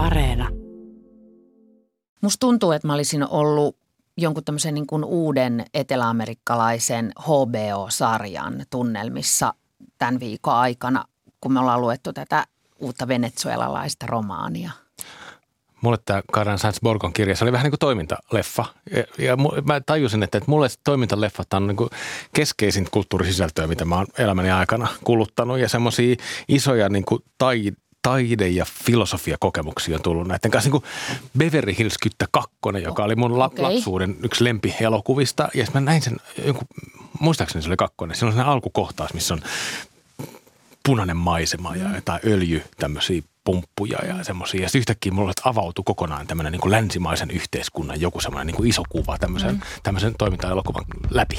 Areena. 0.00 0.48
Musta 2.20 2.40
tuntuu, 2.40 2.72
että 2.72 2.86
mä 2.86 2.94
olisin 2.94 3.28
ollut 3.28 3.76
jonkun 4.16 4.44
tämmöisen 4.44 4.74
niin 4.74 4.86
kuin 4.86 5.04
uuden 5.04 5.64
eteläamerikkalaisen 5.74 7.12
HBO-sarjan 7.18 8.64
tunnelmissa 8.70 9.54
tämän 9.98 10.20
viikon 10.20 10.54
aikana, 10.54 11.04
kun 11.40 11.52
me 11.52 11.60
ollaan 11.60 11.80
luettu 11.80 12.12
tätä 12.12 12.46
uutta 12.78 13.08
venezuelalaista 13.08 14.06
romaania. 14.06 14.70
Mulle 15.80 15.98
tämä 16.04 16.22
Karan 16.32 16.58
Sainz 16.58 16.80
Borgon 16.80 17.12
kirja, 17.12 17.36
se 17.36 17.44
oli 17.44 17.52
vähän 17.52 17.64
niin 17.64 17.72
kuin 17.72 17.78
toimintaleffa. 17.78 18.64
Ja, 18.90 19.04
ja 19.18 19.36
mä 19.64 19.80
tajusin, 19.80 20.22
että, 20.22 20.38
että 20.38 20.50
mulle 20.50 20.68
toimintaleffat 20.84 21.52
on 21.52 21.66
niin 21.66 21.76
kuin 21.76 21.90
keskeisin 22.34 22.86
kulttuurisisältöä, 22.90 23.66
mitä 23.66 23.84
mä 23.84 23.96
oon 23.96 24.06
elämäni 24.18 24.50
aikana 24.50 24.88
kuluttanut. 25.04 25.58
Ja 25.58 25.68
semmoisia 25.68 26.16
isoja 26.48 26.88
niin 26.88 27.04
kuin 27.04 27.22
tai, 27.38 27.72
taide- 28.02 28.48
ja 28.48 28.64
filosofiakokemuksia 28.84 29.96
on 29.96 30.02
tullut 30.02 30.28
näiden 30.28 30.50
kanssa. 30.50 30.70
Niin 30.70 30.82
kuin 30.82 30.90
Beverly 31.38 31.74
Hills 31.78 31.98
Kyttä 31.98 32.26
2, 32.30 32.50
joka 32.82 33.04
oli 33.04 33.16
mun 33.16 33.38
la- 33.38 33.46
Okei. 33.46 33.64
lapsuuden 33.64 34.16
yksi 34.24 34.44
lempielokuvista. 34.44 35.48
Ja 35.54 35.66
mä 35.74 35.80
näin 35.80 36.02
sen, 36.02 36.16
jonkun, 36.44 36.66
muistaakseni 37.20 37.62
se 37.62 37.68
oli 37.68 37.76
kakkonen. 37.76 38.16
Siinä 38.16 38.26
on 38.26 38.32
sellainen 38.32 38.52
alkukohtaus, 38.52 39.14
missä 39.14 39.34
on 39.34 39.40
punainen 40.84 41.16
maisema 41.16 41.76
ja 41.76 41.94
jotain 41.94 42.20
öljy, 42.26 42.62
tämmöisiä 42.78 43.22
pumppuja 43.44 43.98
ja 44.06 44.24
semmoisia. 44.24 44.62
Ja 44.62 44.68
sitten 44.68 44.78
yhtäkkiä 44.78 45.12
mulle 45.12 45.32
avautui 45.44 45.82
kokonaan 45.84 46.26
tämmöinen 46.26 46.52
niin 46.52 46.60
kuin 46.60 46.72
länsimaisen 46.72 47.30
yhteiskunnan 47.30 48.00
joku 48.00 48.20
semmoinen 48.20 48.46
niin 48.46 48.56
kuin 48.56 48.68
iso 48.68 48.82
kuva 48.88 49.18
tämmöisen, 49.18 49.54
mm. 49.54 49.60
tämmöisen 49.82 50.14
toimintaelokuvan 50.18 50.84
läpi. 51.10 51.38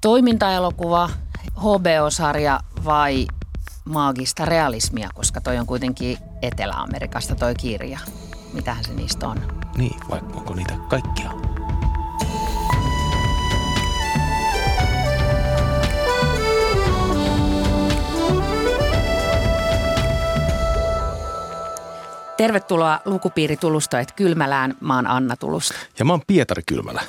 Toimintaelokuva, 0.00 1.10
HBO-sarja 1.56 2.60
vai 2.84 3.26
maagista 3.88 4.44
realismia, 4.44 5.08
koska 5.14 5.40
toi 5.40 5.58
on 5.58 5.66
kuitenkin 5.66 6.18
Etelä-Amerikasta 6.42 7.34
toi 7.34 7.54
kirja. 7.54 7.98
Mitähän 8.52 8.84
se 8.84 8.94
niistä 8.94 9.28
on? 9.28 9.38
Niin, 9.76 10.00
vai 10.10 10.20
onko 10.34 10.54
niitä 10.54 10.74
kaikkia? 10.88 11.30
Tervetuloa 22.36 23.00
lukupiiri 23.04 23.56
Tulustoet 23.56 24.12
Kylmälään. 24.12 24.74
Mä 24.80 24.96
oon 24.96 25.06
Anna 25.06 25.36
Tulusta. 25.36 25.74
Ja 25.98 26.04
mä 26.04 26.12
oon 26.12 26.22
Pietari 26.26 26.62
Kylmälä. 26.66 27.02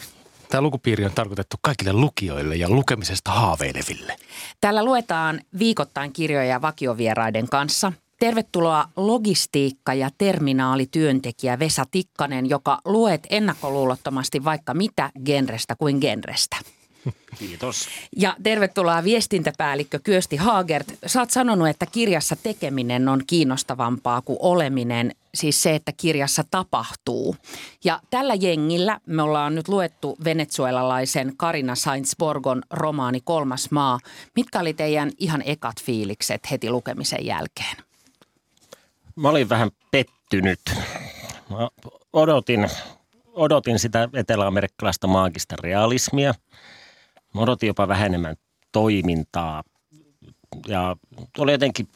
Tämä 0.52 0.61
lukupiiri 0.61 1.05
on 1.05 1.11
tarkoitettu 1.16 1.58
kaikille 1.61 1.94
lukijoille 1.94 2.55
ja 2.55 2.69
lukemisesta 2.69 3.31
haaveileville. 3.31 4.16
Täällä 4.61 4.83
luetaan 4.83 5.42
viikoittain 5.59 6.14
kirjoja 6.14 6.61
vakiovieraiden 6.61 7.50
kanssa. 7.50 7.94
Tervetuloa 8.19 8.86
logistiikka- 8.95 9.94
ja 9.94 10.09
terminaalityöntekijä 10.17 11.59
Vesa 11.59 11.83
Tikkanen, 11.92 12.50
joka 12.50 12.80
luet 12.86 13.27
ennakkoluulottomasti 13.30 14.44
vaikka 14.44 14.73
mitä 14.73 15.09
genrestä 15.25 15.75
kuin 15.75 15.97
genrestä. 16.02 16.58
Kiitos. 17.38 17.89
Ja 18.17 18.36
tervetuloa 18.44 19.03
viestintäpäällikkö 19.03 20.00
Kyösti 20.03 20.36
Haagert. 20.36 20.88
Sä 21.05 21.19
oot 21.19 21.31
sanonut, 21.31 21.67
että 21.67 21.86
kirjassa 21.86 22.36
tekeminen 22.36 23.09
on 23.09 23.22
kiinnostavampaa 23.28 24.22
kuin 24.22 24.38
oleminen, 24.42 25.16
siis 25.33 25.64
se, 25.64 25.75
että 25.75 25.92
kirjassa 25.92 26.44
tapahtuu. 26.52 27.36
Ja 27.83 28.00
tällä 28.09 28.33
jengillä 28.33 29.00
me 29.05 29.22
ollaan 29.22 29.55
nyt 29.55 29.67
luettu 29.67 30.17
venezuelalaisen 30.23 31.33
Karina 31.38 31.73
Sainz-Borgon 31.75 32.61
romaani 32.70 33.22
Kolmas 33.22 33.72
maa. 33.72 34.00
Mitkä 34.36 34.59
oli 34.59 34.73
teidän 34.73 35.11
ihan 35.17 35.44
ekat 35.45 35.83
fiilikset 35.83 36.52
heti 36.52 36.70
lukemisen 36.70 37.25
jälkeen? 37.25 37.77
Mä 39.16 39.30
olin 39.30 39.50
vähän 39.50 39.72
pettynyt. 39.92 40.59
Mä 41.50 41.70
odotin, 42.14 42.70
odotin 43.33 43.80
sitä 43.80 44.09
eteläamerikkalaista 44.14 45.08
maagista 45.08 45.55
realismia. 45.64 46.33
Mä 47.34 47.42
odotin 47.42 47.67
jopa 47.67 47.88
vähän 47.88 48.06
enemmän 48.06 48.36
toimintaa. 48.72 49.64
Ja 50.67 50.95
oli 51.38 51.52
jotenkin 51.52 51.88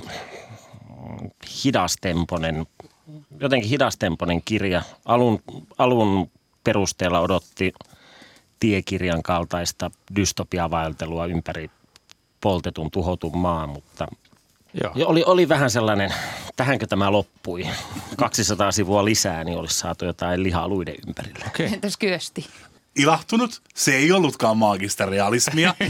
hidastemponen, 1.65 2.65
jotenkin 3.39 3.69
hidastemponen 3.69 4.41
kirja. 4.45 4.81
Alun, 5.05 5.39
alun 5.77 6.31
perusteella 6.63 7.19
odotti 7.19 7.73
tiekirjan 8.59 9.23
kaltaista 9.23 9.91
dystopiavaeltelua 10.15 11.25
ympäri 11.25 11.69
poltetun, 12.41 12.91
tuhotun 12.91 13.37
maan, 13.37 13.69
mutta 13.69 14.07
Joo. 14.83 14.91
ja 14.95 15.07
oli, 15.07 15.23
oli 15.23 15.49
vähän 15.49 15.69
sellainen, 15.69 16.13
tähänkö 16.55 16.87
tämä 16.87 17.11
loppui? 17.11 17.67
200 18.17 18.71
sivua 18.71 19.05
lisää, 19.05 19.43
niin 19.43 19.57
olisi 19.57 19.79
saatu 19.79 20.05
jotain 20.05 20.43
lihaa 20.43 20.67
luiden 20.67 20.95
ympärille. 21.07 21.45
Okei. 21.47 21.65
Okay. 21.65 21.75
Entäs 21.75 21.97
Kyösti? 21.97 22.45
Ilahtunut. 22.95 23.61
Se 23.75 23.95
ei 23.95 24.11
ollutkaan 24.11 24.57
maagista 24.57 25.05
realismia. 25.05 25.75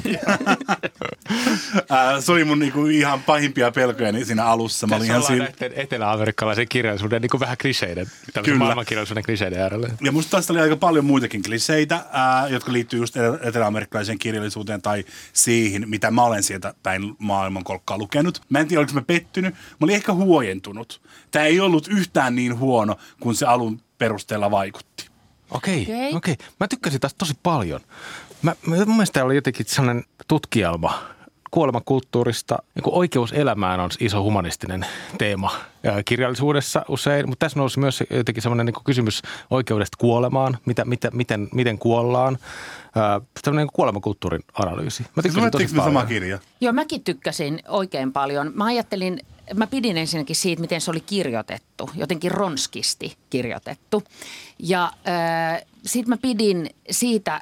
Se 2.19 2.31
oli 2.31 2.43
mun 2.43 2.59
niinku 2.59 2.85
ihan 2.85 3.23
pahimpia 3.23 3.71
pelkojani 3.71 4.25
siinä 4.25 4.45
alussa. 4.45 4.87
Mä 4.87 4.95
olin 4.95 5.07
Tässä 5.07 5.33
ihan 5.33 5.51
siinä, 5.57 5.71
etelä-amerikkalaisen 5.75 6.67
kirjallisuuden 6.69 7.21
niin 7.21 7.29
kuin 7.29 7.41
vähän 7.41 7.57
kliseiden, 7.61 8.07
Kyllä. 8.43 8.57
maailmankirjallisuuden 8.57 9.23
kliseiden 9.23 9.59
äärellä. 9.61 9.89
ja 10.01 10.11
musta 10.11 10.37
tästä 10.37 10.53
oli 10.53 10.59
aika 10.59 10.75
paljon 10.75 11.05
muitakin 11.05 11.43
kliseitä, 11.43 12.05
ää, 12.11 12.47
jotka 12.47 12.73
liittyy 12.73 12.99
just 12.99 13.17
etelä- 13.17 13.39
eteläamerikkalaiseen 13.41 14.19
kirjallisuuteen 14.19 14.81
tai 14.81 15.05
siihen, 15.33 15.89
mitä 15.89 16.11
mä 16.11 16.23
olen 16.23 16.43
sieltä 16.43 16.73
päin 16.83 17.15
maailmankolkkaa 17.19 17.97
lukenut. 17.97 18.41
Mä 18.49 18.59
en 18.59 18.67
tiedä, 18.67 18.79
oliko 18.79 18.93
mä 18.93 19.01
pettynyt. 19.01 19.53
Mä 19.53 19.77
olin 19.81 19.95
ehkä 19.95 20.13
huojentunut. 20.13 21.01
Tämä 21.31 21.45
ei 21.45 21.59
ollut 21.59 21.87
yhtään 21.87 22.35
niin 22.35 22.59
huono, 22.59 22.97
kuin 23.19 23.35
se 23.35 23.45
alun 23.45 23.81
perusteella 23.97 24.51
vaikutti. 24.51 25.12
Okei, 25.53 25.81
Okei. 25.81 25.95
okei. 25.95 26.15
okei. 26.15 26.35
Mä 26.59 26.67
tykkäsin 26.67 26.99
tästä 26.99 27.17
tosi 27.17 27.33
paljon. 27.43 27.81
Mä, 28.41 28.55
mä, 28.67 28.75
mun 28.75 28.87
mielestä 28.95 29.13
tää 29.13 29.23
oli 29.23 29.35
jotenkin 29.35 29.65
sellainen 29.69 30.03
tutkielma 30.27 31.13
kuolemakulttuurista. 31.51 32.57
Niin 32.75 32.83
kuin 32.83 32.93
oikeus 32.93 33.33
elämään 33.33 33.79
on 33.79 33.89
iso 33.99 34.23
humanistinen 34.23 34.85
teema 35.17 35.51
kirjallisuudessa 36.05 36.85
usein, 36.87 37.29
mutta 37.29 37.45
tässä 37.45 37.59
nousi 37.59 37.79
myös 37.79 38.03
jotenkin 38.09 38.41
sellainen 38.41 38.65
niin 38.65 38.83
kysymys 38.85 39.21
oikeudesta 39.49 39.97
kuolemaan, 39.99 40.57
mitä, 40.65 40.85
mitä, 40.85 41.09
miten, 41.13 41.47
miten 41.53 41.77
kuollaan. 41.77 42.37
Ää, 42.95 43.21
Tällainen 43.43 43.65
niin 43.65 43.73
kuolemakulttuurin 43.73 44.41
analyysi. 44.53 45.03
Mä 45.15 45.23
tykkäsin 45.23 45.51
tosi 45.51 45.67
paljon. 45.67 45.85
sama 45.85 46.05
kirja? 46.05 46.39
Joo, 46.61 46.73
mäkin 46.73 47.03
tykkäsin 47.03 47.59
oikein 47.67 48.13
paljon. 48.13 48.51
Mä 48.55 48.65
ajattelin, 48.65 49.19
mä 49.53 49.67
pidin 49.67 49.97
ensinnäkin 49.97 50.35
siitä, 50.35 50.61
miten 50.61 50.81
se 50.81 50.91
oli 50.91 50.99
kirjoitettu, 50.99 51.89
jotenkin 51.95 52.31
ronskisti 52.31 53.17
kirjoitettu. 53.29 54.03
Ja 54.59 54.93
sitten 55.85 56.09
mä 56.09 56.17
pidin 56.17 56.69
siitä 56.91 57.41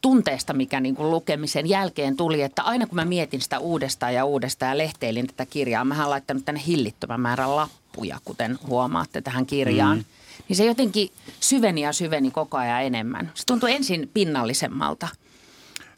tunteesta, 0.00 0.52
mikä 0.52 0.80
niin 0.80 0.96
kuin 0.96 1.10
lukemisen 1.10 1.68
jälkeen 1.68 2.16
tuli, 2.16 2.42
että 2.42 2.62
aina 2.62 2.86
kun 2.86 2.96
mä 2.96 3.04
mietin 3.04 3.40
sitä 3.40 3.58
uudestaan 3.58 4.14
ja 4.14 4.24
uudestaan 4.24 4.70
ja 4.70 4.78
lehteilin 4.78 5.26
tätä 5.26 5.46
kirjaa, 5.46 5.84
mä 5.84 6.00
oon 6.00 6.10
laittanut 6.10 6.44
tänne 6.44 6.62
hillittömän 6.66 7.20
määrän 7.20 7.56
lappuja, 7.56 8.18
kuten 8.24 8.58
huomaatte 8.66 9.20
tähän 9.20 9.46
kirjaan. 9.46 9.98
Mm. 9.98 10.04
Niin 10.48 10.56
se 10.56 10.64
jotenkin 10.64 11.10
syveni 11.40 11.80
ja 11.80 11.92
syveni 11.92 12.30
koko 12.30 12.56
ajan 12.56 12.82
enemmän. 12.82 13.32
Se 13.34 13.46
tuntui 13.46 13.72
ensin 13.72 14.10
pinnallisemmalta. 14.14 15.08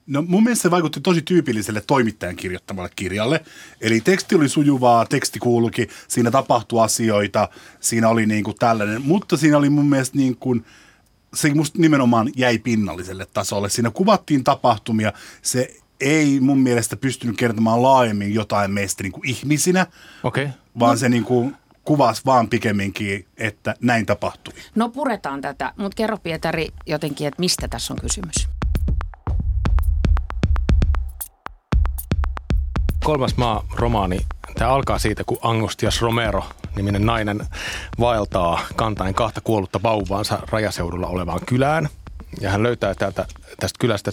No 0.07 0.23
mun 0.23 0.43
mielestä 0.43 0.63
se 0.63 0.71
vaikutti 0.71 1.01
tosi 1.01 1.23
tyypilliselle 1.23 1.83
toimittajan 1.87 2.37
kirjoittamalle 2.37 2.91
kirjalle. 2.97 3.45
Eli 3.81 4.01
teksti 4.01 4.35
oli 4.35 4.49
sujuvaa, 4.49 5.07
teksti 5.07 5.39
kulki, 5.39 5.89
siinä 6.09 6.31
tapahtui 6.31 6.85
asioita, 6.85 7.49
siinä 7.81 8.09
oli 8.09 8.27
niin 8.27 8.45
kuin 8.45 8.57
tällainen. 8.57 9.03
Mutta 9.03 9.37
siinä 9.37 9.59
oli 9.59 9.71
mun 9.71 9.89
mielestä 9.89 10.19
niin 10.19 10.37
kuin, 10.37 10.65
se 11.35 11.55
musta 11.55 11.79
nimenomaan 11.79 12.31
jäi 12.37 12.59
pinnalliselle 12.59 13.27
tasolle. 13.35 13.69
Siinä 13.69 13.91
kuvattiin 13.91 14.45
tapahtumia, 14.45 15.13
se 15.43 15.77
ei 16.01 16.41
mun 16.41 16.59
mielestä 16.59 16.97
pystynyt 16.97 17.37
kertomaan 17.37 17.83
laajemmin 17.83 18.35
jotain 18.35 18.71
meistä 18.71 19.03
niin 19.03 19.13
kuin 19.13 19.29
ihmisinä, 19.29 19.87
Okei. 20.23 20.49
vaan 20.79 20.99
se 20.99 21.09
niin 21.09 21.25
kuin 21.25 21.57
kuvasi 21.85 22.23
vaan 22.27 22.49
pikemminkin, 22.49 23.27
että 23.37 23.75
näin 23.81 24.07
tapahtui. 24.07 24.55
No 24.75 24.89
puretaan 24.89 25.41
tätä, 25.41 25.73
mutta 25.77 25.97
kerro 25.97 26.19
Pietari 26.19 26.69
jotenkin, 26.87 27.27
että 27.27 27.41
mistä 27.41 27.69
tässä 27.69 27.95
on 27.95 28.01
kysymys? 28.01 28.49
Kolmas 33.05 33.37
maa 33.37 33.65
romaani. 33.75 34.19
Tämä 34.55 34.71
alkaa 34.71 34.99
siitä, 34.99 35.25
kun 35.25 35.39
Angustias 35.43 36.03
Romero, 36.03 36.45
niminen 36.77 37.07
nainen, 37.07 37.47
vaeltaa 38.01 38.61
kantain 38.77 39.15
kahta 39.15 39.41
kuollutta 39.41 39.83
vauvaansa 39.83 40.39
rajaseudulla 40.51 41.07
olevaan 41.07 41.41
kylään. 41.47 41.89
Ja 42.41 42.51
hän 42.51 42.63
löytää 42.63 42.95
täältä, 42.95 43.27
tästä 43.61 43.79
kylästä 43.79 44.11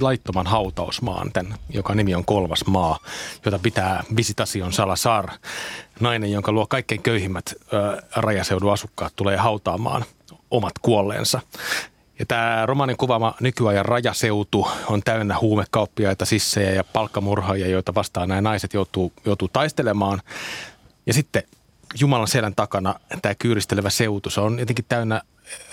laittoman 0.00 0.46
hautausmaan, 0.46 1.32
tämän, 1.32 1.54
joka 1.68 1.94
nimi 1.94 2.14
on 2.14 2.24
Kolmas 2.24 2.66
maa, 2.66 2.98
jota 3.44 3.58
pitää 3.58 4.04
Visitasion 4.16 4.72
Salazar, 4.72 5.28
nainen, 6.00 6.32
jonka 6.32 6.52
luo 6.52 6.66
kaikkein 6.66 7.02
köyhimmät 7.02 7.54
ö, 7.72 8.02
rajaseudun 8.16 8.72
asukkaat 8.72 9.12
tulee 9.16 9.36
hautaamaan 9.36 10.04
omat 10.50 10.72
kuolleensa. 10.82 11.40
Ja 12.18 12.26
tämä 12.26 12.66
romaanin 12.66 12.96
kuvaama 12.96 13.34
nykyajan 13.40 13.84
rajaseutu 13.84 14.68
on 14.88 15.02
täynnä 15.02 15.38
huumekauppiaita, 15.40 16.24
sissejä 16.24 16.70
ja 16.70 16.84
palkkamurhaajia, 16.84 17.68
joita 17.68 17.94
vastaan 17.94 18.28
nämä 18.28 18.40
naiset 18.40 18.74
joutuu, 18.74 19.12
joutuu 19.24 19.48
taistelemaan. 19.48 20.20
Ja 21.06 21.14
sitten 21.14 21.42
Jumalan 22.00 22.28
selän 22.28 22.54
takana 22.54 22.94
tämä 23.22 23.34
kyyristelevä 23.34 23.90
seutu, 23.90 24.30
se 24.30 24.40
on 24.40 24.58
jotenkin 24.58 24.84
täynnä 24.88 25.22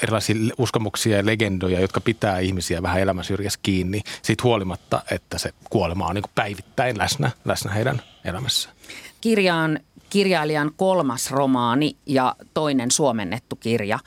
erilaisia 0.04 0.36
uskomuksia 0.58 1.18
ja 1.18 1.26
legendoja, 1.26 1.80
jotka 1.80 2.02
pitää 2.02 2.40
ihmisiä 2.40 2.82
vähän 2.82 3.02
elämän 3.02 3.24
syrjässä 3.24 3.60
kiinni 3.64 4.02
siitä 4.22 4.44
huolimatta, 4.44 5.02
että 5.12 5.38
se 5.38 5.54
kuolema 5.70 6.08
on 6.08 6.16
niin 6.16 6.24
päivittäin 6.36 6.98
läsnä, 6.98 7.32
läsnä 7.46 7.72
heidän 7.72 8.02
elämässään. 8.26 8.76
Kirja 9.22 9.56
on 9.56 9.80
kirjailijan 10.10 10.72
kolmas 10.76 11.32
romaani 11.32 11.96
ja 12.06 12.36
toinen 12.54 12.92
suomennettu 12.92 13.56
kirja. 13.56 14.00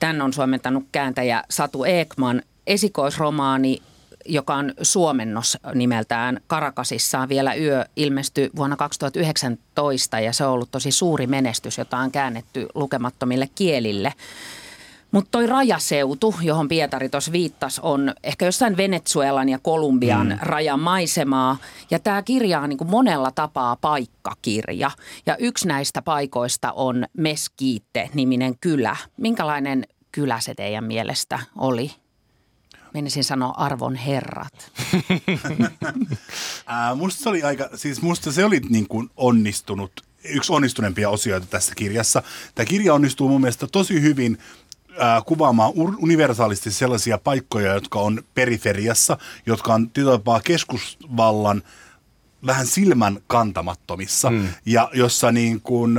Tän 0.00 0.22
on 0.22 0.32
suomentanut 0.32 0.84
kääntäjä 0.92 1.44
Satu 1.50 1.84
Ekman. 1.84 2.42
Esikoisromaani 2.66 3.82
joka 4.24 4.54
on 4.54 4.72
suomennos 4.82 5.58
nimeltään 5.74 6.40
Karakasissaan 6.46 7.28
vielä 7.28 7.54
yö, 7.54 7.84
ilmestyi 7.96 8.50
vuonna 8.56 8.76
2019 8.76 10.20
ja 10.20 10.32
se 10.32 10.44
on 10.44 10.52
ollut 10.52 10.70
tosi 10.70 10.90
suuri 10.90 11.26
menestys, 11.26 11.78
jota 11.78 11.98
on 11.98 12.10
käännetty 12.10 12.66
lukemattomille 12.74 13.48
kielille. 13.54 14.14
Mutta 15.12 15.28
toi 15.30 15.46
rajaseutu, 15.46 16.34
johon 16.42 16.68
Pietari 16.68 17.08
tuossa 17.08 17.32
viittasi, 17.32 17.80
on 17.84 18.14
ehkä 18.22 18.44
jossain 18.44 18.76
Venezuelan 18.76 19.48
ja 19.48 19.58
Kolumbian 19.58 20.28
mm. 20.28 20.38
rajamaisemaa. 20.42 21.56
Ja 21.90 21.98
tämä 21.98 22.22
kirja 22.22 22.60
on 22.60 22.68
niin 22.68 22.78
kuin 22.78 22.90
monella 22.90 23.30
tapaa 23.30 23.76
paikkakirja. 23.76 24.90
Ja 25.26 25.36
yksi 25.36 25.68
näistä 25.68 26.02
paikoista 26.02 26.72
on 26.72 27.04
Meskiitte-niminen 27.16 28.54
kylä. 28.60 28.96
Minkälainen 29.16 29.86
kylä 30.12 30.40
se 30.40 30.54
teidän 30.54 30.84
mielestä 30.84 31.38
oli? 31.58 31.90
Menisin 32.94 33.24
sanoa 33.24 33.54
arvon 33.56 33.94
herrat. 33.94 34.72
Ää, 36.66 36.94
musta 36.94 37.22
se 37.22 37.28
oli 37.28 37.42
aika, 37.42 37.68
siis 37.74 38.02
musta 38.02 38.32
se 38.32 38.44
oli 38.44 38.60
niin 38.68 38.88
kuin 38.88 39.10
onnistunut, 39.16 39.92
yksi 40.24 40.52
onnistuneempia 40.52 41.10
osioita 41.10 41.46
tässä 41.46 41.74
kirjassa. 41.74 42.22
Tämä 42.54 42.66
kirja 42.66 42.94
onnistuu 42.94 43.28
mun 43.28 43.40
mielestä 43.40 43.66
tosi 43.72 44.02
hyvin 44.02 44.38
kuvaamaan 45.26 45.72
universaalisti 45.98 46.70
sellaisia 46.70 47.18
paikkoja, 47.18 47.74
jotka 47.74 48.00
on 48.00 48.22
periferiassa, 48.34 49.18
jotka 49.46 49.74
on 49.74 49.90
tietyllä 49.90 50.40
keskusvallan 50.44 51.62
vähän 52.46 52.66
silmän 52.66 53.18
kantamattomissa 53.26 54.30
mm. 54.30 54.48
ja 54.66 54.90
jossa 54.92 55.32
niin 55.32 55.60
kuin, 55.60 55.98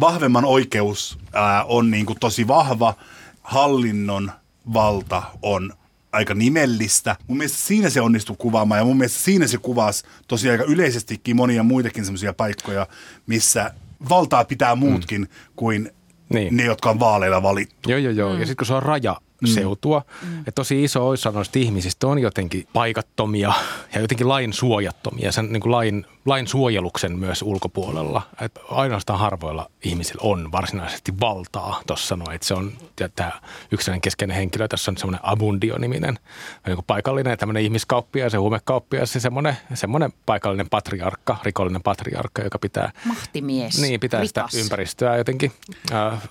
vahvemman 0.00 0.44
oikeus 0.44 1.18
ää, 1.32 1.64
on 1.64 1.90
niin 1.90 2.06
kuin 2.06 2.18
tosi 2.20 2.48
vahva, 2.48 2.94
hallinnon 3.42 4.32
valta 4.74 5.22
on 5.42 5.72
aika 6.12 6.34
nimellistä. 6.34 7.16
Mun 7.26 7.38
mielestä 7.38 7.58
siinä 7.58 7.90
se 7.90 8.00
onnistui 8.00 8.36
kuvaamaan 8.38 8.78
ja 8.78 8.84
mun 8.84 8.96
mielestä 8.96 9.18
siinä 9.18 9.46
se 9.46 9.58
kuvasi 9.58 10.04
tosi 10.28 10.50
aika 10.50 10.64
yleisestikin 10.64 11.36
monia 11.36 11.62
muitakin 11.62 12.04
semmoisia 12.04 12.32
paikkoja, 12.32 12.86
missä 13.26 13.74
valtaa 14.08 14.44
pitää 14.44 14.74
muutkin 14.74 15.20
mm. 15.20 15.28
kuin 15.56 15.90
niin. 16.28 16.56
ne, 16.56 16.64
jotka 16.64 16.90
on 16.90 17.00
vaaleilla 17.00 17.42
valittu. 17.42 17.90
Joo, 17.90 17.98
joo, 17.98 18.12
joo. 18.12 18.32
Mm. 18.32 18.40
Ja 18.40 18.46
sitten 18.46 18.56
kun 18.56 18.66
se 18.66 18.74
on 18.74 18.82
raja, 18.82 19.16
seutua. 19.44 20.02
Mm. 20.22 20.38
Että 20.38 20.52
tosi 20.52 20.84
iso 20.84 21.08
osa 21.08 21.30
noista 21.30 21.58
ihmisistä 21.58 22.06
on 22.06 22.18
jotenkin 22.18 22.66
paikattomia 22.72 23.52
ja 23.94 24.00
jotenkin 24.00 24.28
lain 24.28 24.52
suojattomia, 24.52 25.32
sen 25.32 25.52
niin 25.52 25.60
kuin 25.60 25.72
lain, 25.72 26.06
lain 26.26 26.46
suojeluksen 26.46 27.18
myös 27.18 27.42
ulkopuolella. 27.42 28.22
Että 28.40 28.60
ainoastaan 28.70 29.18
harvoilla 29.18 29.70
ihmisillä 29.84 30.20
on 30.22 30.52
varsinaisesti 30.52 31.12
valtaa 31.20 31.80
tuossa 31.86 32.06
sanoa, 32.06 32.32
että 32.32 32.46
se 32.46 32.54
on 32.54 32.72
tämä 33.16 33.32
yksilöinen 33.72 34.00
keskeinen 34.00 34.36
henkilö, 34.36 34.68
tässä 34.68 34.90
on 34.90 34.96
semmoinen 34.96 35.20
Abundio-niminen 35.22 36.18
niin 36.66 36.76
kuin 36.76 36.84
paikallinen 36.86 37.38
tämmöinen 37.38 37.62
ihmiskauppias 37.62 38.32
ja 38.32 38.40
huumekauppias 38.40 39.14
ja 39.14 39.20
semmoinen, 39.20 39.56
semmoinen 39.74 40.12
paikallinen 40.26 40.68
patriarkka, 40.70 41.36
rikollinen 41.42 41.82
patriarkka, 41.82 42.42
joka 42.42 42.58
pitää... 42.58 42.92
Mahtimies, 43.04 43.80
Niin, 43.80 44.00
pitää 44.00 44.20
rikas. 44.20 44.50
sitä 44.52 44.62
ympäristöä 44.62 45.16
jotenkin 45.16 45.52
äh, 45.92 46.22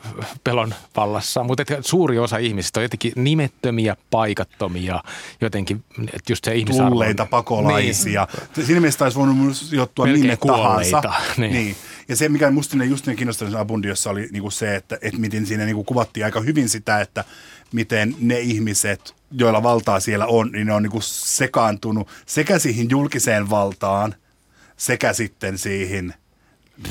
pelon 0.44 0.74
vallassa. 0.98 1.44
Mutta 1.44 1.64
suuri 1.82 2.20
osa 2.20 2.38
ihmisistä 2.38 2.80
on 2.80 2.84
jotenkin 2.84 3.14
nimettömiä, 3.16 3.98
paikattomia, 4.12 5.04
jotenkin, 5.42 5.84
että 6.14 6.32
just 6.32 6.46
se 6.46 6.56
ihmisarvo. 6.56 6.90
Tulleita 6.90 7.26
pakolaisia. 7.26 8.28
Niin. 8.56 8.66
Siinä 8.66 8.82
mielessä 8.82 9.00
taisi 9.00 9.18
voinut 9.18 9.38
joutua 9.86 10.06
minne 10.06 10.38
tahansa. 10.48 11.02
Niin. 11.38 11.54
niin. 11.54 11.76
Ja 12.08 12.16
se, 12.16 12.30
mikä 12.30 12.52
musta 12.52 12.84
just 12.84 13.08
niin 13.08 13.58
Abundiossa 13.58 14.10
oli 14.10 14.28
niin 14.32 14.42
kuin 14.42 14.52
se, 14.52 14.76
että, 14.76 14.98
että 15.02 15.20
miten 15.20 15.46
siinä 15.46 15.66
niin 15.66 15.76
kuin 15.76 15.86
kuvattiin 15.86 16.26
aika 16.26 16.42
hyvin 16.42 16.70
sitä, 16.70 17.02
että 17.02 17.24
miten 17.74 18.16
ne 18.20 18.40
ihmiset, 18.40 19.16
joilla 19.32 19.64
valtaa 19.64 20.00
siellä 20.00 20.26
on, 20.26 20.52
niin 20.52 20.68
ne 20.68 20.74
on 20.74 20.84
niin 20.84 20.92
kuin 20.92 21.04
sekaantunut 21.04 22.08
sekä 22.26 22.60
siihen 22.60 22.90
julkiseen 22.90 23.50
valtaan, 23.50 24.16
sekä 24.78 25.14
sitten 25.14 25.58
siihen 25.58 26.14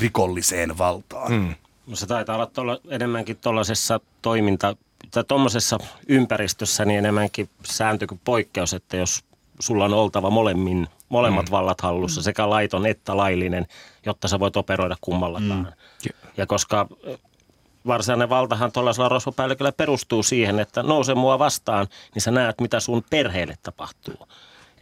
rikolliseen 0.01 0.77
valtaan. 0.77 1.31
Mm. 1.31 1.55
No 1.87 1.95
se 1.95 2.05
taitaa 2.05 2.35
olla 2.35 2.45
tuolla, 2.45 2.79
enemmänkin 2.89 3.37
tuollaisessa 3.37 3.99
toiminta 4.21 4.75
tai 5.11 5.23
tuommoisessa 5.27 5.77
ympäristössä 6.07 6.85
niin 6.85 6.97
enemmänkin 6.97 7.49
sääntö 7.63 8.07
kuin 8.07 8.21
poikkeus, 8.23 8.73
että 8.73 8.97
jos 8.97 9.23
sulla 9.59 9.85
on 9.85 9.93
oltava 9.93 10.29
molemmin, 10.29 10.87
molemmat 11.09 11.45
mm. 11.45 11.51
vallat 11.51 11.81
hallussa, 11.81 12.21
sekä 12.21 12.49
laiton 12.49 12.85
että 12.85 13.17
laillinen, 13.17 13.65
jotta 14.05 14.27
sä 14.27 14.39
voit 14.39 14.57
operoida 14.57 14.95
kummallakaan. 15.01 15.73
Mm. 16.05 16.09
Ja 16.37 16.45
koska 16.45 16.87
varsinainen 17.87 18.29
valtahan 18.29 18.71
tuollaisella 18.71 19.09
rosvopäälliköllä 19.09 19.71
perustuu 19.71 20.23
siihen, 20.23 20.59
että 20.59 20.83
nouse 20.83 21.15
mua 21.15 21.39
vastaan, 21.39 21.87
niin 22.13 22.21
sä 22.21 22.31
näet, 22.31 22.61
mitä 22.61 22.79
sun 22.79 23.03
perheelle 23.09 23.55
tapahtuu. 23.63 24.27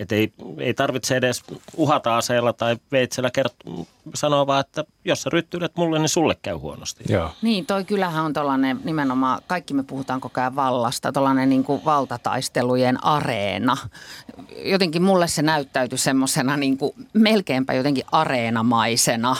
Et 0.03 0.11
ei, 0.11 0.33
ei 0.57 0.73
tarvitse 0.73 1.15
edes 1.15 1.43
uhata 1.77 2.17
aseella 2.17 2.53
tai 2.53 2.77
veitsellä 2.91 3.29
kert- 3.37 3.85
sanoa 4.15 4.47
vaan, 4.47 4.59
että 4.59 4.83
jos 5.05 5.21
sä 5.21 5.29
ryttyilet 5.29 5.71
mulle, 5.75 5.99
niin 5.99 6.09
sulle 6.09 6.37
käy 6.41 6.55
huonosti. 6.55 7.03
Joo. 7.09 7.31
Niin, 7.41 7.65
toi 7.65 7.83
kyllähän 7.83 8.25
on 8.25 8.33
tuollainen 8.33 8.79
nimenomaan, 8.83 9.41
kaikki 9.47 9.73
me 9.73 9.83
puhutaan 9.83 10.21
koko 10.21 10.41
ajan 10.41 10.55
vallasta, 10.55 11.11
tuollainen 11.11 11.49
niin 11.49 11.63
kuin 11.63 11.85
valtataistelujen 11.85 13.03
areena. 13.05 13.77
Jotenkin 14.65 15.01
mulle 15.01 15.27
se 15.27 15.41
näyttäytyi 15.41 15.97
semmoisena 15.97 16.57
niin 16.57 16.77
kuin 16.77 16.93
melkeinpä 17.13 17.73
jotenkin 17.73 18.05
areenamaisena 18.11 19.35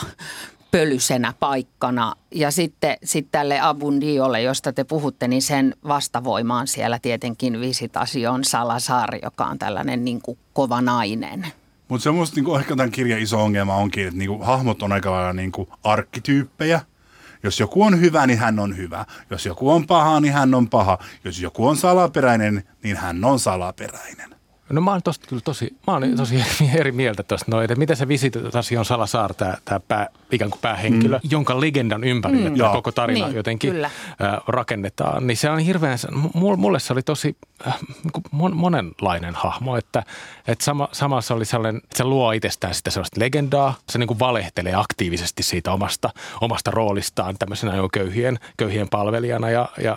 pölysenä 0.74 1.34
paikkana. 1.40 2.14
Ja 2.30 2.50
sitten 2.50 2.96
sit 3.04 3.28
tälle 3.32 3.60
Abundiolle, 3.60 4.42
josta 4.42 4.72
te 4.72 4.84
puhutte, 4.84 5.28
niin 5.28 5.42
sen 5.42 5.74
vastavoimaan 5.88 6.66
siellä 6.66 6.98
tietenkin 6.98 7.60
Visitasion 7.60 8.44
Salazar, 8.44 9.08
joka 9.22 9.44
on 9.44 9.58
tällainen 9.58 10.04
niin 10.04 10.22
kuin 10.22 10.38
kova 10.52 10.80
nainen. 10.80 11.46
Mutta 11.88 12.02
se 12.02 12.08
on 12.08 12.14
musta 12.14 12.40
niin 12.40 12.60
ehkä 12.60 12.76
tämän 12.76 12.90
kirjan 12.90 13.20
iso 13.20 13.42
ongelma 13.42 13.76
onkin, 13.76 14.06
että 14.06 14.18
niin 14.18 14.28
kuin, 14.28 14.42
hahmot 14.42 14.82
on 14.82 14.92
aika 14.92 15.10
lailla 15.10 15.32
niin 15.32 15.52
kuin 15.52 15.68
arkkityyppejä. 15.84 16.80
Jos 17.42 17.60
joku 17.60 17.82
on 17.82 18.00
hyvä, 18.00 18.26
niin 18.26 18.38
hän 18.38 18.58
on 18.58 18.76
hyvä. 18.76 19.04
Jos 19.30 19.46
joku 19.46 19.70
on 19.70 19.86
paha, 19.86 20.20
niin 20.20 20.32
hän 20.32 20.54
on 20.54 20.68
paha. 20.68 20.98
Jos 21.24 21.40
joku 21.40 21.66
on 21.66 21.76
salaperäinen, 21.76 22.64
niin 22.82 22.96
hän 22.96 23.24
on 23.24 23.38
salaperäinen. 23.38 24.34
No 24.70 24.80
mä 24.80 24.90
oon 24.90 25.02
tosta 25.02 25.26
kyllä 25.28 25.42
tosi, 25.44 25.76
mä 25.86 25.92
oon 25.92 26.16
tosi 26.16 26.44
eri 26.80 26.92
mieltä 26.92 27.22
tuosta 27.22 27.50
noin, 27.50 27.64
että 27.64 27.74
miten 27.74 27.96
se 27.96 28.08
visitasi 28.08 28.76
on 28.76 28.84
Salasaar, 28.84 29.34
tämä, 29.34 29.54
tämä 29.64 29.80
pää, 29.80 30.08
ikään 30.32 30.50
kuin 30.50 30.60
päähenkilö, 30.60 31.18
mm. 31.18 31.30
jonka 31.30 31.60
legendan 31.60 32.04
ympärille 32.04 32.50
mm. 32.50 32.56
tämä 32.56 32.72
koko 32.72 32.92
tarina 32.92 33.26
niin, 33.26 33.36
jotenkin 33.36 33.70
kyllä. 33.70 33.90
rakennetaan. 34.46 35.26
Niin 35.26 35.36
se 35.36 35.50
on 35.50 35.58
hirveän, 35.58 35.98
mulle 36.34 36.80
se 36.80 36.92
oli 36.92 37.02
tosi 37.02 37.36
äh, 37.66 37.78
niin 38.04 38.56
monenlainen 38.56 39.34
hahmo, 39.34 39.76
että, 39.76 40.02
että 40.48 40.64
sama, 40.64 40.88
samassa 40.92 41.34
oli 41.34 41.44
sellainen, 41.44 41.80
että 41.84 41.96
se 41.96 42.04
luo 42.04 42.32
itsestään 42.32 42.74
sitä 42.74 42.90
sellaista 42.90 43.20
legendaa, 43.20 43.74
se 43.88 43.98
niin 43.98 44.08
kuin 44.08 44.18
valehtelee 44.18 44.74
aktiivisesti 44.74 45.42
siitä 45.42 45.72
omasta, 45.72 46.10
omasta 46.40 46.70
roolistaan 46.70 47.36
tämmöisenä 47.38 47.76
jo 47.76 47.88
köyhien, 47.92 48.38
köyhien 48.56 48.88
palvelijana 48.88 49.50
ja, 49.50 49.68
ja 49.78 49.96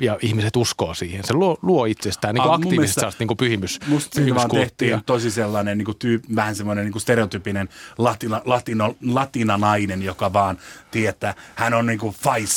ja 0.00 0.18
ihmiset 0.22 0.56
uskoo 0.56 0.94
siihen. 0.94 1.24
Se 1.24 1.34
luo, 1.34 1.58
luo 1.62 1.84
itsestään 1.84 2.34
niin 2.34 2.42
kuin 2.42 2.52
ah, 2.52 2.60
aktiivisesti 2.60 3.00
sellaista 3.00 3.20
niin 3.20 3.28
kuin 3.28 3.36
pyhimys, 3.36 3.80
Musta 3.86 4.20
vaan 4.34 4.50
tehtiin 4.50 5.00
tosi 5.06 5.30
sellainen 5.30 5.78
niin 5.78 5.84
kuin 5.86 5.98
tyyp, 5.98 6.24
vähän 6.36 6.56
semmoinen 6.56 6.84
niin 6.84 6.92
kuin 6.92 7.02
stereotypinen 7.02 7.68
latina, 7.98 8.42
latino, 8.44 8.96
latinanainen, 9.02 10.02
joka 10.02 10.32
vaan 10.32 10.58
tietää, 10.90 11.34
hän 11.54 11.74
on 11.74 11.86
niin 11.86 11.98
kuin 11.98 12.14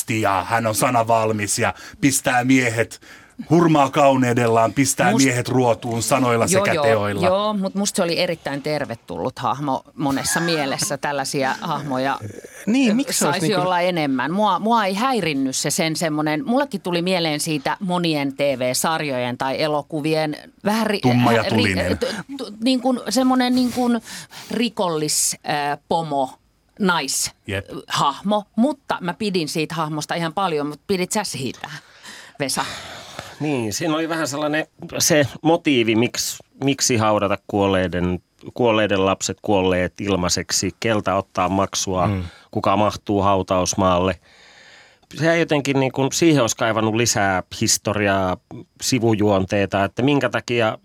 ja 0.09 0.45
hän 0.49 0.67
on 0.67 0.75
sanavalmis 0.75 1.59
ja 1.59 1.73
pistää 2.01 2.43
miehet 2.43 3.01
hurmaa 3.50 3.89
kauneudellaan, 3.89 4.74
pistää 4.74 5.12
Must... 5.12 5.25
miehet 5.25 5.50
ruotuun 5.50 6.03
sanoilla 6.03 6.46
joo, 6.50 6.65
sekä 6.65 6.74
joo, 6.74 6.84
teoilla. 6.84 7.27
Joo, 7.27 7.53
mutta 7.53 7.79
musta 7.79 7.96
se 7.96 8.03
oli 8.03 8.19
erittäin 8.19 8.62
tervetullut 8.62 9.39
hahmo 9.39 9.84
monessa 9.96 10.39
mielessä. 10.39 10.98
Tällaisia 10.98 11.55
hahmoja 11.62 12.19
niin, 12.65 12.96
miksi 12.96 13.19
saisi 13.19 13.39
niin 13.41 13.55
kuin... 13.55 13.65
olla 13.65 13.79
enemmän. 13.79 14.31
Mua, 14.31 14.60
mua 14.60 14.86
ei 14.86 14.93
häirinnyt 14.93 15.55
se 15.55 15.72
sen 15.72 15.96
semmoinen, 15.96 16.46
mullekin 16.46 16.81
tuli 16.81 17.01
mieleen 17.01 17.39
siitä 17.39 17.77
monien 17.79 18.34
TV-sarjojen 18.34 19.38
tai 19.38 19.62
elokuvien 19.62 20.38
vähän 20.65 20.88
ri, 20.88 21.00
Tumma 21.00 21.34
ja 21.34 21.43
tulinen. 21.43 21.91
Ri, 21.91 21.96
t, 21.96 22.00
t, 22.00 22.63
niin 22.63 22.81
kuin 22.81 23.00
semmoinen 23.10 23.55
niin 23.55 23.72
kuin 23.74 24.01
rikollispomo. 24.51 26.29
Äh, 26.34 26.39
naishahmo, 26.79 28.38
yep. 28.38 28.48
mutta 28.55 28.98
mä 29.01 29.13
pidin 29.13 29.48
siitä 29.48 29.75
hahmosta 29.75 30.15
ihan 30.15 30.34
paljon, 30.34 30.67
mutta 30.67 30.84
pidit 30.88 31.12
sä 31.12 31.24
siitä, 31.24 31.69
Vesa? 32.39 32.65
Niin, 33.39 33.74
siinä 33.74 33.96
oli 33.96 34.10
vähän 34.10 34.27
sellainen 34.27 34.67
se 34.98 35.27
motiivi, 35.41 35.96
miksi, 35.96 36.43
miksi 36.63 36.98
haudata 36.98 37.38
kuolleiden, 37.48 38.19
kuolleiden 38.53 39.05
lapset 39.05 39.38
kuolleet 39.41 40.01
ilmaiseksi, 40.01 40.72
keltä 40.79 41.15
ottaa 41.15 41.50
maksua, 41.50 42.08
mm. 42.08 42.24
kuka 42.51 42.77
mahtuu 42.77 43.22
hautausmaalle. 43.22 44.19
Se 45.15 45.39
jotenkin 45.39 45.79
niin 45.79 45.91
kuin, 45.91 46.10
siihen 46.13 46.41
olisi 46.41 46.58
kaivannut 46.58 46.96
lisää 46.96 47.43
historiaa, 47.62 48.38
sivujuonteita, 48.81 49.84
että 49.84 50.01
minkä 50.01 50.29
takia, 50.29 50.77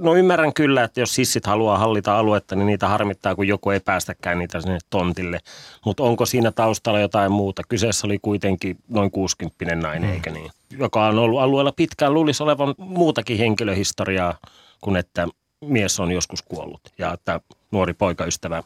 no 0.00 0.14
ymmärrän 0.14 0.52
kyllä, 0.52 0.84
että 0.84 1.00
jos 1.00 1.14
sissit 1.14 1.46
haluaa 1.46 1.78
hallita 1.78 2.18
aluetta, 2.18 2.56
niin 2.56 2.66
niitä 2.66 2.88
harmittaa, 2.88 3.34
kun 3.34 3.48
joku 3.48 3.70
ei 3.70 3.80
päästäkään 3.80 4.38
niitä 4.38 4.60
sinne 4.60 4.78
tontille. 4.90 5.40
Mutta 5.84 6.02
onko 6.02 6.26
siinä 6.26 6.52
taustalla 6.52 7.00
jotain 7.00 7.32
muuta? 7.32 7.62
Kyseessä 7.68 8.06
oli 8.06 8.18
kuitenkin 8.18 8.76
noin 8.88 9.10
60 9.10 9.74
nainen, 9.74 10.10
mm. 10.10 10.14
eikä 10.14 10.30
niin? 10.30 10.50
Joka 10.78 11.06
on 11.06 11.18
ollut 11.18 11.40
alueella 11.40 11.72
pitkään, 11.72 12.14
luulisi 12.14 12.42
olevan 12.42 12.74
muutakin 12.78 13.38
henkilöhistoriaa 13.38 14.38
kuin 14.80 14.96
että 14.96 15.28
mies 15.60 16.00
on 16.00 16.12
joskus 16.12 16.42
kuollut 16.42 16.80
ja 16.98 17.12
että 17.12 17.40
nuori 17.70 17.94
poikaystävä 17.94 18.62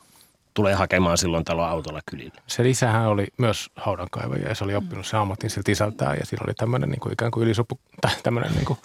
tulee 0.55 0.75
hakemaan 0.75 1.19
silloin 1.19 1.45
talo 1.45 1.63
autolla 1.63 2.01
kylille. 2.11 2.43
Se 2.47 2.63
lisähän 2.63 3.09
oli 3.09 3.27
myös 3.37 3.71
haudankaivaja 3.77 4.49
ja 4.49 4.55
se 4.55 4.65
oli 4.65 4.75
oppinut 4.75 5.07
se 5.07 5.17
ammatin 5.17 5.51
siltä 5.51 5.73
isältään 5.73 6.17
ja 6.21 6.27
siinä 6.27 6.45
oli 6.47 6.55
tämmöinen 6.55 6.91
niin 6.91 7.01
kuin 7.01 7.13
ikään 7.13 7.31
kuin 7.31 7.45
ylisupu, 7.45 7.81
tai 8.01 8.13
tämmöinen 8.23 8.53
niin 8.53 8.65
kuin 8.65 8.79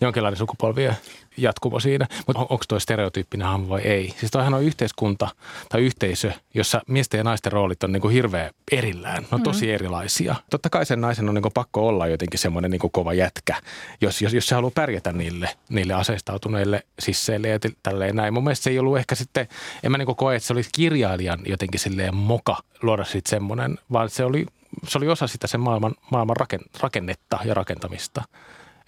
jonkinlainen 0.00 0.38
sukupolvien 0.38 0.96
jatkumo 1.36 1.80
siinä. 1.80 2.06
Mutta 2.26 2.40
on, 2.40 2.46
onko 2.50 2.64
tuo 2.68 2.80
stereotyyppinen 2.80 3.46
hahmo 3.46 3.68
vai 3.68 3.80
ei? 3.80 4.14
Siis 4.18 4.32
toihan 4.32 4.54
on 4.54 4.62
yhteiskunta 4.62 5.28
tai 5.68 5.80
yhteisö, 5.80 6.32
jossa 6.54 6.82
miesten 6.88 7.18
ja 7.18 7.24
naisten 7.24 7.52
roolit 7.52 7.84
on 7.84 7.92
niin 7.92 8.00
kuin 8.00 8.14
hirveän 8.14 8.50
erillään. 8.72 9.22
Ne 9.22 9.28
on 9.32 9.42
tosi 9.42 9.66
mm. 9.66 9.72
erilaisia. 9.72 10.34
Totta 10.50 10.70
kai 10.70 10.86
sen 10.86 11.00
naisen 11.00 11.28
on 11.28 11.34
niin 11.34 11.42
kuin 11.42 11.52
pakko 11.52 11.88
olla 11.88 12.06
jotenkin 12.06 12.38
semmoinen 12.38 12.70
niin 12.70 12.78
kuin 12.78 12.90
kova 12.90 13.14
jätkä, 13.14 13.56
jos, 14.00 14.22
jos, 14.22 14.34
jos 14.34 14.46
se 14.46 14.54
haluaa 14.54 14.72
pärjätä 14.74 15.12
niille, 15.12 15.50
niille 15.68 15.94
aseistautuneille 15.94 16.82
sisseille 16.98 17.48
ja 17.48 17.58
tälleen 17.82 18.16
näin. 18.16 18.34
Mun 18.34 18.44
mielestä 18.44 18.64
se 18.64 18.70
ei 18.70 18.78
ollut 18.78 18.98
ehkä 18.98 19.14
sitten, 19.14 19.48
en 19.82 19.90
mä 19.90 19.98
niin 19.98 20.06
kuin 20.06 20.16
koe, 20.16 20.36
että 20.36 20.46
se 20.46 20.52
oli 20.52 20.62
kirjailijan 20.72 21.38
jotenkin 21.46 21.80
silleen 21.80 22.14
moka 22.14 22.56
luoda 22.82 23.04
sitten 23.04 23.30
semmoinen, 23.30 23.78
vaan 23.92 24.10
se 24.10 24.24
oli, 24.24 24.46
se 24.88 24.98
oli 24.98 25.08
osa 25.08 25.26
sitä 25.26 25.46
sen 25.46 25.60
maailman, 25.60 25.94
maailman 26.10 26.36
rakennetta 26.80 27.38
ja 27.44 27.54
rakentamista 27.54 28.22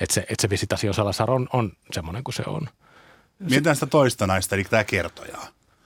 että 0.00 0.14
se, 0.14 0.20
että 0.20 0.42
se 0.42 0.50
Visitasio 0.50 0.92
Salazar 0.92 1.30
on, 1.30 1.48
on 1.52 1.72
semmoinen 1.92 2.24
kuin 2.24 2.34
se 2.34 2.42
on. 2.46 2.68
Mietitään 3.38 3.76
sitä 3.76 3.86
toista 3.86 4.26
naista, 4.26 4.54
eli 4.54 4.64
tämä 4.64 4.84
kertoja. 4.84 5.38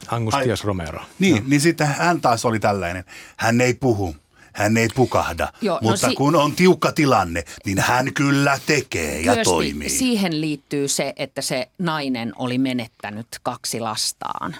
Angustias 0.09 0.61
Ai, 0.61 0.67
Romero. 0.67 1.01
Niin, 1.19 1.37
no. 1.37 1.43
niin 1.47 1.61
sitten 1.61 1.87
hän 1.87 2.21
taas 2.21 2.45
oli 2.45 2.61
tällainen. 2.61 3.05
Hän 3.37 3.61
ei 3.61 3.75
puhu, 3.75 4.17
hän 4.53 4.77
ei 4.77 4.89
pukahda, 4.95 5.53
Joo, 5.61 5.79
no 5.83 5.91
mutta 5.91 6.07
no 6.07 6.11
si- 6.11 6.17
kun 6.17 6.37
on 6.37 6.53
tiukka 6.53 6.93
tilanne, 6.93 7.45
niin 7.65 7.79
hän 7.79 8.15
kyllä 8.15 8.59
tekee 8.67 9.21
ja 9.21 9.35
Kyösti, 9.35 9.51
toimii. 9.51 9.89
Siihen 9.89 10.41
liittyy 10.41 10.89
se, 10.89 11.13
että 11.17 11.43
se 11.43 11.69
nainen 11.79 12.33
oli 12.37 12.59
menettänyt 12.59 13.27
kaksi 13.43 13.81
lastaan. 13.81 14.57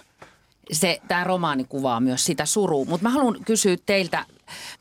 Se, 0.73 1.01
tämä 1.09 1.25
romaani 1.25 1.65
kuvaa 1.65 2.01
myös 2.01 2.25
sitä 2.25 2.47
surua, 2.47 2.85
mutta 2.85 3.03
mä 3.09 3.11
haluan 3.11 3.37
kysyä 3.45 3.77
teiltä 3.87 4.27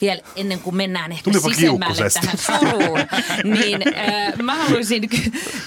vielä 0.01 0.21
ennen 0.35 0.59
kuin 0.59 0.75
mennään 0.75 1.11
ehkä 1.11 1.31
Tulipa 1.31 1.49
sisemmälle 1.49 2.09
tähän 2.09 2.37
suruun, 2.59 2.99
niin 3.43 3.81
äh, 3.97 4.33
mä 4.43 4.55
haluaisin 4.55 5.09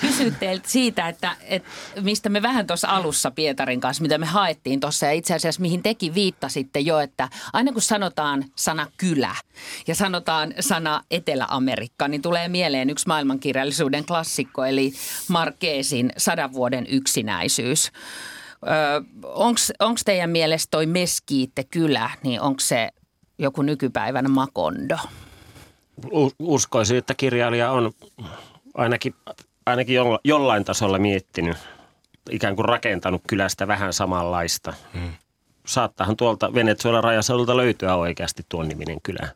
kysyä 0.00 0.30
teiltä 0.30 0.68
siitä, 0.68 1.08
että, 1.08 1.36
että 1.42 1.68
mistä 2.00 2.28
me 2.28 2.42
vähän 2.42 2.66
tuossa 2.66 2.88
alussa 2.88 3.30
Pietarin 3.30 3.80
kanssa, 3.80 4.02
mitä 4.02 4.18
me 4.18 4.26
haettiin 4.26 4.80
tuossa 4.80 5.06
ja 5.06 5.12
itse 5.12 5.34
asiassa 5.34 5.60
mihin 5.60 5.82
teki 5.82 6.14
viittasitte 6.14 6.80
jo, 6.80 6.98
että 6.98 7.28
aina 7.52 7.72
kun 7.72 7.82
sanotaan 7.82 8.44
sana 8.56 8.86
kylä 8.96 9.34
ja 9.86 9.94
sanotaan 9.94 10.54
sana 10.60 11.02
Etelä-Amerikka, 11.10 12.08
niin 12.08 12.22
tulee 12.22 12.48
mieleen 12.48 12.90
yksi 12.90 13.06
maailmankirjallisuuden 13.06 14.04
klassikko, 14.04 14.64
eli 14.64 14.92
Markeesin 15.28 16.12
sadan 16.16 16.52
vuoden 16.52 16.86
yksinäisyys. 16.86 17.92
Onko 19.78 20.00
teidän 20.04 20.30
mielestä 20.30 20.70
toi 20.70 20.86
Meskiitte 20.86 21.64
kylä, 21.64 22.10
niin 22.22 22.40
onko 22.40 22.60
se 22.60 22.88
joku 23.38 23.62
nykypäivän 23.62 24.30
Makondo? 24.30 24.96
Uskoisin, 26.38 26.96
että 26.96 27.14
kirjailija 27.14 27.70
on 27.70 27.92
ainakin, 28.74 29.14
ainakin 29.66 29.96
jollain 30.24 30.64
tasolla 30.64 30.98
miettinyt, 30.98 31.56
ikään 32.30 32.56
kuin 32.56 32.64
rakentanut 32.64 33.22
kylästä 33.28 33.66
vähän 33.66 33.92
samanlaista. 33.92 34.74
Hmm. 34.94 35.12
Saattahan 35.66 36.16
tuolta 36.16 36.54
Venezuelan 36.54 37.04
rajaseudulta 37.04 37.56
löytyä 37.56 37.94
oikeasti 37.94 38.46
tuon 38.48 38.68
niminen 38.68 39.00
kylä 39.02 39.28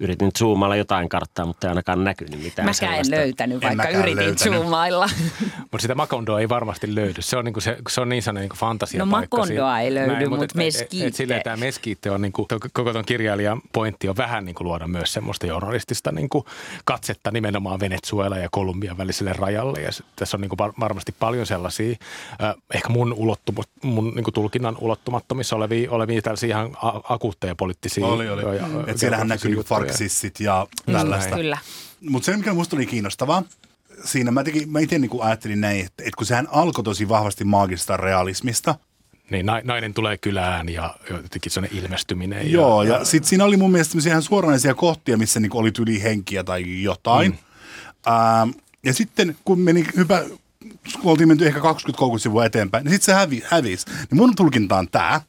yritin 0.00 0.30
zoomalla 0.38 0.76
jotain 0.76 1.08
karttaa, 1.08 1.46
mutta 1.46 1.66
ei 1.66 1.68
ainakaan 1.68 2.04
näkynyt 2.04 2.42
mitään 2.42 2.66
Mäkään 2.66 2.74
sellaista. 2.74 3.16
en 3.16 3.20
löytänyt, 3.20 3.62
vaikka 3.62 3.88
en 3.88 3.94
yritin 3.94 4.16
löytänyt. 4.16 4.38
zoomailla. 4.38 5.10
mutta 5.72 5.78
sitä 5.78 5.94
Makondoa 5.94 6.40
ei 6.40 6.48
varmasti 6.48 6.94
löydy. 6.94 7.22
Se 7.22 7.36
on, 7.36 7.44
niinku 7.44 7.60
se, 7.60 7.76
se 7.88 8.00
on 8.00 8.08
niin 8.08 8.22
sellainen 8.22 8.42
niinku 8.42 8.56
fantasiapaikka. 8.56 9.36
No 9.36 9.44
Makondoa 9.44 9.80
ei 9.80 9.94
löydy, 9.94 10.28
mutta 10.28 10.36
mut 10.36 10.54
Meskiitte. 10.54 11.06
Et, 11.06 11.12
et, 11.12 11.14
silleen 11.14 11.42
tämä 11.42 11.56
Meskiitte 11.56 12.10
on, 12.10 12.22
niinku, 12.22 12.46
koko 12.72 12.92
tuon 12.92 13.04
kirjailijan 13.04 13.60
pointti 13.72 14.08
on 14.08 14.16
vähän 14.16 14.44
niinku 14.44 14.64
luoda 14.64 14.88
myös 14.88 15.12
semmoista 15.12 15.46
journalistista 15.46 16.12
niinku 16.12 16.46
katsetta 16.84 17.30
nimenomaan 17.30 17.80
Venezuela 17.80 18.38
ja 18.38 18.48
Kolumbian 18.50 18.98
väliselle 18.98 19.32
rajalle. 19.32 19.80
Ja 19.80 19.90
tässä 20.16 20.36
on 20.36 20.40
niinku 20.40 20.56
varmasti 20.80 21.14
paljon 21.18 21.46
sellaisia, 21.46 21.96
äh, 22.42 22.54
ehkä 22.74 22.88
mun, 22.88 23.12
ulottumus, 23.12 23.66
mun 23.82 24.12
niinku 24.14 24.32
tulkinnan 24.32 24.76
ulottumattomissa 24.80 25.56
olevia, 25.56 25.90
olevia 25.90 26.22
tällaisia 26.22 26.48
ihan 26.48 26.70
akuutteja 27.08 27.54
poliittisia. 27.54 28.06
Oli, 28.06 28.28
oli. 28.28 28.56
Ja, 28.56 28.66
mm. 28.66 28.88
Et 28.88 28.98
siellähän 28.98 29.28
näkyy 29.28 29.50
niinku 29.50 29.64
marksissit 29.90 30.40
ja 30.40 30.66
tällaista. 30.92 31.36
Kyllä. 31.36 31.58
Mutta 32.00 32.26
se, 32.26 32.36
mikä 32.36 32.50
minusta 32.50 32.76
oli 32.76 32.86
kiinnostavaa, 32.86 33.42
siinä 34.04 34.30
mä, 34.30 34.44
tekin, 34.44 34.72
mä 34.72 34.80
itse 34.80 34.98
niin 34.98 35.10
ajattelin 35.20 35.60
näin, 35.60 35.80
että, 35.80 36.02
että 36.02 36.16
kun 36.16 36.26
sehän 36.26 36.48
alkoi 36.50 36.84
tosi 36.84 37.08
vahvasti 37.08 37.44
maagista 37.44 37.96
realismista, 37.96 38.74
niin, 39.30 39.46
nainen 39.46 39.94
tulee 39.94 40.18
kylään 40.18 40.68
ja 40.68 40.94
jotenkin 41.10 41.52
sellainen 41.52 41.78
ilmestyminen. 41.78 42.52
Joo, 42.52 42.82
ja, 42.82 42.94
ja, 42.94 43.04
sitten 43.04 43.28
siinä 43.28 43.44
oli 43.44 43.56
mun 43.56 43.70
mielestä 43.70 43.98
ihan 44.06 44.22
suoranaisia 44.22 44.74
kohtia, 44.74 45.16
missä 45.16 45.40
niin 45.40 45.56
oli 45.56 45.72
tyli 45.72 46.02
henkiä 46.02 46.44
tai 46.44 46.82
jotain. 46.82 47.32
Mm. 47.32 48.12
Ähm, 48.12 48.50
ja 48.84 48.94
sitten 48.94 49.36
kun 49.44 49.60
meni 49.60 49.86
hyvä, 49.96 50.22
kun 51.00 51.10
oltiin 51.10 51.28
menty 51.28 51.46
ehkä 51.46 51.60
20-30 51.60 51.62
sivua 52.18 52.44
eteenpäin, 52.44 52.84
niin 52.84 52.92
sitten 52.92 53.14
se 53.14 53.18
hävi, 53.18 53.42
hävisi. 53.46 53.86
Niin 53.88 54.16
mun 54.16 54.36
tulkinta 54.36 54.78
on 54.78 54.88
tämä, 54.88 55.20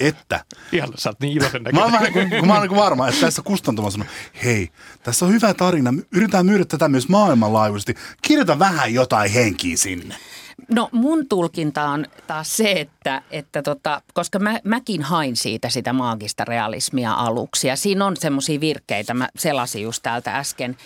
että... 0.00 0.44
Ihan, 0.72 0.88
sä 0.94 1.10
oot 1.10 1.20
niin 1.20 1.36
iloisen 1.36 1.62
Mä 1.72 1.84
oon 1.84 1.92
kun, 2.12 2.30
kun 2.38 2.48
mä 2.48 2.54
oon 2.54 2.68
niin 2.68 2.80
varma, 2.80 3.08
että 3.08 3.20
tässä 3.20 3.42
kustantuma 3.42 3.90
sanoo, 3.90 4.06
hei, 4.44 4.70
tässä 5.02 5.26
on 5.26 5.32
hyvä 5.32 5.54
tarina, 5.54 5.94
yritetään 6.12 6.46
myydä 6.46 6.64
tätä 6.64 6.88
myös 6.88 7.08
maailmanlaajuisesti, 7.08 7.94
kirjoita 8.22 8.58
vähän 8.58 8.94
jotain 8.94 9.30
henkiä 9.30 9.76
sinne. 9.76 10.14
No 10.68 10.88
mun 10.92 11.28
tulkinta 11.28 11.88
on 11.88 12.06
taas 12.26 12.56
se, 12.56 12.72
että, 12.72 13.22
että 13.30 13.62
tota, 13.62 14.02
koska 14.14 14.38
mä, 14.38 14.60
mäkin 14.64 15.02
hain 15.02 15.36
siitä 15.36 15.68
sitä 15.68 15.92
maagista 15.92 16.44
realismia 16.44 17.12
aluksi 17.12 17.68
ja 17.68 17.76
siinä 17.76 18.06
on 18.06 18.16
semmoisia 18.16 18.60
virkkeitä, 18.60 19.14
mä 19.14 19.28
selasin 19.38 19.82
just 19.82 20.02
täältä 20.02 20.38
äsken. 20.38 20.76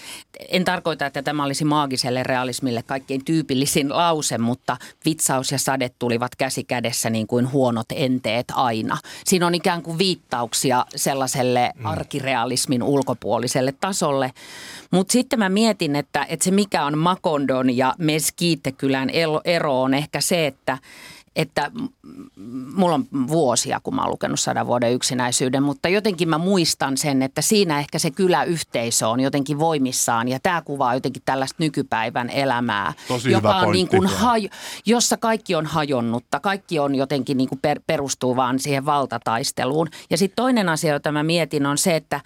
En 0.49 0.65
tarkoita, 0.65 1.07
että 1.07 1.23
tämä 1.23 1.45
olisi 1.45 1.65
maagiselle 1.65 2.23
realismille 2.23 2.83
kaikkein 2.83 3.25
tyypillisin 3.25 3.97
lause, 3.97 4.39
mutta 4.39 4.77
vitsaus 5.05 5.53
ja 5.53 5.59
sade 5.59 5.91
tulivat 5.99 6.37
käsi 6.37 6.65
kädessä 6.65 7.11
niin 7.11 7.27
kuin 7.27 7.53
huonot 7.53 7.87
enteet 7.95 8.47
aina. 8.55 8.99
Siinä 9.25 9.47
on 9.47 9.55
ikään 9.55 9.83
kuin 9.83 9.99
viittauksia 9.99 10.87
sellaiselle 10.97 11.73
mm. 11.75 11.87
arkirealismin 11.87 12.83
ulkopuoliselle 12.83 13.75
tasolle. 13.81 14.33
Mutta 14.91 15.13
sitten 15.13 15.39
mä 15.39 15.49
mietin, 15.49 15.97
että, 15.97 16.27
että 16.29 16.45
se 16.45 16.51
mikä 16.51 16.85
on 16.85 16.99
Makondon 16.99 17.77
ja 17.77 17.95
Meskiittekylän 17.99 19.11
ero 19.11 19.41
on 19.73 19.95
ehkä 19.95 20.21
se, 20.21 20.47
että 20.47 20.79
että 21.37 21.71
mulla 22.75 22.95
on 22.95 23.07
vuosia, 23.29 23.81
kun 23.83 23.95
mä 23.95 24.03
oon 24.03 24.11
lukenut 24.11 24.41
sadan 24.41 24.67
vuoden 24.67 24.93
yksinäisyyden, 24.93 25.63
mutta 25.63 25.89
jotenkin 25.89 26.29
mä 26.29 26.39
muistan 26.39 26.97
sen, 26.97 27.23
että 27.23 27.43
siinä 27.43 27.79
ehkä 27.79 27.99
se 27.99 28.11
kyläyhteisö 28.11 29.09
on 29.09 29.21
jotenkin 29.21 29.59
voimissaan 29.59 30.29
ja 30.29 30.39
tämä 30.43 30.63
kuvaa 30.63 30.95
jotenkin 30.95 31.23
tällaista 31.25 31.57
nykypäivän 31.59 32.31
elämää, 32.31 32.93
Tosi 33.09 33.31
joka 33.31 33.57
on 33.57 33.73
niin 33.73 33.89
kuin 33.89 34.09
haj- 34.09 34.51
jossa 34.87 35.17
kaikki 35.17 35.55
on 35.55 35.67
hajonnutta, 35.67 36.41
kaikki 36.41 36.79
on 36.79 36.95
jotenkin 36.95 37.37
niin 37.37 37.49
kuin 37.49 37.59
per- 37.63 37.81
perustuu 37.87 38.37
vaan 38.37 38.59
siihen 38.59 38.87
valtataisteluun. 38.87 39.89
Ja 40.11 40.19
sitten 40.19 40.37
toinen 40.37 40.69
asia, 40.69 40.93
jota 40.93 41.13
mä 41.13 41.23
mietin 41.23 41.67
on 41.67 41.79
se, 41.79 41.97
että 41.97 42.21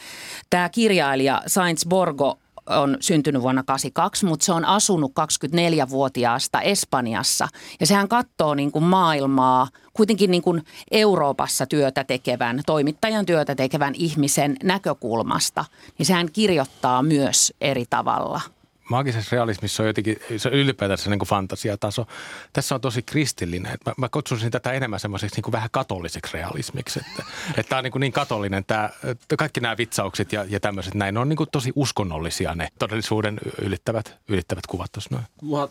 tämä 0.51 0.69
kirjailija 0.69 1.43
Sainz 1.47 1.87
Borgo 1.89 2.39
on 2.67 2.97
syntynyt 3.01 3.43
vuonna 3.43 3.63
82, 3.63 4.27
mutta 4.27 4.45
se 4.45 4.53
on 4.53 4.65
asunut 4.65 5.13
24-vuotiaasta 5.21 6.61
Espanjassa. 6.61 7.49
Ja 7.81 7.87
sehän 7.87 8.09
katsoo 8.09 8.55
niin 8.55 8.73
kuin 8.73 8.85
maailmaa 8.85 9.69
kuitenkin 9.93 10.31
niin 10.31 10.43
kuin 10.43 10.65
Euroopassa 10.91 11.67
työtä 11.67 12.05
tekevän, 12.05 12.61
toimittajan 12.67 13.27
työtä 13.27 13.55
tekevän 13.55 13.95
ihmisen 13.97 14.57
näkökulmasta. 14.63 15.65
Niin 15.99 16.07
sehän 16.07 16.29
kirjoittaa 16.33 17.03
myös 17.03 17.53
eri 17.61 17.85
tavalla– 17.91 18.41
maagisessa 18.91 19.37
realismissa 19.37 19.83
on 19.83 19.87
jotenkin, 19.87 20.17
se 20.37 20.49
on 20.49 20.55
ylipäätään 20.55 20.99
se 20.99 21.11
niin 21.11 21.19
kuin 21.19 21.29
fantasiataso. 21.29 22.07
Tässä 22.53 22.75
on 22.75 22.81
tosi 22.81 23.03
kristillinen. 23.03 23.79
Mä, 23.87 23.93
mä 23.99 24.09
kutsuisin 24.09 24.51
tätä 24.51 24.73
enemmän 24.73 25.01
semmoiseksi 25.01 25.37
niin 25.37 25.43
kuin 25.43 25.53
vähän 25.53 25.69
katoliseksi 25.73 26.33
realismiksi. 26.33 27.01
Että, 27.01 27.25
että 27.51 27.69
tämä 27.69 27.79
on 27.79 27.85
niin, 27.85 27.93
kuin 27.93 28.01
niin 28.01 28.13
katolinen, 28.13 28.65
tämä, 28.65 28.91
kaikki 29.39 29.61
nämä 29.61 29.77
vitsaukset 29.77 30.33
ja, 30.33 30.45
ja 30.49 30.61
tämmöiset 30.61 30.95
näin, 30.95 31.15
ne 31.15 31.21
on 31.21 31.29
niin 31.29 31.37
kuin 31.37 31.51
tosi 31.53 31.73
uskonnollisia 31.75 32.55
ne 32.55 32.69
todellisuuden 32.79 33.39
ylittävät, 33.63 34.19
ylittävät 34.29 34.67
kuvat 34.67 34.93
tuossa 34.93 35.11
noin. 35.13 35.25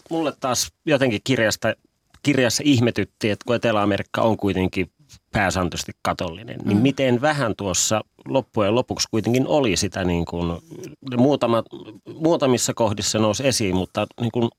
Mulle 0.09 0.33
taas 0.39 0.71
jotenkin 0.85 1.21
kirjasta, 1.23 1.73
kirjassa 2.23 2.63
ihmetytti, 2.65 3.29
että 3.29 3.43
kun 3.45 3.55
Etelä-Amerikka 3.55 4.21
on 4.21 4.37
kuitenkin 4.37 4.91
pääsääntöisesti 5.33 5.91
katolinen, 6.01 6.59
niin 6.65 6.77
mm. 6.77 6.83
miten 6.83 7.21
vähän 7.21 7.53
tuossa 7.57 8.01
loppujen 8.25 8.75
lopuksi 8.75 9.07
kuitenkin 9.11 9.47
oli 9.47 9.77
sitä 9.77 10.03
niin 10.03 10.25
kuin, 10.25 10.61
muutama, 11.17 11.63
muutamissa 12.15 12.73
kohdissa 12.73 13.19
nousi 13.19 13.47
esiin, 13.47 13.75
mutta 13.75 14.07
niin 14.21 14.31
kuin, 14.31 14.49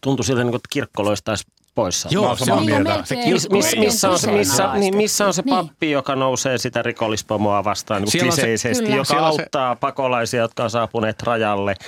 tuntui 0.00 0.24
siltä, 0.24 0.42
niin 0.42 0.50
kuin, 0.50 0.58
että 0.58 0.68
kirkko 0.72 1.04
loistaisi 1.04 1.44
poissa. 1.74 2.08
Joo, 2.12 2.36
se 2.36 2.52
on 2.52 2.64
mieltä. 2.64 3.00
Se 3.04 3.16
miss, 3.16 3.50
miss, 3.50 3.76
missä, 3.76 4.10
on, 4.10 4.18
missä, 4.32 4.74
niin, 4.74 4.96
missä 4.96 5.26
on 5.26 5.34
se 5.34 5.42
niin. 5.42 5.56
pappi, 5.56 5.86
niin. 5.86 5.92
joka 5.92 6.16
nousee 6.16 6.58
sitä 6.58 6.82
rikollispomoa 6.82 7.64
vastaan 7.64 8.02
niin 8.02 8.20
kliseisesti, 8.20 8.90
joka 8.90 9.04
Siellä 9.04 9.26
auttaa 9.26 9.74
se... 9.74 9.78
pakolaisia, 9.80 10.40
jotka 10.40 10.64
on 10.64 10.70
saapuneet 10.70 11.22
rajalle– 11.22 11.74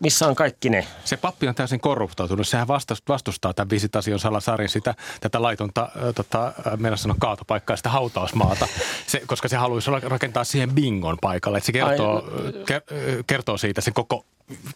missä 0.00 0.26
on 0.26 0.34
kaikki 0.34 0.70
ne? 0.70 0.86
Se 1.04 1.16
pappi 1.16 1.48
on 1.48 1.54
täysin 1.54 1.80
korruptoitunut. 1.80 2.48
Sehän 2.48 2.68
vastustaa, 2.68 3.14
vastustaa 3.14 3.54
tämän 3.54 3.70
Visitasion 3.70 4.18
salasarin 4.18 4.68
sitä, 4.68 4.94
tätä 5.20 5.42
laitonta, 5.42 5.88
tota, 6.14 6.52
meillä 6.76 6.96
sanoa 6.96 7.16
kaatopaikkaa, 7.20 7.76
sitä 7.76 7.88
hautausmaata, 7.88 8.68
se, 9.06 9.22
koska 9.26 9.48
se 9.48 9.56
haluaisi 9.56 9.90
rakentaa 9.90 10.44
siihen 10.44 10.74
bingon 10.74 11.18
paikalle. 11.20 11.58
Että 11.58 11.66
se 11.66 11.72
kertoo, 11.72 12.16
Ai, 12.16 13.22
kertoo 13.26 13.56
siitä 13.56 13.80
sen 13.80 13.94
koko 13.94 14.24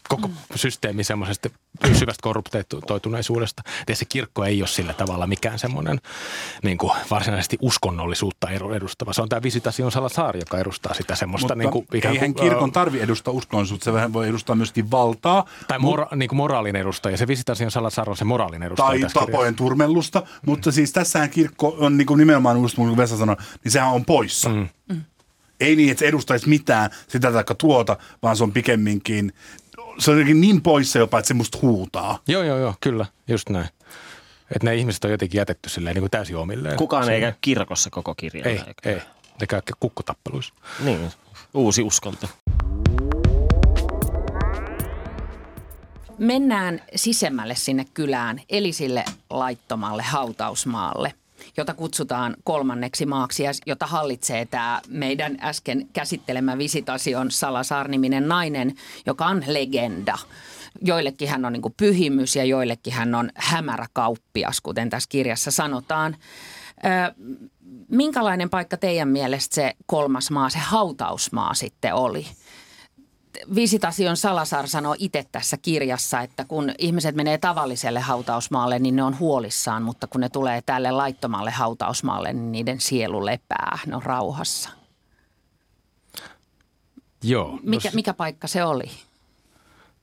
koko 0.08 0.30
systeemi 0.54 1.04
semmoisesta 1.04 1.50
syvästä 1.98 2.22
korruptoituneisuudesta. 2.22 3.62
Ja 3.88 3.96
se 3.96 4.04
kirkko 4.04 4.44
ei 4.44 4.62
ole 4.62 4.68
sillä 4.68 4.92
tavalla 4.92 5.26
mikään 5.26 5.58
semmoinen 5.58 6.00
niin 6.62 6.78
kuin 6.78 6.92
varsinaisesti 7.10 7.58
uskonnollisuutta 7.60 8.48
edustava. 8.50 9.12
Se 9.12 9.22
on 9.22 9.28
tämä 9.28 9.42
Visitasion 9.42 9.92
Salazar, 9.92 10.36
joka 10.36 10.58
edustaa 10.58 10.94
sitä 10.94 11.14
semmoista. 11.14 11.44
Mutta 11.44 11.54
niin 11.54 11.70
kuin, 11.70 11.86
eihän 11.92 12.34
kuin, 12.34 12.48
kirkon 12.48 12.72
tarvi 12.72 13.00
edustaa 13.00 13.34
uskonnollisuutta, 13.34 13.84
se 13.84 13.92
vähän 13.92 14.12
voi 14.12 14.28
edustaa 14.28 14.56
myöskin 14.56 14.90
valtaa. 14.90 15.44
Tai 15.68 15.78
mora, 15.78 16.06
mut, 16.10 16.18
niin 16.18 16.28
kuin 16.28 16.36
moraalin 16.36 16.76
edustaja. 16.76 17.16
Se 17.16 17.26
Visitasion 17.26 17.70
Salazar 17.70 18.10
on 18.10 18.16
se 18.16 18.24
moraalin 18.24 18.62
edustaja. 18.62 18.88
Tai 18.88 19.00
tapojen 19.00 19.30
kirjassa. 19.32 19.56
turmellusta, 19.56 20.22
mutta 20.46 20.72
siis 20.72 20.92
tässähän 20.92 21.30
kirkko 21.30 21.76
on 21.78 21.96
niin 21.96 22.06
kuin 22.06 22.18
nimenomaan, 22.18 22.62
just 22.62 22.76
kuin 22.76 22.96
Vesa 22.96 23.16
sanoi, 23.16 23.36
niin 23.64 23.72
sehän 23.72 23.90
on 23.90 24.04
poissa. 24.04 24.48
Mm. 24.48 24.68
Mm. 24.88 25.02
Ei 25.61 25.76
niin, 25.76 25.90
että 25.90 25.99
se 25.99 26.09
edustaisi 26.09 26.49
mitään 26.49 26.90
sitä 27.09 27.33
tai 27.33 27.45
tuota, 27.59 27.97
vaan 28.23 28.37
se 28.37 28.45
on 28.45 28.52
pikemminkin 28.52 29.33
se 30.00 30.11
on 30.11 30.17
jotenkin 30.17 30.40
niin 30.40 30.62
poissa 30.62 30.99
jopa, 30.99 31.19
että 31.19 31.29
se 31.29 31.35
musta 31.35 31.59
huutaa. 31.62 32.19
Joo, 32.29 32.43
joo, 32.43 32.59
joo, 32.59 32.75
kyllä, 32.81 33.07
just 33.29 33.49
näin. 33.49 33.69
Että 34.55 34.64
ne 34.64 34.76
ihmiset 34.76 35.05
on 35.05 35.11
jotenkin 35.11 35.38
jätetty 35.38 35.69
silleen 35.69 35.95
niin 35.95 36.02
kuin 36.02 36.11
täysin 36.11 36.37
omilleen. 36.37 36.76
Kukaan 36.76 37.11
ei 37.11 37.21
käy 37.21 37.33
kirkossa 37.40 37.90
koko 37.90 38.14
kirjaa. 38.14 38.47
Ei, 38.47 38.59
eikä. 38.59 38.90
ei. 38.90 39.00
Ne 39.40 39.47
käy 39.47 39.61
kukkotappeluissa. 39.81 40.55
Niin, 40.85 41.11
uusi 41.55 41.83
uskonto. 41.83 42.29
Mennään 46.19 46.83
sisemmälle 46.97 47.55
sinne 47.55 47.85
kylään, 47.95 48.40
eli 48.49 48.73
sille 48.73 49.05
laittomalle 49.31 50.02
hautausmaalle 50.02 51.14
jota 51.56 51.75
kutsutaan 51.75 52.37
kolmanneksi 52.44 53.06
maaksi 53.06 53.42
ja 53.42 53.50
jota 53.66 53.87
hallitsee 53.87 54.47
tämä 54.47 54.80
meidän 54.88 55.38
äsken 55.42 55.88
käsittelemä 55.92 56.59
Visitasion 56.59 57.30
Salasar-niminen 57.30 58.28
nainen, 58.28 58.75
joka 59.06 59.26
on 59.26 59.44
legenda. 59.47 60.18
Joillekin 60.82 61.28
hän 61.28 61.44
on 61.44 61.52
niin 61.52 61.75
pyhimys 61.76 62.37
ja 62.37 62.44
joillekin 62.44 62.92
hän 62.92 63.14
on 63.14 63.30
hämärä 63.35 63.87
kauppias, 63.92 64.61
kuten 64.61 64.90
tässä 64.90 65.09
kirjassa 65.09 65.50
sanotaan. 65.50 66.16
Minkälainen 67.88 68.50
paikka 68.50 68.76
teidän 68.76 69.09
mielestä 69.09 69.54
se 69.54 69.75
kolmas 69.87 70.30
maa, 70.30 70.50
se 70.50 70.59
hautausmaa 70.59 71.54
sitten 71.54 71.94
oli? 71.94 72.26
Visitasion 73.54 74.16
Salasar 74.16 74.68
sanoo 74.68 74.96
itse 74.99 75.26
tässä 75.32 75.56
kirjassa, 75.56 76.20
että 76.20 76.44
kun 76.44 76.72
ihmiset 76.78 77.14
menee 77.14 77.38
tavalliselle 77.38 78.00
hautausmaalle, 78.00 78.78
niin 78.78 78.96
ne 78.96 79.02
on 79.02 79.18
huolissaan, 79.18 79.82
mutta 79.82 80.06
kun 80.06 80.20
ne 80.20 80.28
tulee 80.28 80.62
tälle 80.66 80.90
laittomalle 80.90 81.50
hautausmaalle, 81.50 82.32
niin 82.32 82.52
niiden 82.52 82.80
sielu 82.80 83.26
lepää, 83.26 83.78
ne 83.87 83.96
on 83.96 84.02
rauhassa. 84.02 84.70
Joo. 87.22 87.58
Mikä, 87.62 87.88
no, 87.88 87.94
mikä 87.94 88.14
paikka 88.14 88.49
se 88.49 88.64
oli? 88.64 88.90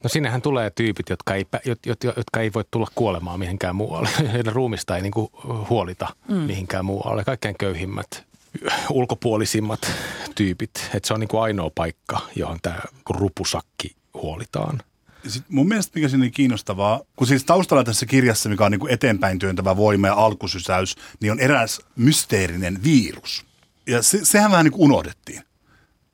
No 0.03 0.09
sinnehän 0.09 0.41
tulee 0.41 0.69
tyypit, 0.69 1.09
jotka 1.09 1.35
ei, 1.35 1.45
jotka 2.15 2.41
ei 2.41 2.53
voi 2.53 2.63
tulla 2.71 2.87
kuolemaan 2.95 3.39
mihinkään 3.39 3.75
muualle. 3.75 4.09
Heidän 4.33 4.53
ruumista 4.53 4.95
ei 4.95 5.01
niinku 5.01 5.31
huolita 5.69 6.07
mm. 6.27 6.35
mihinkään 6.35 6.85
muualle. 6.85 7.23
Kaikkein 7.23 7.55
köyhimmät 7.57 8.27
ulkopuolisimmat 8.89 9.91
tyypit. 10.35 10.89
Että 10.93 11.07
se 11.07 11.13
on 11.13 11.19
niin 11.19 11.27
kuin 11.27 11.41
ainoa 11.41 11.71
paikka, 11.75 12.21
johon 12.35 12.59
tämä 12.61 12.79
rupusakki 13.09 13.95
huolitaan. 14.13 14.81
Sitten 15.27 15.55
mun 15.55 15.67
mielestä 15.67 15.91
mikä 15.95 16.09
siinä 16.09 16.25
on 16.25 16.31
kiinnostavaa, 16.31 17.01
kun 17.15 17.27
siis 17.27 17.43
taustalla 17.43 17.83
tässä 17.83 18.05
kirjassa, 18.05 18.49
mikä 18.49 18.65
on 18.65 18.71
niin 18.71 18.79
kuin 18.79 18.93
eteenpäin 18.93 19.39
työntävä 19.39 19.77
voima 19.77 20.07
ja 20.07 20.13
alkusysäys, 20.13 20.95
niin 21.21 21.31
on 21.31 21.39
eräs 21.39 21.81
mysteerinen 21.95 22.83
virus. 22.83 23.45
Ja 23.87 24.01
se, 24.01 24.19
sehän 24.23 24.51
vähän 24.51 24.63
niin 24.63 24.71
kuin 24.71 24.91
unohdettiin. 24.91 25.43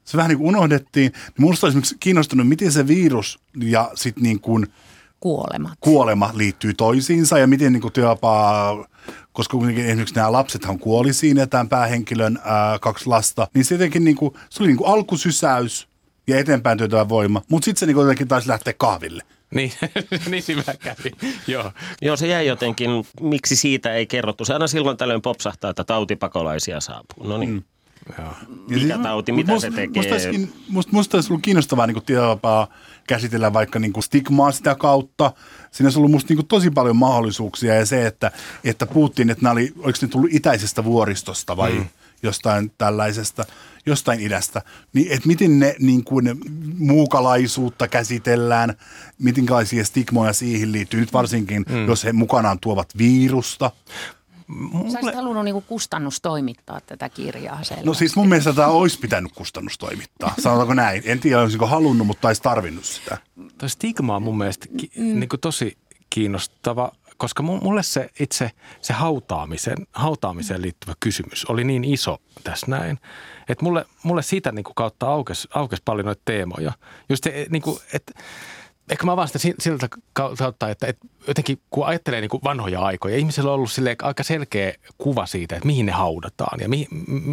Se 0.06 0.18
vähän 0.18 0.30
niin 0.30 0.38
kuin 0.38 0.48
unohdettiin. 0.48 1.12
Niin 1.12 1.34
minusta 1.38 1.68
olisi 1.68 1.96
kiinnostunut, 2.00 2.48
miten 2.48 2.72
se 2.72 2.88
virus 2.88 3.40
ja 3.62 3.92
sitten 3.96 4.24
niin 4.24 4.40
kuin 4.40 4.68
Kuolemat. 5.20 5.74
kuolema 5.80 6.32
liittyy 6.34 6.74
toisiinsa 6.74 7.40
ja 7.40 7.48
miten 7.48 7.74
niin 7.74 7.82
kuin 7.82 7.94
työpaa 7.94 8.86
koska 9.34 9.58
kuitenkin 9.58 9.86
esimerkiksi 9.86 10.16
nämä 10.16 10.32
lapsethan 10.32 10.80
kuoli 10.80 11.14
siinä, 11.14 11.48
tämän 11.48 11.70
päähenkilön 11.70 12.40
ää, 12.44 12.80
kaksi 12.80 13.08
lasta, 13.08 13.48
niin 13.54 13.66
se 13.66 13.76
jotenkin 13.76 14.04
niin 14.04 14.16
kuin, 14.16 14.34
se 14.50 14.64
oli 14.64 14.68
niin 14.68 14.78
kuin 14.78 14.90
alkusysäys 14.90 15.88
ja 16.28 16.40
eteenpäin 16.40 16.78
työtävä 16.78 17.10
voima, 17.10 17.42
mutta 17.50 17.66
sitten 17.66 17.80
se 17.80 17.86
niin 17.86 17.98
jotenkin 17.98 18.28
taisi 18.28 18.48
lähteä 18.48 18.74
kahville. 18.78 19.24
Niin, 19.54 19.72
niin 20.32 20.44
hyvä 20.48 20.74
kävi. 20.80 21.12
Joo. 21.48 21.72
Joo, 22.02 22.18
se 22.18 22.28
jäi 22.28 22.48
jotenkin, 22.48 22.90
miksi 23.22 23.56
siitä 23.56 23.94
ei 23.94 24.06
kerrottu. 24.06 24.46
Se 24.46 24.54
aina 24.54 24.68
silloin 24.68 24.98
tällöin 24.98 25.22
popsahtaa, 25.22 25.70
että 25.70 25.84
tautipakolaisia 25.84 26.80
saapuu. 26.80 27.28
No 27.28 27.38
niin. 27.38 27.50
Mm. 27.50 27.64
Joo. 28.18 28.34
Mikä 28.70 28.98
tauti, 28.98 29.32
mitä 29.32 29.52
must, 29.52 29.62
se 29.62 29.72
tekee? 29.72 30.04
Musta 30.04 30.14
olisi, 30.14 30.54
musta 30.92 31.18
olisi 31.18 31.34
ollut 31.34 31.44
kiinnostavaa 31.44 31.88
niin 31.88 31.96
kuin, 31.96 32.06
käsitellä 33.08 33.54
vaikka 33.54 33.80
niin 33.80 33.94
kuin 33.94 34.04
stigmaa 34.04 34.52
sitä 34.52 34.76
kautta. 34.76 35.32
Siinä 35.72 35.88
olisi 35.88 36.00
ollut 36.00 36.12
musta 36.12 36.30
niin 36.30 36.38
kuin, 36.38 36.48
tosi 36.48 36.72
paljon 36.72 36.96
mahdollisuuksia 36.96 37.76
ja 37.76 37.86
se, 37.86 38.08
että, 38.08 38.32
että 38.64 38.86
puhuttiin, 38.86 39.30
että 39.30 39.44
nämä 39.44 39.52
oli, 39.52 39.74
oliko 39.78 40.00
ne 40.02 40.08
tullut 40.08 40.34
itäisestä 40.34 40.84
vuoristosta 40.84 41.58
vai 41.58 41.72
mm. 41.72 41.86
jostain 42.24 42.72
tällaisesta, 42.78 43.46
jostain 43.86 44.20
idästä. 44.20 44.62
Niin, 44.94 45.12
että 45.12 45.28
miten 45.28 45.60
ne, 45.60 45.76
niin 45.80 46.04
kuin, 46.04 46.26
ne 46.26 46.36
muukalaisuutta 46.78 47.88
käsitellään, 47.88 48.74
mitenlaisia 49.20 49.86
stigmoja 49.86 50.34
siihen 50.34 50.72
liittyy, 50.72 51.00
nyt 51.00 51.14
varsinkin, 51.14 51.66
mm. 51.70 51.88
jos 51.88 52.04
he 52.04 52.14
mukanaan 52.14 52.60
tuovat 52.60 52.98
virusta– 52.98 53.72
Mulle... 54.48 54.92
Sä 54.92 54.98
olisit 55.00 55.16
halunnut 55.16 55.46
niin 55.46 55.64
kustannustoimittaa 55.64 56.82
tätä 56.82 57.10
kirjaa 57.10 57.64
selvästi. 57.64 57.88
No 57.88 57.94
siis 57.94 58.16
mun 58.16 58.30
mielestä 58.30 58.54
tämä 58.54 58.68
olisi 58.68 59.00
pitänyt 59.00 59.32
kustannustoimittaa. 59.32 60.34
Sanotaanko 60.40 60.74
näin? 60.74 61.04
En 61.06 61.20
tiedä, 61.20 61.42
olisiko 61.42 61.68
halunnut, 61.68 62.08
mutta 62.08 62.28
olisi 62.28 62.42
tarvinnut 62.42 62.86
sitä. 62.86 63.18
Tuo 63.58 63.70
stigma 63.70 64.16
on 64.16 64.24
mun 64.24 64.38
mielestä 64.38 64.66
ki- 64.78 64.92
mm. 64.98 65.20
niin 65.20 65.30
tosi 65.42 65.78
kiinnostava, 66.10 66.92
koska 67.18 67.44
mulle 67.44 67.84
se 67.84 68.10
itse 68.20 68.52
se 68.82 68.94
hautaamisen, 68.94 69.78
hautaamiseen 69.94 70.62
liittyvä 70.62 70.94
kysymys 71.00 71.46
oli 71.46 71.64
niin 71.64 71.84
iso 71.84 72.18
tässä 72.44 72.66
näin, 72.70 73.00
että 73.50 73.66
mulle, 73.66 73.86
mulle 74.04 74.22
siitä 74.22 74.52
niin 74.52 74.64
kautta 74.76 75.08
aukesi 75.08 75.48
aukes 75.54 75.82
paljon 75.86 76.06
noita 76.06 76.22
teemoja. 76.26 76.72
Just 77.10 77.24
se, 77.24 77.48
niin 77.50 77.62
kuin, 77.62 77.80
että 77.94 78.14
ehkä 78.90 79.06
mä 79.06 79.12
avaan 79.12 79.28
sitä 79.28 79.40
siltä 79.60 79.90
kautta, 80.14 80.70
että, 80.70 80.88
että 80.88 81.08
jotenkin 81.28 81.60
kun 81.70 81.86
ajattelee 81.86 82.22
niin 82.22 82.30
kuin 82.30 82.44
vanhoja 82.44 82.82
aikoja, 82.82 83.18
ihmisillä 83.18 83.50
on 83.50 83.56
ollut 83.56 83.70
aika 84.02 84.24
selkeä 84.24 84.74
kuva 84.98 85.26
siitä, 85.26 85.56
että 85.56 85.68
mihin 85.68 85.86
ne 85.86 85.92
haudataan 85.92 86.60
ja 86.62 86.70
mi, 86.70 86.88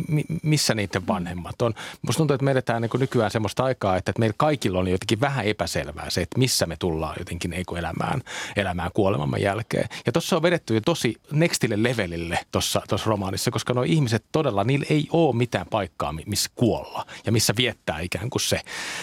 mi, 0.09 0.25
missä 0.43 0.75
niiden 0.75 1.07
vanhemmat 1.07 1.63
on. 1.63 1.75
Musta 2.03 2.19
tuntuu, 2.19 2.35
että 2.35 2.45
me 2.45 2.51
edetään 2.51 2.83
niin 2.83 2.91
nykyään 2.99 3.31
semmoista 3.31 3.65
aikaa, 3.65 3.97
että, 3.97 4.11
että 4.11 4.21
meillä 4.21 4.35
kaikilla 4.39 4.79
on 4.79 4.89
jotenkin 4.89 5.21
vähän 5.21 5.47
epäselvää 5.47 6.11
se, 6.11 6.23
että 6.23 6.39
missä 6.39 6.67
me 6.67 6.77
tullaan 6.77 7.17
jotenkin 7.19 7.51
niin 7.51 7.79
elämään, 7.79 8.23
elämään 8.57 8.91
kuolemamme 8.95 9.39
jälkeen. 9.39 9.89
Ja 10.07 10.13
tuossa 10.13 10.37
on 10.37 10.43
vedetty 10.43 10.75
jo 10.75 10.81
tosi 10.81 11.15
nextille 11.33 11.83
levelille 11.83 12.39
tuossa 12.53 12.83
romaanissa, 13.07 13.51
koska 13.51 13.75
nuo 13.75 13.83
ihmiset 13.83 14.25
todella, 14.33 14.65
niillä 14.65 14.87
ei 14.91 15.09
ole 15.13 15.37
mitään 15.37 15.67
paikkaa, 15.71 16.15
missä 16.27 16.51
kuolla 16.55 17.07
ja 17.27 17.33
missä 17.33 17.55
viettää 17.57 18.01
ikään 18.01 18.31
kuin 18.31 18.43
se 18.43 18.61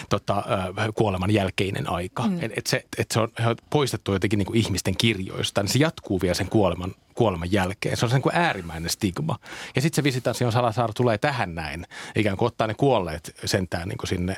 tota, 0.08 0.44
kuoleman 0.94 1.30
jälkeinen 1.30 1.90
aika. 1.90 2.22
Mm. 2.22 2.37
Että 2.40 2.54
et 2.56 2.66
se, 2.66 2.84
et 2.98 3.10
se 3.10 3.20
on 3.20 3.28
poistettu 3.70 4.12
jotenkin 4.12 4.38
niin 4.38 4.46
kuin 4.46 4.58
ihmisten 4.58 4.96
kirjoista, 4.96 5.62
niin 5.62 5.72
se 5.72 5.78
jatkuu 5.78 6.20
vielä 6.20 6.34
sen 6.34 6.48
kuoleman, 6.48 6.94
kuoleman 7.14 7.52
jälkeen. 7.52 7.96
Se 7.96 8.04
on 8.04 8.10
sen 8.10 8.22
kuin 8.22 8.34
äärimmäinen 8.34 8.90
stigma. 8.90 9.38
Ja 9.76 9.82
sitten 9.82 9.96
se 9.96 10.04
visitaation 10.04 10.52
Salasaar 10.52 10.92
tulee 10.92 11.18
tähän 11.18 11.54
näin, 11.54 11.86
ikään 12.16 12.36
kuin 12.36 12.46
ottaa 12.46 12.66
ne 12.66 12.74
kuolleet 12.74 13.34
sentään 13.44 13.88
niin 13.88 13.98
kuin 13.98 14.08
sinne 14.08 14.36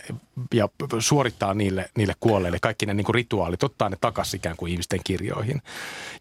ja 0.54 0.68
suorittaa 0.98 1.54
niille, 1.54 1.90
niille 1.96 2.14
kuolleille 2.20 2.58
kaikki 2.60 2.86
ne 2.86 2.94
niin 2.94 3.04
kuin 3.04 3.14
rituaalit, 3.14 3.62
ottaa 3.62 3.88
ne 3.88 3.96
takaisin 4.00 4.38
ikään 4.38 4.56
kuin 4.56 4.72
ihmisten 4.72 5.00
kirjoihin. 5.04 5.62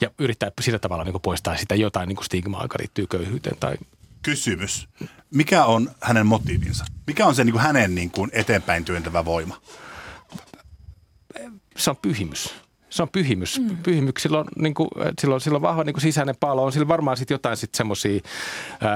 Ja 0.01 0.09
yrittää 0.19 0.51
sillä 0.61 0.79
tavalla 0.79 1.03
niin 1.03 1.13
kuin 1.13 1.21
poistaa 1.21 1.57
sitä 1.57 1.75
jotain 1.75 2.07
niin 2.07 2.15
kuin 2.15 2.25
stigmaa, 2.25 2.63
joka 2.63 2.77
liittyy 2.79 3.07
köyhyyteen 3.07 3.57
tai 3.59 3.77
Kysymys. 4.21 4.87
Mikä 5.31 5.65
on 5.65 5.91
hänen 6.01 6.25
motiivinsa? 6.25 6.85
Mikä 7.07 7.25
on 7.25 7.35
se 7.35 7.43
niin 7.43 7.53
kuin 7.53 7.61
hänen 7.61 7.95
niin 7.95 8.11
kuin 8.11 8.29
eteenpäin 8.33 8.85
työntävä 8.85 9.25
voima? 9.25 9.61
Se 11.79 11.89
on 11.89 11.97
pyhimys 12.01 12.55
se 12.89 13.01
on 13.01 13.09
pyhimys. 13.09 13.59
Mm. 13.59 13.77
Pyhimys, 13.77 14.13
sillä 14.19 14.39
on, 14.39 14.45
niin 14.55 14.73
kuin, 14.73 14.89
sillä 15.21 15.35
on, 15.35 15.41
sillä 15.41 15.55
on 15.55 15.61
vahva 15.61 15.83
niin 15.83 15.93
kuin 15.93 16.01
sisäinen 16.01 16.35
palo. 16.39 16.63
On 16.63 16.71
sillä 16.71 16.87
varmaan 16.87 17.17
sitten 17.17 17.35
jotain 17.35 17.57
sitten 17.57 17.77
semmoisia 17.77 18.19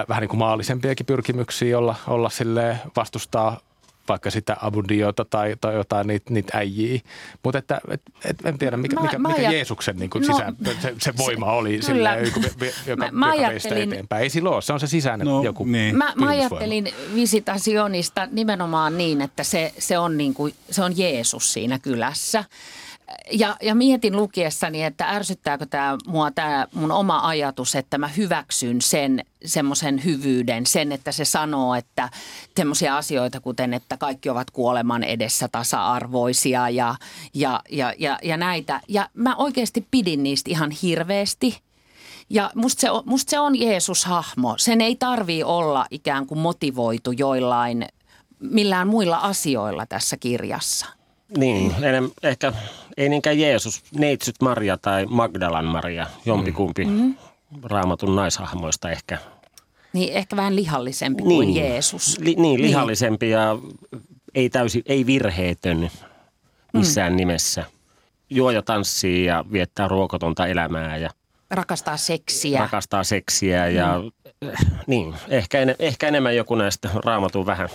vähän 0.09 0.21
niin 0.21 0.29
kuin 0.29 0.39
maallisempiakin 0.39 1.05
pyrkimyksiä 1.05 1.77
olla, 1.77 1.95
olla 2.07 2.29
sille 2.29 2.79
vastustaa 2.95 3.59
vaikka 4.09 4.31
sitä 4.31 4.57
Abundiota 4.61 5.25
tai, 5.25 5.55
tai 5.61 5.73
jotain 5.73 6.07
niitä, 6.07 6.33
niitä 6.33 6.57
äijiä. 6.57 6.99
Mutta 7.43 7.59
että, 7.59 7.81
et, 7.89 8.01
et, 8.25 8.45
en 8.45 8.57
tiedä, 8.57 8.77
mikä, 8.77 8.95
mä, 8.95 9.01
mikä, 9.01 9.19
mä 9.19 9.29
mikä 9.29 9.51
Jeesuksen 9.51 9.97
niin 9.97 10.09
kuin 10.09 10.27
no, 10.27 10.33
sisään, 10.33 10.55
se, 10.81 10.95
se 10.99 11.13
voima 11.17 11.51
oli, 11.51 11.81
sillä, 11.81 12.15
joka, 12.15 12.39
joka, 12.85 13.09
mä, 13.11 13.35
joka 13.35 13.75
eteenpäin. 13.75 14.23
Ei 14.23 14.29
silloin 14.29 14.53
ole, 14.53 14.61
se 14.61 14.73
on 14.73 14.79
se 14.79 14.87
sisäinen 14.87 15.27
no, 15.27 15.43
joku 15.43 15.65
niin. 15.65 15.97
Mä, 15.97 16.13
mä 16.15 16.27
ajattelin 16.27 16.93
visitationista 17.15 18.27
nimenomaan 18.31 18.97
niin, 18.97 19.21
että 19.21 19.43
se, 19.43 19.73
se, 19.79 19.97
on 19.97 20.17
niin 20.17 20.33
kuin, 20.33 20.53
se 20.71 20.83
on 20.83 20.97
Jeesus 20.97 21.53
siinä 21.53 21.79
kylässä 21.79 22.43
ja, 23.31 23.57
ja 23.61 23.75
mietin 23.75 24.17
lukiessani, 24.17 24.83
että 24.83 25.09
ärsyttääkö 25.09 25.65
tämä 25.65 25.97
mua 26.07 26.31
tämä 26.31 26.67
mun 26.73 26.91
oma 26.91 27.27
ajatus, 27.27 27.75
että 27.75 27.97
mä 27.97 28.07
hyväksyn 28.07 28.81
sen 28.81 29.25
semmoisen 29.45 30.03
hyvyyden, 30.05 30.65
sen, 30.65 30.91
että 30.91 31.11
se 31.11 31.25
sanoo, 31.25 31.75
että 31.75 32.09
semmoisia 32.57 32.97
asioita 32.97 33.39
kuten, 33.39 33.73
että 33.73 33.97
kaikki 33.97 34.29
ovat 34.29 34.51
kuoleman 34.51 35.03
edessä 35.03 35.47
tasa-arvoisia 35.47 36.69
ja, 36.69 36.95
ja, 37.33 37.59
ja, 37.69 37.93
ja, 37.97 38.19
ja 38.23 38.37
näitä. 38.37 38.81
Ja 38.87 39.09
mä 39.13 39.35
oikeasti 39.35 39.87
pidin 39.91 40.23
niistä 40.23 40.51
ihan 40.51 40.71
hirveästi. 40.71 41.59
Ja 42.29 42.51
musta 42.55 42.81
se, 42.81 42.91
on, 42.91 43.03
musta 43.05 43.29
se 43.29 43.39
on 43.39 43.59
Jeesus-hahmo. 43.59 44.55
Sen 44.57 44.81
ei 44.81 44.95
tarvii 44.95 45.43
olla 45.43 45.85
ikään 45.91 46.25
kuin 46.25 46.39
motivoitu 46.39 47.11
joillain 47.11 47.85
millään 48.39 48.87
muilla 48.87 49.17
asioilla 49.17 49.85
tässä 49.85 50.17
kirjassa. 50.17 51.02
Niin, 51.37 51.75
enem, 51.83 52.11
ehkä 52.23 52.53
ei 52.97 53.09
niinkään 53.09 53.39
Jeesus, 53.39 53.83
Neitsyt 53.97 54.35
Maria 54.41 54.77
tai 54.77 55.05
Magdalan 55.05 55.65
Maria, 55.65 56.07
jompikumpi 56.25 56.85
mm. 56.85 57.15
raamatun 57.63 58.15
naishahmoista 58.15 58.91
ehkä. 58.91 59.17
Niin, 59.93 60.13
ehkä 60.13 60.35
vähän 60.35 60.55
lihallisempi 60.55 61.23
niin, 61.23 61.43
kuin 61.43 61.55
Jeesus. 61.55 62.17
Li, 62.19 62.35
niin, 62.37 62.61
lihallisempi 62.61 63.25
niin. 63.25 63.33
ja 63.33 63.57
ei 64.35 64.49
täysin, 64.49 64.83
ei 64.85 65.05
virheetön 65.05 65.89
missään 66.73 67.13
mm. 67.13 67.17
nimessä. 67.17 67.63
Juo 68.29 68.51
ja 68.51 68.61
tanssii 68.61 69.25
ja 69.25 69.45
viettää 69.51 69.87
ruokotonta 69.87 70.47
elämää 70.47 70.97
ja 70.97 71.09
rakastaa 71.51 71.97
seksiä. 71.97 72.59
Rakastaa 72.59 73.03
seksiä 73.03 73.67
ja 73.67 74.01
mm. 74.01 74.51
niin, 74.87 75.15
ehkä, 75.29 75.59
en, 75.59 75.75
ehkä 75.79 76.07
enemmän 76.07 76.35
joku 76.35 76.55
näistä 76.55 76.89
raamatun 77.05 77.45
vähän, 77.45 77.69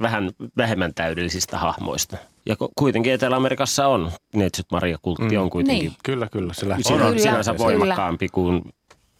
vähän 0.00 0.30
vähemmän 0.56 0.94
täydellisistä 0.94 1.58
hahmoista. 1.58 2.16
Ja 2.46 2.56
kuitenkin 2.76 3.12
Etelä-Amerikassa 3.12 3.86
on 3.86 4.12
neitsyt 4.34 4.66
Maria-kultti 4.72 5.36
mm. 5.36 5.42
on 5.42 5.50
kuitenkin. 5.50 5.88
Niin. 5.88 5.96
Kyllä, 6.04 6.28
kyllä. 6.32 6.54
Se 6.54 6.68
lähtee. 6.68 6.96
on 6.96 7.02
kyllä, 7.02 7.18
sinänsä 7.18 7.58
voimakkaampi 7.58 8.28
kuin 8.28 8.62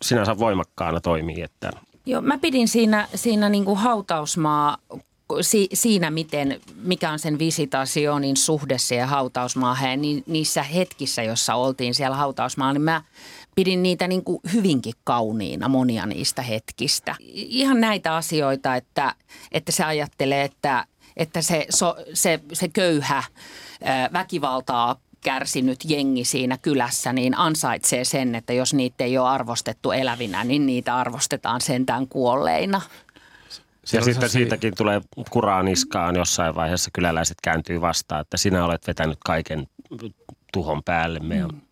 sinänsä 0.02 0.38
voimakkaana 0.38 1.00
toimii. 1.00 1.42
Että. 1.42 1.70
Joo, 2.06 2.20
mä 2.20 2.38
pidin 2.38 2.68
siinä, 2.68 3.08
siinä 3.14 3.48
niin 3.48 3.64
kuin 3.64 3.78
hautausmaa 3.78 4.78
si, 5.40 5.68
siinä, 5.72 6.10
miten, 6.10 6.60
mikä 6.82 7.10
on 7.10 7.18
sen 7.18 7.38
visitationin 7.38 8.36
suhde 8.36 8.78
siihen 8.78 9.08
hautausmaahan 9.08 9.90
ja 9.90 9.96
ni, 9.96 10.22
niissä 10.26 10.62
hetkissä, 10.62 11.22
jossa 11.22 11.54
oltiin 11.54 11.94
siellä 11.94 12.16
hautausmaalla, 12.16 12.72
niin 12.72 12.82
mä 12.82 13.02
pidin 13.58 13.82
niitä 13.82 14.08
niin 14.08 14.24
kuin 14.24 14.40
hyvinkin 14.52 14.94
kauniina, 15.04 15.68
monia 15.68 16.06
niistä 16.06 16.42
hetkistä. 16.42 17.16
Ihan 17.34 17.80
näitä 17.80 18.16
asioita, 18.16 18.76
että, 18.76 19.14
että 19.52 19.72
se 19.72 19.84
ajattelee, 19.84 20.44
että– 20.44 20.84
että 21.18 21.42
se, 21.42 21.66
so, 21.70 21.96
se, 22.14 22.40
se 22.52 22.68
köyhä 22.68 23.22
väkivaltaa 24.12 24.96
kärsinyt 25.20 25.78
jengi 25.84 26.24
siinä 26.24 26.58
kylässä, 26.58 27.12
niin 27.12 27.38
ansaitsee 27.38 28.04
sen, 28.04 28.34
että 28.34 28.52
jos 28.52 28.74
niitä 28.74 29.04
ei 29.04 29.18
ole 29.18 29.28
arvostettu 29.28 29.92
elävinä, 29.92 30.44
niin 30.44 30.66
niitä 30.66 30.96
arvostetaan 30.96 31.60
sentään 31.60 32.08
kuolleina. 32.08 32.80
Ja 33.92 34.00
sitten 34.00 34.28
siitäkin 34.28 34.74
tulee 34.76 35.00
kuraa 35.30 35.62
niskaan 35.62 36.16
jossain 36.16 36.54
vaiheessa 36.54 36.90
kyläläiset 36.92 37.40
kääntyy 37.42 37.80
vastaan, 37.80 38.20
että 38.20 38.36
sinä 38.36 38.64
olet 38.64 38.86
vetänyt 38.86 39.18
kaiken 39.24 39.66
tuhon 40.52 40.82
päälle 40.82 41.18
meidän 41.18 41.50
mm 41.50 41.67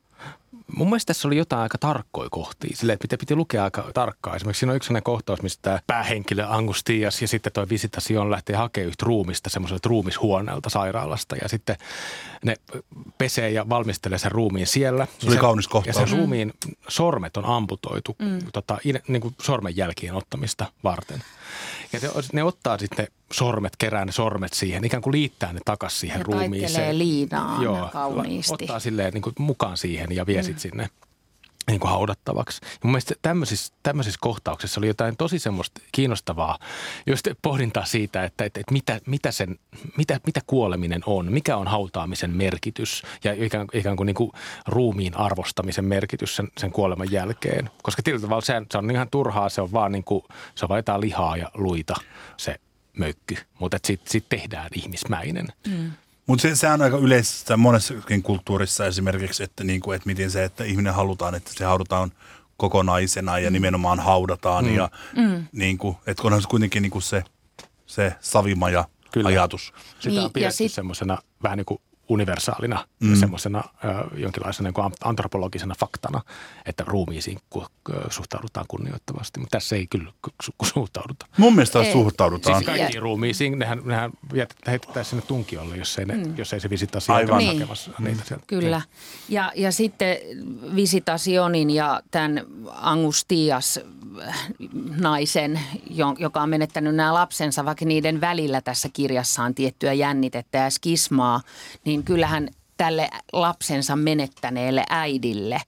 mun 0.73 0.89
mielestä 0.89 1.07
tässä 1.07 1.29
oli 1.29 1.37
jotain 1.37 1.63
aika 1.63 1.79
tarkkoja 1.79 2.31
kohtia, 2.31 2.77
silleen, 2.77 2.95
että 2.95 3.03
piti, 3.03 3.17
piti 3.17 3.37
lukea 3.37 3.65
aika 3.65 3.91
tarkkaan. 3.95 4.37
Esimerkiksi 4.37 4.61
siinä 4.61 4.73
on 4.73 4.77
yksi 4.77 4.87
sellainen 4.87 5.03
kohtaus, 5.03 5.43
mistä 5.43 5.63
tämä 5.63 5.79
päähenkilö 5.87 6.47
Angustias 6.49 7.23
ja 7.23 7.29
sitten 7.29 7.53
toi 7.53 7.69
Visitasion 7.69 8.31
lähtee 8.31 8.57
hakemaan 8.57 8.89
yhtä 8.89 9.07
ruumista 9.07 9.51
semmoiselta 9.51 9.89
ruumishuoneelta 9.89 10.71
sairaalasta 10.71 11.37
ja 11.37 11.49
sitten 11.49 11.77
ne 12.45 12.57
pesee 13.19 13.51
ja 13.51 13.69
valmistelee 13.69 14.19
sen 14.19 14.33
ruumiin 14.33 14.67
siellä. 14.67 15.07
Se 15.19 15.29
oli 15.29 15.37
kaunis 15.37 15.69
kohtaus. 15.69 15.97
Ja 15.97 16.07
sen 16.07 16.19
ruumiin 16.19 16.53
sormet 16.89 17.37
on 17.37 17.45
amputoitu 17.45 18.17
mm. 18.19 18.39
tota, 18.53 18.79
niin 19.09 19.21
kuin 19.21 19.35
sormenjälkien 19.43 20.15
ottamista 20.15 20.67
varten. 20.85 21.23
Ja 21.93 22.01
te, 22.01 22.11
ne 22.33 22.43
ottaa 22.43 22.79
sitten 22.79 23.07
sormet, 23.33 23.73
kerää 23.79 24.05
ne 24.05 24.13
sormet 24.13 24.53
siihen, 24.53 24.85
ikään 24.85 25.03
kuin 25.03 25.13
liittää 25.13 25.53
ne 25.53 25.61
takaisin 25.65 25.99
siihen 25.99 26.19
ja 26.19 26.25
ruumiiseen. 26.25 26.99
liinaa 26.99 27.63
Joo, 27.63 27.89
kauniisti. 27.93 28.55
ottaa 28.55 28.81
silleen 28.81 29.15
niin 29.15 29.23
kuin 29.23 29.35
mukaan 29.39 29.77
siihen 29.77 30.13
ja 30.13 30.27
vie 30.27 30.43
mm. 30.43 30.55
sinne 30.57 30.91
niin 31.67 31.81
kuin 31.81 31.91
haudattavaksi. 31.91 32.61
Ja 32.63 32.79
mun 32.83 32.93
mielestä 32.93 33.15
tämmöisissä, 33.23 33.75
tämmöisissä 33.83 34.19
kohtauksissa 34.23 34.81
oli 34.81 34.87
jotain 34.87 35.17
tosi 35.17 35.39
semmoista 35.39 35.81
kiinnostavaa, 35.93 36.59
just 37.07 37.29
pohdintaa 37.43 37.85
siitä, 37.85 38.25
että, 38.25 38.45
että, 38.45 38.61
että 38.61 38.73
mitä, 38.73 39.01
mitä, 39.07 39.31
sen, 39.31 39.59
mitä, 39.97 40.21
mitä 40.27 40.41
kuoleminen 40.47 41.03
on, 41.07 41.33
mikä 41.33 41.57
on 41.57 41.69
hautaamisen 41.69 42.31
merkitys 42.31 43.03
ja 43.25 43.45
ikään, 43.45 43.67
ikään 43.73 43.97
kuin, 43.97 44.07
niin 44.07 44.15
kuin 44.15 44.33
ruumiin 44.67 45.17
arvostamisen 45.17 45.85
merkitys 45.85 46.37
sen, 46.37 46.49
sen 46.59 46.73
kuoleman 46.73 47.13
jälkeen. 47.13 47.71
Koska 47.83 48.03
tietyllä 48.03 48.23
tavalla 48.23 48.45
se, 48.45 48.63
se 48.71 48.79
on 48.79 48.91
ihan 48.91 49.11
turhaa, 49.11 49.49
se 49.49 49.61
on 49.61 49.73
vaan 49.73 49.93
niin 49.93 50.05
kuin, 50.05 50.25
se 50.55 50.65
on 50.65 50.69
vaan 50.69 51.01
lihaa 51.01 51.37
ja 51.37 51.51
luita 51.55 51.95
se 52.37 52.61
mökky, 52.99 53.37
mutta 53.59 53.79
sitten 53.85 54.13
sit 54.13 54.29
tehdään 54.29 54.69
ihmismäinen. 54.75 55.47
Mm. 55.69 55.93
Mutta 56.27 56.43
se, 56.43 56.57
se 56.57 56.69
on 56.69 56.83
aika 56.83 56.97
yleistä 56.97 57.57
monessakin 57.57 58.23
kulttuurissa 58.23 58.87
esimerkiksi, 58.87 59.43
että, 59.43 59.65
niinku, 59.65 59.93
että 59.93 60.07
miten 60.07 60.31
se, 60.31 60.45
että 60.45 60.65
ihminen 60.65 60.95
halutaan, 60.95 61.35
että 61.35 61.51
se 61.55 61.65
haudataan 61.65 62.13
kokonaisena 62.57 63.39
ja 63.39 63.51
mm. 63.51 63.53
nimenomaan 63.53 64.01
haudataan. 64.01 64.65
Mm. 64.65 64.75
Ja, 64.75 64.91
mm. 65.17 65.47
Niinku, 65.53 65.97
että 66.07 66.23
onhan 66.25 66.43
se 66.43 66.49
kuitenkin 66.49 66.83
niinku 66.83 67.01
se, 67.01 67.25
se 67.87 68.15
savimaja 68.21 68.85
Kyllä. 69.13 69.29
ajatus. 69.29 69.73
Sitä 69.99 70.09
niin, 70.09 70.25
on 70.25 70.33
pidetty 70.33 70.57
sit... 70.57 70.73
semmoisena 70.73 71.19
vähän 71.43 71.59
niin 71.59 71.67
kuin 71.67 71.81
universaalina 72.09 72.87
mm. 73.01 73.17
semmoisena 73.17 73.65
jonkinlaisena 74.17 74.71
niin 74.71 74.93
antropologisena 75.05 75.75
faktana, 75.79 76.21
että 76.67 76.85
ruumiisiin 76.87 77.39
suhtaudutaan 78.11 78.67
kunnioittavasti. 78.69 79.41
Mutta 79.41 79.57
tässä 79.57 79.77
ei 79.77 79.87
kyllä 79.87 80.13
suhtauduta. 80.63 81.27
Mun 81.37 81.55
mielestä 81.55 81.83
ei. 81.83 81.93
suhtaudutaan. 81.93 82.57
Siis 82.57 82.67
kaikkiin 82.67 83.03
ruumiisiin, 83.03 83.59
nehän, 83.59 83.83
nehän 83.85 84.13
heitetään 84.67 85.05
sinne 85.05 85.23
tunkiolle, 85.23 85.77
jos 85.77 85.99
ei, 85.99 86.05
ne, 86.05 86.15
mm. 86.15 86.35
jos 86.37 86.53
ei 86.53 86.61
se 86.61 86.71
visitasiaan 86.71 87.27
niin. 87.39 87.53
hakemassa 87.53 87.91
mm. 87.99 88.05
niitä 88.05 88.25
sieltä. 88.25 88.45
Kyllä. 88.47 88.83
Ja, 89.29 89.53
ja 89.55 89.73
sitten 89.73 90.17
visitasionin 90.75 91.71
ja 91.71 92.01
tämän 92.11 92.47
Angustias 92.71 93.81
naisen, 95.01 95.61
joka 96.19 96.43
on 96.43 96.49
menettänyt 96.49 96.95
nämä 96.95 97.15
lapsensa, 97.15 97.65
vaikka 97.65 97.85
niiden 97.85 98.21
välillä 98.21 98.61
tässä 98.61 98.89
kirjassa 98.93 99.43
on 99.43 99.55
tiettyä 99.55 99.93
jännitettä 99.93 100.59
ja 100.59 100.71
skismaa, 100.71 101.41
niin 101.85 101.96
kyllähän 102.03 102.49
tälle 102.77 103.09
lapsensa 103.33 103.97
menettäneelle 103.97 104.85
äidille 104.91 105.61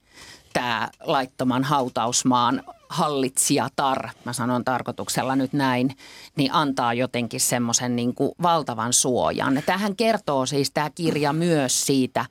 tämä 0.52 0.88
laittoman 1.04 1.64
hautausmaan 1.64 2.62
hallitsijatar, 2.88 4.08
mä 4.24 4.32
sanon 4.32 4.64
tarkoituksella 4.64 5.36
nyt 5.36 5.52
näin, 5.52 5.96
niin 6.36 6.52
antaa 6.52 6.94
jotenkin 6.94 7.40
semmoisen 7.40 7.96
niin 7.96 8.14
valtavan 8.42 8.92
suojan. 8.92 9.62
Tähän 9.66 9.96
kertoo 9.96 10.46
siis 10.46 10.70
tämä 10.70 10.90
kirja 10.90 11.32
myös 11.32 11.86
siitä, 11.86 12.26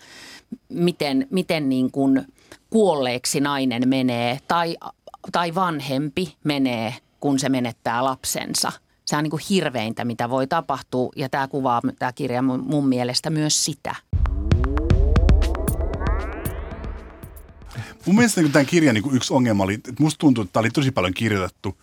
miten, 0.69 1.27
miten 1.29 1.69
niin 1.69 1.91
kuin 1.91 2.25
kuolleeksi 2.69 3.39
nainen 3.39 3.89
menee 3.89 4.39
tai 4.47 4.77
tai 5.31 5.55
vanhempi 5.55 6.35
menee, 6.43 6.95
kun 7.19 7.39
se 7.39 7.49
menettää 7.49 8.03
lapsensa. 8.03 8.71
Se 9.07 9.17
on 9.17 9.23
niin 9.23 9.31
kuin 9.31 9.43
hirveintä, 9.49 10.05
mitä 10.05 10.29
voi 10.29 10.47
tapahtua 10.47 11.11
ja 11.15 11.29
tämä 11.29 11.47
kuvaa 11.47 11.81
tämä 11.99 12.13
kirja 12.13 12.41
mun, 12.41 12.63
mun 12.67 12.87
mielestä 12.87 13.29
myös 13.29 13.65
sitä. 13.65 13.95
Mun 18.05 18.15
mielestä 18.15 18.41
niin 18.41 18.51
tämän 18.51 18.65
kirjan 18.65 18.95
niin 18.95 19.15
yksi 19.15 19.33
ongelma 19.33 19.63
oli, 19.63 19.73
että 19.73 19.93
musta 19.99 20.19
tuntuu, 20.19 20.41
että 20.41 20.53
tämä 20.53 20.61
oli 20.61 20.69
tosi 20.69 20.91
paljon 20.91 21.13
kirjoitettu 21.13 21.77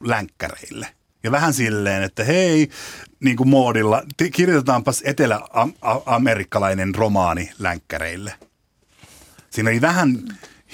länkkäreille. 0.00 0.88
Ja 1.22 1.30
vähän 1.30 1.54
silleen, 1.54 2.02
että 2.02 2.24
hei, 2.24 2.70
niin 3.20 3.36
kuin 3.36 3.48
moodilla, 3.48 4.02
kirjoitetaanpas 4.32 5.02
etelä-amerikkalainen 5.04 6.94
romaani 6.94 7.50
länkkäreille. 7.58 8.34
Siinä 9.50 9.70
oli 9.70 9.80
vähän 9.80 10.22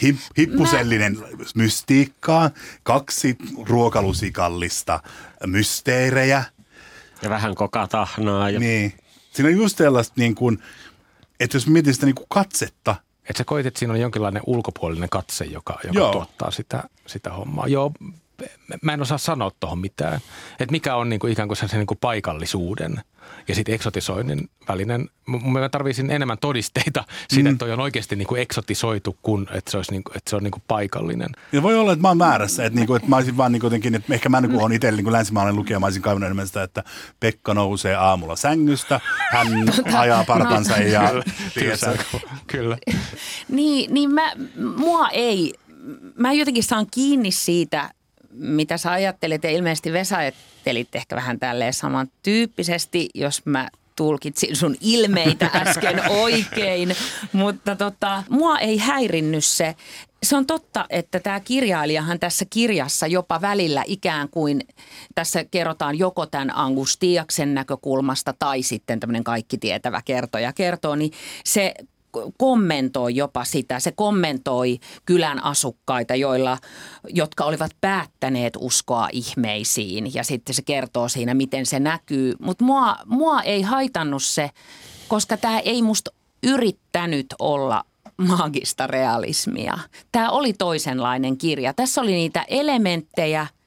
hip, 0.03 0.17
hippusellinen 0.39 1.19
Mä... 1.19 1.27
mystiikkaa, 1.55 2.51
kaksi 2.83 3.37
ruokalusikallista 3.67 5.01
mysteerejä. 5.47 6.45
Ja 7.23 7.31
vähän 7.31 7.55
kokatahnaa. 7.55 8.51
Ja... 8.51 8.61
Niin. 8.61 8.93
Siinä 9.31 9.49
on 9.49 9.57
just 9.57 9.77
tällaista 9.77 10.15
niin 10.17 10.35
kuin, 10.35 10.63
että 11.41 11.57
jos 11.57 11.67
mietit 11.67 11.95
sitä 11.95 12.07
niin 12.07 12.15
kuin 12.15 12.27
katsetta, 12.29 12.97
Että 13.29 13.39
sä 13.39 13.45
koit, 13.45 13.67
että 13.67 13.79
siinä 13.79 13.95
on 13.95 14.01
jonkinlainen 14.01 14.43
ulkopuolinen 14.47 15.09
katse, 15.09 15.45
joka, 15.45 15.79
joka 15.85 15.99
Joo. 15.99 16.13
tuottaa 16.13 16.51
sitä, 16.51 16.85
sitä 17.07 17.33
hommaa. 17.33 17.69
Joo, 17.69 17.93
mä 18.83 18.93
en 18.93 19.03
osaa 19.03 19.19
sanoa 19.19 19.51
tuohon 19.61 19.79
mitään. 19.79 20.21
Että 20.61 20.73
mikä 20.73 20.95
on 20.97 21.09
niinku 21.09 21.27
ikään 21.27 21.49
kuin 21.49 21.57
se, 21.57 21.69
se 21.69 21.77
niinku 21.77 21.95
paikallisuuden 21.95 23.01
ja 23.49 23.55
sitten 23.55 23.75
eksotisoinnin 23.75 24.51
välinen. 24.69 25.09
Mä 25.27 25.69
tarvisin 25.69 26.11
enemmän 26.11 26.39
todisteita 26.41 27.05
siitä, 27.29 27.49
Mm. 27.49 27.53
että 27.55 27.59
toi 27.65 27.73
on 27.73 27.81
oikeasti 27.81 28.17
niinku 28.17 28.35
eksotisoitu, 28.35 29.17
kun 29.23 29.49
että 29.53 29.71
se, 29.71 29.77
olisi 29.77 29.91
niinku, 29.93 30.11
että 30.17 30.31
se 30.31 30.37
on 30.37 30.43
niinku 30.43 30.63
paikallinen. 30.69 31.29
Ja 31.53 31.63
voi 31.63 31.79
olla, 31.79 31.93
että 31.93 32.03
mä 32.03 32.09
oon 32.09 32.19
väärässä, 32.19 32.65
että, 32.65 32.77
niinku, 32.79 32.95
että 32.95 33.09
mä 33.09 33.17
olisin 33.17 33.37
vaan 33.37 33.53
niinku 33.53 33.67
jotenkin, 33.67 33.95
että 33.95 34.15
ehkä 34.15 34.29
mä 34.29 34.41
niin 34.41 34.61
on 34.63 34.73
itse 34.73 34.93
niin 34.93 35.13
länsimaalainen 35.13 35.59
lukija, 35.59 35.81
mä 35.81 35.87
olisin 35.87 36.03
kaivannut 36.03 36.27
enemmän 36.27 36.47
sitä, 36.47 36.63
että 36.63 36.85
Pekka 37.21 37.55
nousee 37.55 37.95
aamulla 37.95 38.37
sängystä, 38.37 39.01
hän 39.31 39.49
ajaa 39.99 40.25
partansa 40.25 40.77
ja 40.77 41.11
tiedätkö, 41.55 42.19
Kyllä. 42.47 42.79
Niin, 43.49 43.95
niin 43.95 44.11
mä, 44.15 44.33
mua 44.77 45.09
ei, 45.09 45.55
mä 46.17 46.33
jotenkin 46.33 46.65
saan 46.65 46.87
kiinni 46.91 47.31
siitä, 47.31 47.91
mitä 48.31 48.77
sä 48.77 48.93
ajattelet 48.93 49.45
ja 49.45 49.51
ilmeisesti 49.51 49.93
Vesa 49.93 50.17
ajattelit 50.17 50.95
ehkä 50.95 51.17
vähän 51.17 51.39
tälleen 51.39 51.75
samantyyppisesti, 51.75 53.09
jos 53.15 53.47
mä 53.47 53.69
tulkitsin 53.97 54.57
sun 54.57 54.77
ilmeitä 54.81 55.51
äsken 55.67 56.09
oikein, 56.09 56.97
mutta 57.33 57.77
tota, 57.77 58.23
mua 58.29 58.59
ei 58.59 58.79
häirinnyt 58.79 59.45
se. 59.45 59.75
Se 60.23 60.37
on 60.37 60.47
totta, 60.47 60.87
että 60.91 61.21
tämä 61.21 61.41
kirjailijahan 61.41 62.21
tässä 62.21 62.45
kirjassa 62.51 63.07
jopa 63.07 63.41
välillä 63.41 63.83
ikään 63.87 64.29
kuin, 64.29 64.61
tässä 65.15 65.45
kerrotaan 65.45 65.99
joko 65.99 66.27
tämän 66.27 66.57
Angus 66.57 66.97
Tiaksen 66.97 67.55
näkökulmasta 67.55 68.35
tai 68.39 68.63
sitten 68.63 69.01
tämmöinen 69.01 69.25
kaikki 69.25 69.59
tietävä 69.59 70.03
kertoja 70.05 70.53
kertoo, 70.53 70.95
niin 70.95 71.13
se 71.45 71.75
kommentoi 72.39 73.17
jopa 73.17 73.45
sitä. 73.45 73.81
Se 73.81 73.93
kommentoi 73.93 74.79
kylän 75.07 75.45
asukkaita, 75.45 76.15
joilla, 76.15 76.59
jotka 77.09 77.45
olivat 77.45 77.71
päättäneet 77.81 78.53
uskoa 78.59 79.09
ihmeisiin. 79.13 80.15
Ja 80.15 80.25
sitten 80.25 80.55
se 80.55 80.63
kertoo 80.63 81.09
siinä, 81.09 81.35
miten 81.35 81.67
se 81.67 81.81
näkyy. 81.81 82.35
Mutta 82.41 82.65
mua, 82.65 82.97
mua 83.07 83.43
ei 83.43 83.63
haitannut 83.63 84.23
se, 84.23 84.51
koska 85.09 85.37
tämä 85.37 85.59
ei 85.59 85.83
musta 85.83 86.11
yrittänyt 86.43 87.27
olla 87.39 87.85
maagista 88.17 88.87
realismia. 88.87 89.79
Tämä 90.13 90.31
oli 90.31 90.53
toisenlainen 90.53 91.39
kirja. 91.39 91.75
Tässä 91.75 92.01
oli 92.01 92.13
niitä 92.13 92.45
elementtejä– 92.49 93.47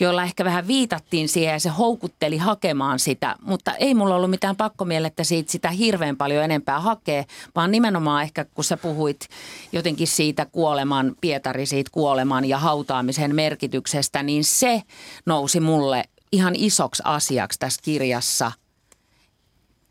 joilla 0.00 0.22
ehkä 0.22 0.44
vähän 0.44 0.66
viitattiin 0.66 1.28
siihen 1.28 1.52
ja 1.52 1.60
se 1.60 1.68
houkutteli 1.68 2.36
hakemaan 2.36 2.98
sitä, 2.98 3.36
mutta 3.42 3.74
ei 3.74 3.94
mulla 3.94 4.14
ollut 4.14 4.30
mitään 4.30 4.56
pakkomielettä 4.56 5.24
siitä 5.24 5.52
sitä 5.52 5.70
hirveän 5.70 6.16
paljon 6.16 6.44
enempää 6.44 6.80
hakea, 6.80 7.24
vaan 7.54 7.70
nimenomaan 7.70 8.22
ehkä 8.22 8.44
kun 8.44 8.64
sä 8.64 8.76
puhuit 8.76 9.28
jotenkin 9.72 10.06
siitä 10.06 10.46
kuoleman, 10.46 11.16
Pietari 11.20 11.66
siitä 11.66 11.90
kuoleman 11.92 12.44
ja 12.44 12.58
hautaamisen 12.58 13.34
merkityksestä, 13.34 14.22
niin 14.22 14.44
se 14.44 14.82
nousi 15.26 15.60
mulle 15.60 16.04
ihan 16.32 16.54
isoksi 16.56 17.02
asiaksi 17.06 17.58
tässä 17.58 17.80
kirjassa– 17.84 18.52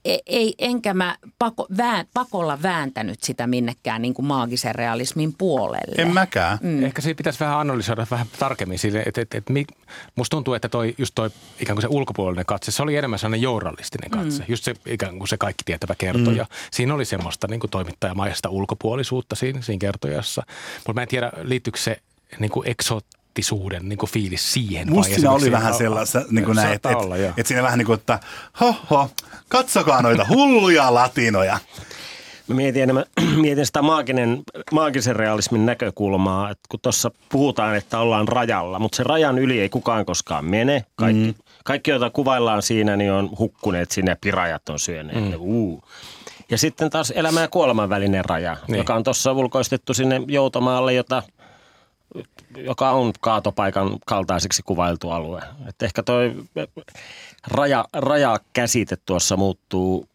ei, 0.08 0.22
ei, 0.26 0.56
enkä 0.60 0.94
mä 0.94 1.18
pako, 1.40 1.68
vään, 1.78 2.06
pakolla 2.14 2.62
vääntänyt 2.62 3.24
sitä 3.24 3.48
minnekään 3.48 4.02
niin 4.02 4.14
kuin 4.14 4.26
maagisen 4.26 4.76
realismin 4.76 5.34
puolelle. 5.38 6.02
en 6.02 6.14
mäkään. 6.14 6.58
Mm. 6.62 6.84
Ehkä 6.84 7.02
siitä 7.02 7.18
pitäisi 7.18 7.40
vähän 7.40 7.60
analysoida 7.60 8.08
vähän 8.12 8.28
tarkemmin 8.40 8.80
sille, 8.80 9.04
että, 9.06 9.22
että, 9.22 9.38
että 9.38 9.54
mi, 9.54 9.66
musta 10.16 10.36
tuntuu, 10.36 10.54
että 10.54 10.70
toi, 10.70 10.96
just 10.98 11.16
toi 11.16 11.30
ikään 11.60 11.76
kuin 11.76 11.82
se 11.82 11.88
ulkopuolinen 11.88 12.46
katse, 12.46 12.72
se 12.72 12.84
oli 12.84 12.96
enemmän 12.96 13.20
sellainen 13.20 13.42
journalistinen 13.42 14.12
katse. 14.12 14.40
Mm. 14.40 14.46
Just 14.48 14.64
se 14.64 14.74
ikään 14.86 15.18
kuin 15.18 15.28
se 15.28 15.38
kaikki 15.38 15.64
tietävä 15.66 15.96
kertoja. 15.98 16.44
Mm. 16.44 16.56
Siinä 16.72 16.94
oli 16.94 17.06
semmoista 17.06 17.48
niin 17.48 17.60
kuin 17.60 17.72
toimittajamaista 17.72 18.50
ulkopuolisuutta 18.50 19.36
siinä, 19.36 19.62
siinä 19.62 19.80
kertojassa. 19.80 20.44
Mutta 20.78 20.94
mä 20.94 21.02
en 21.02 21.08
tiedä, 21.08 21.32
liittyykö 21.44 21.80
se 21.80 22.02
niin 22.40 22.52
kuin 22.52 22.68
eksoottisuuden 23.38 23.90
niin 23.90 23.98
kuin 23.98 24.10
fiilis 24.10 24.54
siihen. 24.54 24.92
Musta 24.92 25.16
siinä 25.16 25.32
oli 25.32 25.52
vähän 25.52 25.74
sellaista, 25.74 26.22
niin 26.30 26.46
kuin 26.46 26.56
näin, 26.56 26.74
että 26.74 26.90
et, 26.90 26.98
olla, 26.98 27.18
joo. 27.18 27.34
et 27.38 27.46
siinä 27.46 27.64
vähän 27.64 27.78
niin 27.78 27.86
kuin, 27.86 28.00
että 28.00 28.20
ho, 28.62 28.76
ho, 28.90 29.10
katsokaa 29.50 30.02
noita 30.02 30.26
hulluja 30.30 30.94
latinoja. 30.94 31.60
Mä 32.48 32.56
mietin, 32.56 32.84
enemmän, 32.84 33.06
mietin 33.42 33.66
sitä 33.66 33.82
maaginen, 33.82 34.44
maagisen 34.72 35.16
realismin 35.16 35.66
näkökulmaa, 35.66 36.50
että 36.50 36.64
kun 36.70 36.80
tuossa 36.80 37.12
puhutaan, 37.30 37.76
että 37.76 38.00
ollaan 38.00 38.28
rajalla, 38.28 38.80
mutta 38.80 38.96
se 38.96 39.04
rajan 39.04 39.38
yli 39.38 39.60
ei 39.60 39.70
kukaan 39.70 40.06
koskaan 40.06 40.46
mene. 40.46 40.86
Kaikki, 40.96 41.26
mm. 41.26 41.44
kaikki 41.64 41.92
joita 41.92 42.10
kuvaillaan 42.10 42.62
siinä, 42.62 42.96
niin 42.98 43.12
on 43.12 43.30
hukkuneet 43.40 43.92
sinne 43.92 44.12
ja 44.12 44.16
pirajat 44.22 44.70
on 44.70 44.80
syöneet. 44.80 45.26
Mm. 45.26 45.34
Uu. 45.40 45.84
Ja 46.50 46.58
sitten 46.58 46.90
taas 46.90 47.14
elämän 47.16 47.42
ja 47.42 47.48
kuoleman 47.48 47.90
välinen 47.90 48.26
raja, 48.26 48.58
niin. 48.68 48.78
joka 48.78 48.96
on 48.96 49.04
tuossa 49.04 49.32
ulkoistettu 49.32 49.94
sinne 49.94 50.22
joutomaalle, 50.28 50.94
jota, 50.94 51.24
joka 52.58 52.92
on 52.92 53.14
kaatopaikan 53.20 53.98
kaltaiseksi 54.06 54.64
kuvailtu 54.64 55.10
alue. 55.10 55.42
Et 55.70 55.82
ehkä 55.82 56.04
toi 56.04 56.36
raja, 57.48 57.86
rajakäsite 57.94 58.98
tuossa 59.06 59.38
muuttuu 59.38 60.08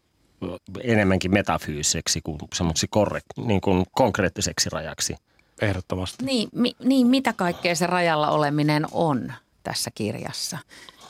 enemmänkin 0.81 1.33
metafyyseksi 1.33 2.21
kuin 2.21 2.37
semmoiksi 2.53 2.87
korrekt, 2.89 3.27
niin 3.45 3.61
kuin 3.61 3.85
konkreettiseksi 3.91 4.69
rajaksi. 4.69 5.15
Ehdottomasti. 5.61 6.25
Niin, 6.25 6.49
mi, 6.53 6.75
niin, 6.83 7.07
mitä 7.07 7.33
kaikkea 7.33 7.75
se 7.75 7.87
rajalla 7.87 8.29
oleminen 8.29 8.85
on 8.91 9.33
tässä 9.63 9.91
kirjassa, 9.95 10.57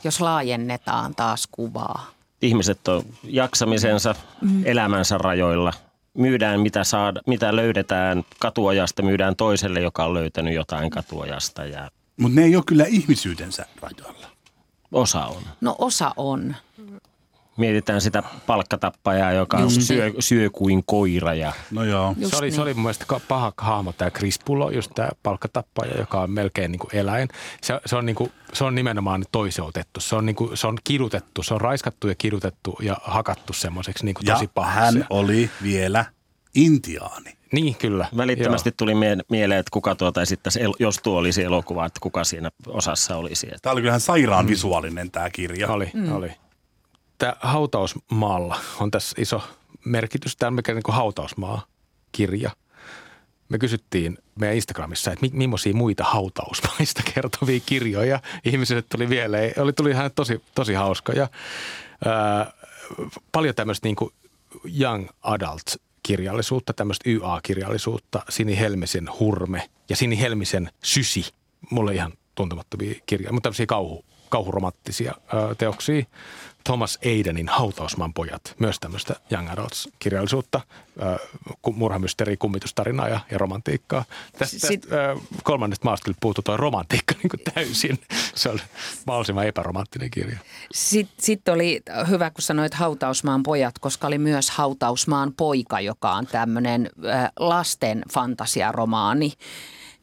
jos 0.04 0.22
laajennetaan 0.22 1.16
taas 1.16 1.48
kuvaa? 1.52 2.06
Ihmiset 2.42 2.88
on 2.88 3.04
jaksamisensa, 3.24 4.16
elämänsä 4.66 5.18
rajoilla. 5.18 5.74
Myydään 6.14 6.60
mitä, 6.62 6.84
saada, 6.84 7.22
mitä 7.28 7.56
löydetään 7.56 8.24
katuojasta, 8.40 9.02
myydään 9.02 9.36
toiselle, 9.36 9.80
joka 9.82 10.06
on 10.06 10.14
löytänyt 10.14 10.54
jotain 10.54 10.90
katuojasta 10.90 11.66
ja 11.66 11.92
Mutta 12.18 12.40
ne 12.40 12.46
ei 12.46 12.56
ole 12.56 12.64
kyllä 12.68 12.86
ihmisyytensä 12.86 13.66
rajoilla. 13.82 14.28
osa 14.92 15.26
on. 15.26 15.44
No 15.62 15.76
osa 15.80 16.12
on. 16.18 16.56
Mietitään 17.58 18.02
sitä 18.02 18.24
palkkatappajaa, 18.48 19.32
joka 19.32 19.60
Just 19.60 19.76
niin. 19.78 19.86
syö, 19.86 20.12
syö 20.20 20.50
kuin 20.50 20.84
koira 20.86 21.34
ja 21.34 21.54
No 21.72 21.84
joo. 21.84 22.16
Just 22.18 22.32
se, 22.32 22.38
oli, 22.38 22.46
niin. 22.46 22.56
se 22.56 22.62
oli 22.62 22.74
mun 22.74 22.84
mielestä 22.84 23.06
paha 23.28 23.54
hahmo 23.58 23.94
tämä 23.94 24.12
Chris 24.12 24.40
Pulo, 24.46 24.70
just 24.70 24.92
tämä 24.96 25.10
palkkatappaja, 25.24 25.98
joka 25.98 26.22
on 26.22 26.32
melkein 26.32 26.72
niin 26.72 26.80
kuin 26.80 26.96
eläin. 26.96 27.28
Se, 27.62 27.80
se, 27.86 27.96
on 27.96 28.06
niin 28.06 28.16
kuin, 28.16 28.32
se 28.54 28.64
on 28.64 28.76
nimenomaan 28.76 29.26
toiseutettu. 29.32 30.00
Se 30.00 30.16
on, 30.16 30.26
niin 30.26 30.36
kuin, 30.36 30.58
se 30.58 30.68
on 30.68 30.78
kidutettu, 30.84 31.44
se 31.44 31.54
on 31.54 31.62
raiskattu 31.62 32.08
ja 32.08 32.16
kidutettu 32.16 32.78
ja 32.82 32.98
hakattu 33.04 33.54
semmoiseksi 33.54 34.06
niin 34.06 34.14
kuin 34.16 34.28
Ja 34.28 34.34
tosi 34.34 34.48
pahaksi. 34.54 34.80
hän 35.00 35.08
oli 35.10 35.50
vielä 35.64 36.06
intiaani. 36.56 37.34
Niin, 37.52 37.76
kyllä. 37.76 38.08
välittömästi 38.18 38.72
tuli 38.72 38.96
mie- 38.96 39.18
mieleen, 39.30 39.60
että 39.60 39.70
kuka 39.74 39.96
tuota 39.96 40.22
esittäisi, 40.22 40.60
jos 40.80 41.00
tuo 41.04 41.20
olisi 41.20 41.44
elokuva, 41.44 41.86
että 41.86 42.00
kuka 42.00 42.24
siinä 42.24 42.52
osassa 42.68 43.16
olisi. 43.18 43.48
Tämä 43.62 43.72
oli 43.72 43.82
kyllähän 43.82 44.02
sairaan 44.02 44.48
visuaalinen 44.48 45.12
tämä 45.12 45.30
kirja. 45.30 45.66
Joo, 45.66 45.74
oli, 45.76 45.92
mm. 45.94 46.12
oli. 46.12 46.32
Tämä 47.18 47.36
hautausmaalla 47.40 48.60
on 48.80 48.92
tässä 48.92 49.16
iso 49.22 49.42
merkitys. 49.86 50.36
Tämä 50.36 50.48
on 50.48 50.54
mikä 50.54 50.74
niin 50.74 50.84
kuin 50.84 50.96
hautausmaa-kirja. 50.96 52.52
Me 53.50 53.58
kysyttiin 53.58 54.18
meidän 54.40 54.56
Instagramissa, 54.56 55.12
että 55.12 55.26
mi- 55.26 55.32
millaisia 55.34 55.74
muita 55.74 56.04
hautausmaista 56.04 57.04
kertovia 57.14 57.60
kirjoja 57.66 58.20
ihmisille 58.46 58.82
tuli 58.82 59.10
vielä. 59.10 59.38
Oli, 59.58 59.74
tuli 59.74 59.90
ihan 59.90 60.12
tosi, 60.16 60.42
tosi 60.56 60.74
hauskoja. 60.74 61.28
Ää, 62.06 62.54
paljon 63.32 63.56
tämmöistä 63.56 63.88
niin 63.88 64.12
young 64.82 65.08
adult 65.22 65.76
kirjallisuutta, 66.04 66.74
tämmöistä 66.74 67.10
YA-kirjallisuutta, 67.10 68.22
Sini 68.30 68.60
Helmisen 68.60 69.10
Hurme 69.20 69.70
ja 69.90 69.96
Sini 69.96 70.20
Helmisen 70.20 70.70
Sysi. 70.84 71.34
Mulle 71.70 71.94
ihan 71.94 72.14
tuntemattomia 72.36 72.96
kirjoja, 73.06 73.34
mutta 73.34 73.48
tämmöisiä 73.48 73.66
kauhu, 73.66 74.06
kauhuromanttisia 74.30 75.14
ää, 75.34 75.56
teoksia. 75.56 76.06
Thomas 76.64 77.00
Aidenin 77.06 77.50
Hautausmaan 77.50 78.14
pojat, 78.14 78.56
myös 78.60 78.80
tämmöistä 78.80 79.16
young 79.32 79.50
adults-kirjallisuutta, 79.52 80.62
ää, 81.00 81.18
ku- 81.62 81.74
murhamysteri, 81.74 82.38
kummitustarinaa 82.38 83.10
ja, 83.10 83.20
ja 83.32 83.38
romantiikkaa. 83.38 84.06
Tästä, 84.38 84.68
Sit- 84.68 84.82
tästä 84.82 85.08
ää, 85.08 85.16
kolmannesta 85.44 85.86
maasta 85.86 86.04
kyllä 86.04 86.18
puuttuu 86.22 86.42
tuo 86.42 86.58
romantiikka 86.58 87.16
niin 87.24 87.30
kuin 87.30 87.54
täysin. 87.54 88.00
Se 88.36 88.50
on 88.50 88.60
mahdollisimman 89.08 89.48
epäromanttinen 89.48 90.12
kirja. 90.12 90.40
Sitten 90.72 91.26
sit 91.26 91.48
oli 91.50 91.82
hyvä, 92.10 92.30
kun 92.30 92.42
sanoit 92.42 92.74
Hautausmaan 92.74 93.44
pojat, 93.44 93.80
koska 93.80 94.08
oli 94.08 94.18
myös 94.18 94.50
Hautausmaan 94.50 95.34
poika, 95.38 95.80
joka 95.80 96.12
on 96.12 96.28
tämmöinen 96.28 96.90
äh, 97.06 97.32
lasten 97.40 98.04
fantasiaromaani. 98.14 99.34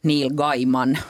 Neil 0.03 0.31
Gaiman 0.31 0.96
äh, 0.96 1.05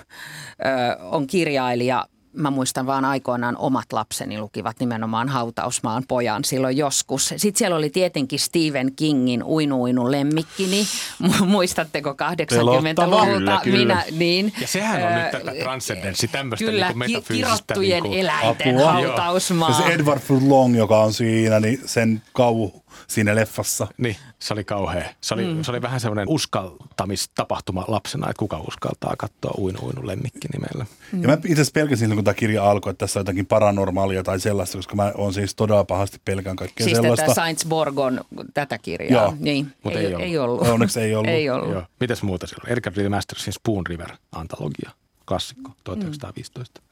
on 1.00 1.26
kirjailija 1.26 2.06
mä 2.32 2.50
muistan 2.50 2.86
vaan 2.86 3.04
aikoinaan 3.04 3.56
omat 3.56 3.92
lapseni 3.92 4.38
lukivat 4.38 4.80
nimenomaan 4.80 5.28
Hautausmaan 5.28 6.04
pojan 6.08 6.44
silloin 6.44 6.76
joskus. 6.76 7.34
Sitten 7.36 7.58
siellä 7.58 7.76
oli 7.76 7.90
tietenkin 7.90 8.38
Stephen 8.38 8.92
Kingin 8.96 9.42
Uinu 9.44 9.82
Uinu 9.82 10.10
lemmikkini. 10.10 10.86
Muistatteko 11.46 12.10
80-luvulta? 12.12 13.60
Minä, 13.64 14.04
niin. 14.10 14.52
Ja 14.60 14.66
sehän 14.66 15.02
on 15.02 15.22
nyt 15.22 15.30
tätä 15.30 15.52
transcendenssi, 15.62 16.28
tämmöistä 16.28 16.64
Kyllä, 16.64 16.88
niin 16.88 16.98
metafyysistä. 16.98 17.34
kirottujen 17.34 18.02
niin 18.02 18.20
eläinten 18.20 18.76
apua. 18.76 18.92
hautausmaa. 18.92 19.68
Ja 19.70 19.76
se 19.76 19.82
Edward 19.92 20.20
Furlong, 20.20 20.76
joka 20.76 20.98
on 21.00 21.12
siinä, 21.12 21.60
niin 21.60 21.80
sen 21.84 22.22
kauhu 22.32 22.82
siinä 23.06 23.34
leffassa. 23.34 23.86
Niin, 23.98 24.16
se 24.42 24.55
oli 24.55 24.64
kauhea. 24.64 25.09
Se 25.20 25.35
oli, 25.35 25.55
mm. 25.55 25.62
se 25.62 25.70
oli 25.70 25.83
vähän 25.83 26.00
semmoinen 26.00 26.29
uskaltamistapahtuma 26.29 27.85
lapsena, 27.88 28.31
että 28.31 28.38
kuka 28.38 28.61
uskaltaa 28.68 29.14
katsoa 29.18 29.55
uinu 29.59 29.79
uinu 29.83 30.07
lemmikki 30.07 30.48
nimellä. 30.53 30.87
Mm. 31.12 31.22
Ja 31.22 31.29
mä 31.29 31.35
itse 31.35 31.53
asiassa 31.53 31.72
pelkäsin 31.72 32.14
kun 32.14 32.24
tämä 32.24 32.35
kirja 32.35 32.70
alkoi, 32.70 32.90
että 32.90 32.98
tässä 32.98 33.18
on 33.18 33.20
jotakin 33.20 33.46
paranormaalia 33.46 34.22
tai 34.22 34.40
sellaista, 34.40 34.79
koska 34.79 34.96
mä 34.96 35.12
oon 35.14 35.35
siis 35.35 35.55
todella 35.55 35.85
pahasti 35.85 36.20
pelkään 36.24 36.57
kaikkea 36.57 36.85
siis 36.85 36.96
sellaista. 36.96 37.26
Siis 37.26 37.35
tätä 37.35 37.42
Sainz 37.44 37.66
Borgon 37.66 38.20
tätä 38.55 38.79
kirjaa. 38.79 39.22
Joo. 39.22 39.35
Niin, 39.38 39.72
Mut 39.83 39.96
ei, 39.96 40.07
ei, 40.07 40.14
ollut. 40.14 40.22
ei 40.22 40.38
ollut. 40.38 40.68
Onneksi 40.68 41.00
ei 41.00 41.14
ollut. 41.14 41.31
ei 41.31 41.50
ollut. 41.50 41.72
Joo. 41.72 41.83
Mitäs 42.00 42.22
muuta 42.22 42.46
siellä? 42.46 42.64
Erika 42.68 42.90
Mastersin 43.11 43.53
Spoon 43.53 43.87
River-antologia, 43.87 44.90
klassikko 45.29 45.70
1915. 45.85 46.81
Mm. 46.81 46.90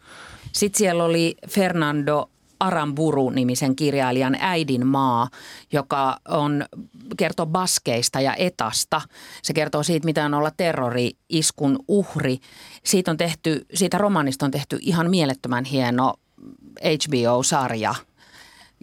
Sitten 0.52 0.78
siellä 0.78 1.04
oli 1.04 1.36
Fernando 1.48 2.30
Aramburu-nimisen 2.60 3.76
kirjailijan 3.76 4.36
Äidin 4.40 4.86
maa, 4.86 5.28
joka 5.72 6.16
on, 6.28 6.64
kertoo 7.16 7.46
baskeista 7.46 8.20
ja 8.20 8.34
etasta. 8.34 9.00
Se 9.42 9.52
kertoo 9.52 9.82
siitä, 9.82 10.04
mitä 10.04 10.24
on 10.24 10.34
olla 10.34 10.50
terrori-iskun 10.56 11.78
uhri. 11.88 12.38
Siitä, 12.84 13.10
on 13.10 13.16
tehty, 13.16 13.66
siitä 13.74 13.98
romanista 13.98 14.44
on 14.44 14.50
tehty 14.50 14.78
ihan 14.80 15.10
mielettömän 15.10 15.64
hieno 15.64 16.14
HBO-sarja– 16.82 17.94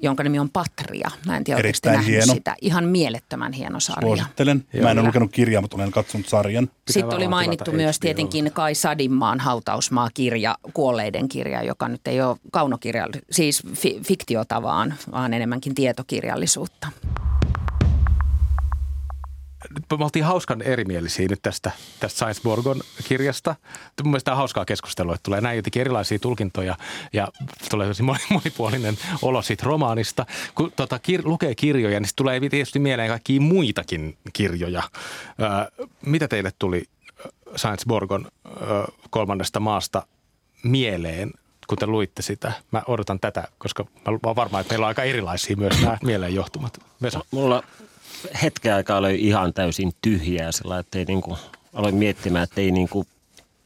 jonka 0.02 0.24
nimi 0.24 0.40
on 0.40 0.50
Patria. 0.50 1.10
Mä 1.26 1.38
en 1.38 1.44
tiedä, 1.44 1.60
Erittäin 1.60 2.00
hieno. 2.00 2.34
sitä. 2.34 2.56
Ihan 2.62 2.86
mielettömän 2.86 3.54
hieno 3.54 3.80
sarja. 3.80 4.08
Suosittelen. 4.08 4.66
Mä 4.82 4.92
en 4.92 5.00
ole 5.00 5.08
lukenut 5.08 5.32
kirjaa, 5.32 5.62
mutta 5.62 5.78
olen 5.78 5.92
katsonut 5.92 6.28
sarjan. 6.28 6.68
Pitää 6.68 6.82
Sitten 6.90 7.16
oli 7.18 7.28
mainittu 7.28 7.72
myös 7.72 8.00
tietenkin 8.00 8.52
Kai 8.54 8.76
Sadinmaan 8.76 9.40
hautausmaa-kirja, 9.40 10.58
kuolleiden 10.74 11.30
kirja, 11.30 11.64
joka 11.64 11.88
nyt 11.88 12.08
ei 12.08 12.22
ole 12.22 12.38
kaunokirja, 12.52 13.08
siis 13.32 13.64
fi- 13.74 14.00
fiktiota 14.04 14.62
vaan, 14.62 14.94
vaan 15.12 15.34
enemmänkin 15.34 15.76
tietokirjallisuutta 15.76 16.88
me 19.98 20.04
oltiin 20.04 20.26
hauskan 20.26 20.62
erimielisiä 20.62 21.28
nyt 21.30 21.42
tästä, 21.42 21.72
tästä 22.00 22.18
Science 22.18 22.42
Borgon 22.44 22.82
kirjasta. 23.08 23.56
Mun 24.04 24.12
mielestä 24.12 24.32
on 24.32 24.38
hauskaa 24.38 24.66
keskustelua, 24.66 25.16
että 25.16 25.24
tulee 25.24 25.42
näin 25.42 25.56
jotenkin 25.56 25.82
erilaisia 25.82 26.20
tulkintoja 26.20 26.76
ja 27.14 27.28
tulee 27.70 27.88
tosi 27.88 28.04
monipuolinen 28.30 28.98
olo 29.22 29.42
siitä 29.42 29.64
romaanista. 29.66 30.26
Kun 30.56 30.72
tota, 30.76 30.98
kir- 30.98 31.26
lukee 31.26 31.56
kirjoja, 31.56 32.00
niin 32.00 32.10
tulee 32.16 32.40
tietysti 32.40 32.80
mieleen 32.80 33.10
kaikkia 33.10 33.42
muitakin 33.42 34.18
kirjoja. 34.34 34.84
Ö, 35.70 35.86
mitä 36.06 36.28
teille 36.28 36.52
tuli 36.60 36.84
Science 37.58 37.86
Borgon 37.88 38.28
ö, 38.46 38.92
kolmannesta 39.10 39.60
maasta 39.60 40.08
mieleen 40.64 41.32
kun 41.68 41.78
te 41.78 41.88
luitte 41.88 42.22
sitä. 42.22 42.52
Mä 42.72 42.82
odotan 42.88 43.20
tätä, 43.20 43.48
koska 43.58 43.84
mä 43.84 44.00
olen 44.06 44.36
varma, 44.36 44.60
että 44.60 44.74
meillä 44.74 44.86
on 44.86 44.88
aika 44.88 45.04
erilaisia 45.04 45.58
myös 45.58 45.82
nämä 45.82 45.98
mieleenjohtumat. 46.04 46.78
Vesa. 47.02 47.20
Mulla 47.32 47.64
hetken 48.44 48.74
aikaa 48.74 48.98
oli 48.98 49.16
ihan 49.16 49.54
täysin 49.54 49.92
tyhjää 50.02 50.52
sillä, 50.52 50.80
että 50.80 51.00
ei 51.00 51.06
niinku, 51.06 51.38
aloin 51.74 51.96
miettimään, 51.96 52.44
että 52.44 52.62
ei 52.62 52.72
niinku 52.72 53.06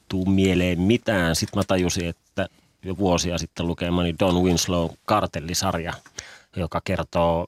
tuu 0.09 0.25
mieleen 0.25 0.81
mitään. 0.81 1.35
Sitten 1.35 1.59
mä 1.59 1.63
tajusin, 1.67 2.07
että 2.07 2.47
jo 2.83 2.97
vuosia 2.97 3.37
sitten 3.37 3.67
lukemani 3.67 4.15
Don 4.19 4.43
Winslow 4.43 4.89
kartellisarja, 5.05 5.93
joka 6.55 6.81
kertoo 6.83 7.47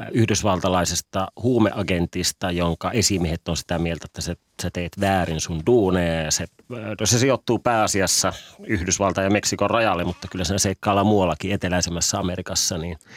äh, 0.00 0.06
yhdysvaltalaisesta 0.12 1.28
huumeagentista, 1.42 2.50
jonka 2.50 2.90
esimiehet 2.90 3.48
on 3.48 3.56
sitä 3.56 3.78
mieltä, 3.78 4.04
että 4.04 4.20
sä, 4.20 4.36
sä 4.62 4.70
teet 4.72 5.00
väärin 5.00 5.40
sun 5.40 5.62
duuneja. 5.66 6.30
Se, 6.30 6.44
äh, 6.44 6.80
no 7.00 7.06
se 7.06 7.18
sijoittuu 7.18 7.58
pääasiassa 7.58 8.32
Yhdysvaltain 8.66 9.24
ja 9.24 9.30
Meksikon 9.30 9.70
rajalle, 9.70 10.04
mutta 10.04 10.28
kyllä 10.28 10.44
sen 10.44 10.58
seikkailla 10.58 11.04
muuallakin 11.04 11.52
eteläisemmässä 11.52 12.18
Amerikassa, 12.18 12.78
niin– 12.78 12.98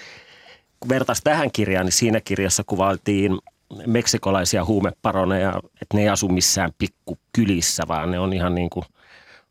kun 0.84 0.90
vertaisi 0.90 1.22
tähän 1.24 1.52
kirjaan, 1.52 1.86
niin 1.86 1.94
siinä 1.94 2.22
kirjassa 2.22 2.64
kuvailtiin 2.66 3.38
meksikolaisia 3.88 4.66
huumeparoneja, 4.66 5.54
että 5.82 5.98
ne 5.98 6.02
ei 6.02 6.10
asu 6.10 6.28
missään 6.28 6.72
pikkukylissä, 6.78 7.84
vaan 7.88 8.12
ne 8.12 8.20
on 8.20 8.34
ihan 8.34 8.56
niin 8.56 8.70
kuin 8.70 8.86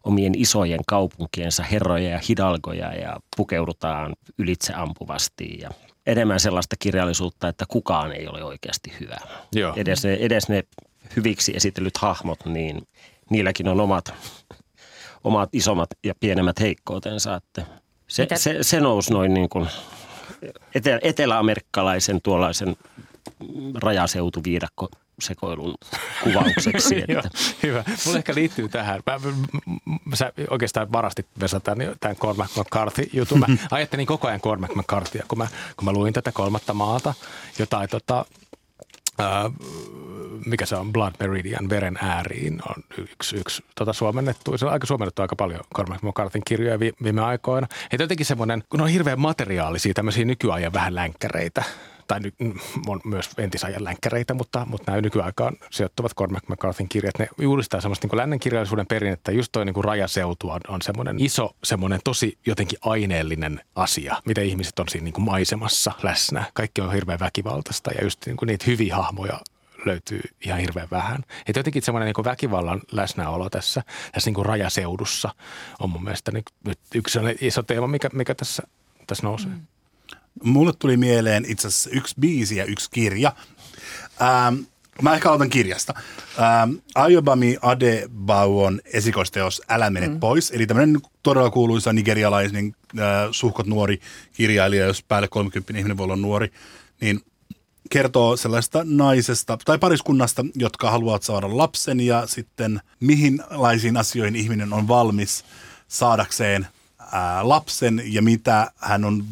omien 0.05 0.33
isojen 0.37 0.81
kaupunkiensa 0.87 1.62
herroja 1.62 2.11
ja 2.11 2.21
hidalgoja 2.29 2.95
ja 2.95 3.16
pukeudutaan 3.37 4.12
ylitseampuvasti 4.38 5.59
ja 5.61 5.71
enemmän 6.07 6.40
sellaista 6.40 6.77
kirjallisuutta, 6.79 7.49
että 7.49 7.64
kukaan 7.68 8.12
ei 8.12 8.29
ole 8.29 8.45
oikeasti 8.45 8.92
hyvä. 9.01 9.16
Joo. 9.53 9.73
Edes, 9.77 10.05
ne, 10.05 10.14
edes 10.14 10.49
ne 10.49 10.62
hyviksi 11.16 11.53
esitellyt 11.57 11.97
hahmot, 11.97 12.47
niin 12.47 12.83
niilläkin 13.31 13.68
on 13.68 13.81
omat, 13.81 14.14
omat 15.25 15.49
isommat 15.53 15.90
ja 16.05 16.14
pienemmät 16.21 16.61
heikkoutensa. 16.61 17.35
Että 17.35 17.64
se, 18.07 18.27
se, 18.35 18.59
se 18.61 18.81
nousi 18.81 19.12
noin 19.12 19.35
niin 19.35 19.49
kuin 19.49 19.68
etelä- 20.75 21.01
eteläamerikkalaisen 21.03 22.21
tuollaisen 22.23 22.77
rajaseutuviidakko 23.75 24.89
sekoilun 25.21 25.75
kuvaukseksi. 26.25 26.97
että. 27.01 27.13
Joo, 27.13 27.23
hyvä. 27.63 27.85
Mulla 28.07 28.19
ehkä 28.19 28.35
liittyy 28.35 28.69
tähän. 28.69 29.01
Mä, 30.05 30.17
sä 30.17 30.33
oikeastaan 30.51 30.93
varastit 30.93 31.27
Vesa 31.41 31.61
tämän, 31.61 31.97
tämän 32.01 32.17
Cormac 32.17 32.57
McCarthy-jutun. 32.57 33.41
Mä 33.41 33.47
ajattelin 33.71 34.07
koko 34.07 34.29
ajan 34.29 34.41
Cormac 34.41 34.75
McCarthyä, 34.75 35.25
kun 35.29 35.39
mä, 35.39 35.47
kun 35.77 35.85
mä 35.85 35.93
luin 35.93 36.13
tätä 36.13 36.33
kolmatta 36.33 36.75
maata, 36.75 37.15
jota 37.59 37.89
tota, 37.91 38.25
mikä 40.47 40.67
se 40.67 40.77
on, 40.77 40.93
Blood 40.93 41.15
Meridian, 41.21 41.69
veren 41.69 41.99
ääriin, 42.03 42.61
on 42.69 42.85
yksi, 42.99 43.37
yksi 43.37 43.65
tota 43.75 43.93
suomennettu. 43.93 44.59
Se 44.59 44.67
on 44.67 44.73
aika 44.73 44.87
suomennettu 44.87 45.23
aika 45.23 45.37
paljon 45.37 45.61
Cormac 45.77 46.03
McCarthyn 46.03 46.43
kirjoja 46.47 46.81
viime 46.81 47.21
aikoina. 47.21 47.67
Että 47.91 48.05
jotenkin 48.05 48.27
semmoinen, 48.27 48.65
kun 48.69 48.81
on 48.81 48.89
hirveän 48.89 49.21
materiaalisia 49.21 49.95
tämmöisiä 49.95 50.25
nykyajan 50.25 50.73
vähän 50.73 50.95
länkkäreitä, 50.95 51.65
tai 52.09 52.21
ny, 52.21 52.33
on 52.87 53.01
myös 53.05 53.31
entisajan 53.39 53.85
länkkäreitä, 53.85 54.35
mutta, 54.35 54.67
mutta 54.71 54.91
nämä 54.91 55.01
nykyaikaan 55.01 55.57
sijoittuvat 55.71 56.15
Cormac 56.15 56.49
McCarthyn 56.49 56.89
kirjat, 56.89 57.19
ne 57.19 57.29
juuristaa 57.39 57.81
semmoista 57.81 58.07
niin 58.07 58.19
lännen 58.19 58.41
kirjallisuuden 58.41 58.87
perinnettä. 58.87 59.33
Just 59.33 59.53
toi 59.53 59.65
niin 59.65 59.75
kuin 59.75 59.85
rajaseutu 59.85 60.51
on, 60.51 60.61
on 60.69 60.83
semmoinen 60.83 61.21
iso, 61.21 61.51
semmoinen 61.65 62.01
tosi 62.05 62.39
jotenkin 62.47 62.79
aineellinen 62.83 63.61
asia, 63.75 64.17
miten 64.25 64.45
ihmiset 64.45 64.79
on 64.79 64.89
siinä 64.89 65.05
niin 65.05 65.15
kuin 65.15 65.25
maisemassa 65.25 65.93
läsnä. 66.03 66.45
Kaikki 66.55 66.81
on 66.81 66.93
hirveän 66.93 67.21
väkivaltaista 67.21 67.91
ja 67.91 68.05
just 68.05 68.27
niin 68.27 68.37
kuin 68.37 68.47
niitä 68.47 68.65
hyviä 68.67 68.97
hahmoja 68.97 69.41
löytyy 69.85 70.21
ihan 70.40 70.61
hirveän 70.61 70.88
vähän. 70.90 71.25
Että 71.47 71.59
jotenkin 71.59 71.83
semmoinen 71.83 72.12
niin 72.16 72.25
väkivallan 72.25 72.81
läsnäolo 72.92 73.51
tässä, 73.51 73.83
tässä 74.12 74.29
niin 74.29 74.35
kuin 74.35 74.47
rajaseudussa 74.47 75.35
on 75.79 75.90
mun 75.90 76.05
mielestä 76.05 76.33
nyt, 76.33 76.45
nyt 76.66 76.79
yksi 76.95 77.18
iso 77.40 77.62
teema, 77.62 77.87
mikä, 77.87 78.09
mikä 78.12 78.35
tässä, 78.35 78.62
tässä 79.07 79.27
nousee. 79.27 79.51
Mm. 79.51 79.61
Mulle 80.42 80.73
tuli 80.79 80.97
mieleen 80.97 81.45
itse 81.49 81.68
asiassa 81.68 81.90
yksi 81.90 82.14
biisi 82.21 82.57
ja 82.57 82.64
yksi 82.64 82.90
kirja. 82.90 83.33
Ähm, 84.23 84.61
mä 85.03 85.14
ehkä 85.14 85.29
aloitan 85.29 85.51
kirjasta. 85.51 85.95
Ähm, 86.38 86.75
Ayobami 86.95 87.57
Adebayon 87.62 88.81
esikoisteos 88.85 89.62
Älä 89.68 89.90
mene 89.90 90.09
mm. 90.09 90.21
pois. 90.21 90.51
Eli 90.51 90.66
tämmöinen 90.66 91.01
todella 91.23 91.51
kuuluisa 91.51 91.92
nigerialainen 91.92 92.75
äh, 92.99 93.05
suhkot 93.31 93.66
nuori 93.66 94.01
kirjailija, 94.33 94.87
jos 94.87 95.03
päälle 95.03 95.29
30 95.29 95.79
ihminen 95.79 95.97
voi 95.97 96.05
olla 96.05 96.16
nuori, 96.16 96.53
niin 97.01 97.21
kertoo 97.93 98.37
sellaista 98.37 98.83
naisesta 98.85 99.59
tai 99.65 99.79
pariskunnasta, 99.79 100.45
jotka 100.55 100.91
haluavat 100.91 101.23
saada 101.23 101.57
lapsen 101.57 102.01
ja 102.01 102.27
sitten 102.27 102.81
mihinlaisiin 103.01 103.97
asioihin 103.97 104.37
ihminen 104.37 104.73
on 104.73 104.89
valmis 104.89 105.45
saadakseen 105.89 106.67
ää, 107.13 107.49
lapsen 107.49 108.03
ja 108.05 108.23
mitä 108.23 108.73
hän 108.77 109.05
on 109.05 109.25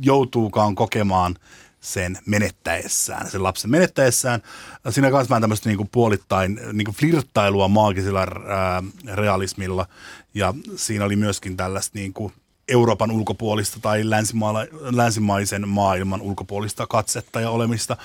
joutuukaan 0.00 0.74
kokemaan 0.74 1.36
sen 1.80 2.18
menettäessään, 2.26 3.30
sen 3.30 3.42
lapsen 3.42 3.70
menettäessään. 3.70 4.42
Siinä 4.90 5.10
kanssa 5.10 5.30
vähän 5.30 5.42
tämmöistä 5.42 5.68
niinku 5.68 5.88
puolittain 5.92 6.60
niinku 6.72 6.92
flirttailua 6.92 7.68
maagisella 7.68 8.20
ää, 8.20 8.82
realismilla 9.14 9.86
ja 10.34 10.54
siinä 10.76 11.04
oli 11.04 11.16
myöskin 11.16 11.56
tällaista 11.56 11.98
niinku 11.98 12.32
Euroopan 12.68 13.10
ulkopuolista 13.10 13.80
tai 13.82 14.02
länsimaisen 14.90 15.68
maailman 15.68 16.22
ulkopuolista 16.22 16.86
katsetta 16.86 17.40
ja 17.40 17.50
olemista. 17.50 17.96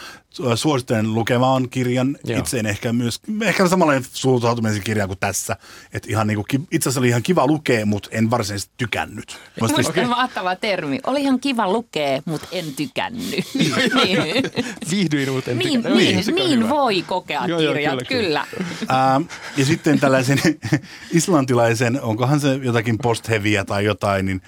Suosittelen 0.56 1.14
lukemaan 1.14 1.70
kirjan. 1.70 2.18
Joo. 2.24 2.40
Itse 2.40 2.60
en 2.60 2.66
ehkä 2.66 2.94
myös, 2.94 3.22
ehkä 3.42 3.68
samanlainen 3.68 4.06
suhtautuminen 4.14 4.84
kirjaan 4.84 5.10
kuin 5.10 5.20
tässä. 5.20 5.58
Että 5.94 6.10
ihan 6.10 6.28
niin 6.28 6.36
kuin, 6.36 6.68
itse 6.72 6.90
asiassa 6.90 7.00
oli 7.00 7.08
ihan 7.08 7.24
kiva 7.24 7.48
lukea, 7.48 7.86
mutta 7.86 8.10
en 8.12 8.32
varsinaisesti 8.32 8.74
tykännyt. 8.78 9.40
Musta 9.62 9.82
okay. 9.90 10.06
mahtava 10.06 10.56
termi. 10.56 11.00
Oli 11.08 11.22
ihan 11.22 11.40
kiva 11.40 11.72
lukea, 11.72 12.22
mutta 12.26 12.48
en 12.52 12.66
tykännyt. 12.76 13.24
niin. 13.56 14.44
Viihdyin, 14.92 15.32
mutta 15.32 15.52
en 15.52 15.58
niin, 15.58 15.84
tykännyt. 15.84 16.04
Niin, 16.04 16.26
niin, 16.26 16.36
niin 16.36 16.70
voi 16.70 17.02
kokea 17.02 17.46
joo, 17.46 17.60
kirjat, 17.60 17.94
joo, 17.94 18.02
kyllä. 18.08 18.46
kyllä. 18.52 18.66
kyllä. 18.80 19.16
Ähm, 19.16 19.24
ja 19.58 19.66
sitten 19.66 20.00
tällaisen 20.00 20.40
islantilaisen, 21.12 22.02
onkohan 22.02 22.40
se 22.40 22.60
jotakin 22.64 22.98
post 22.98 23.28
tai 23.68 23.86
jotain, 23.86 24.26
niin 24.26 24.42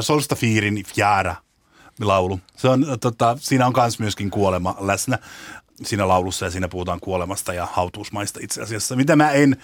Solstafirin 0.00 0.84
Fjära 0.94 1.36
laulu. 2.00 2.40
Se 2.56 2.68
on, 2.68 2.86
tota, 3.00 3.36
siinä 3.40 3.66
on 3.66 3.72
myös 3.76 3.98
myöskin 3.98 4.30
kuolema 4.30 4.76
läsnä 4.80 5.18
siinä 5.84 6.08
laulussa 6.08 6.44
ja 6.44 6.50
siinä 6.50 6.68
puhutaan 6.68 7.00
kuolemasta 7.00 7.54
ja 7.54 7.68
hautuusmaista 7.72 8.40
itse 8.42 8.62
asiassa. 8.62 8.96
Mitä 8.96 9.16
mä 9.16 9.30
en 9.30 9.56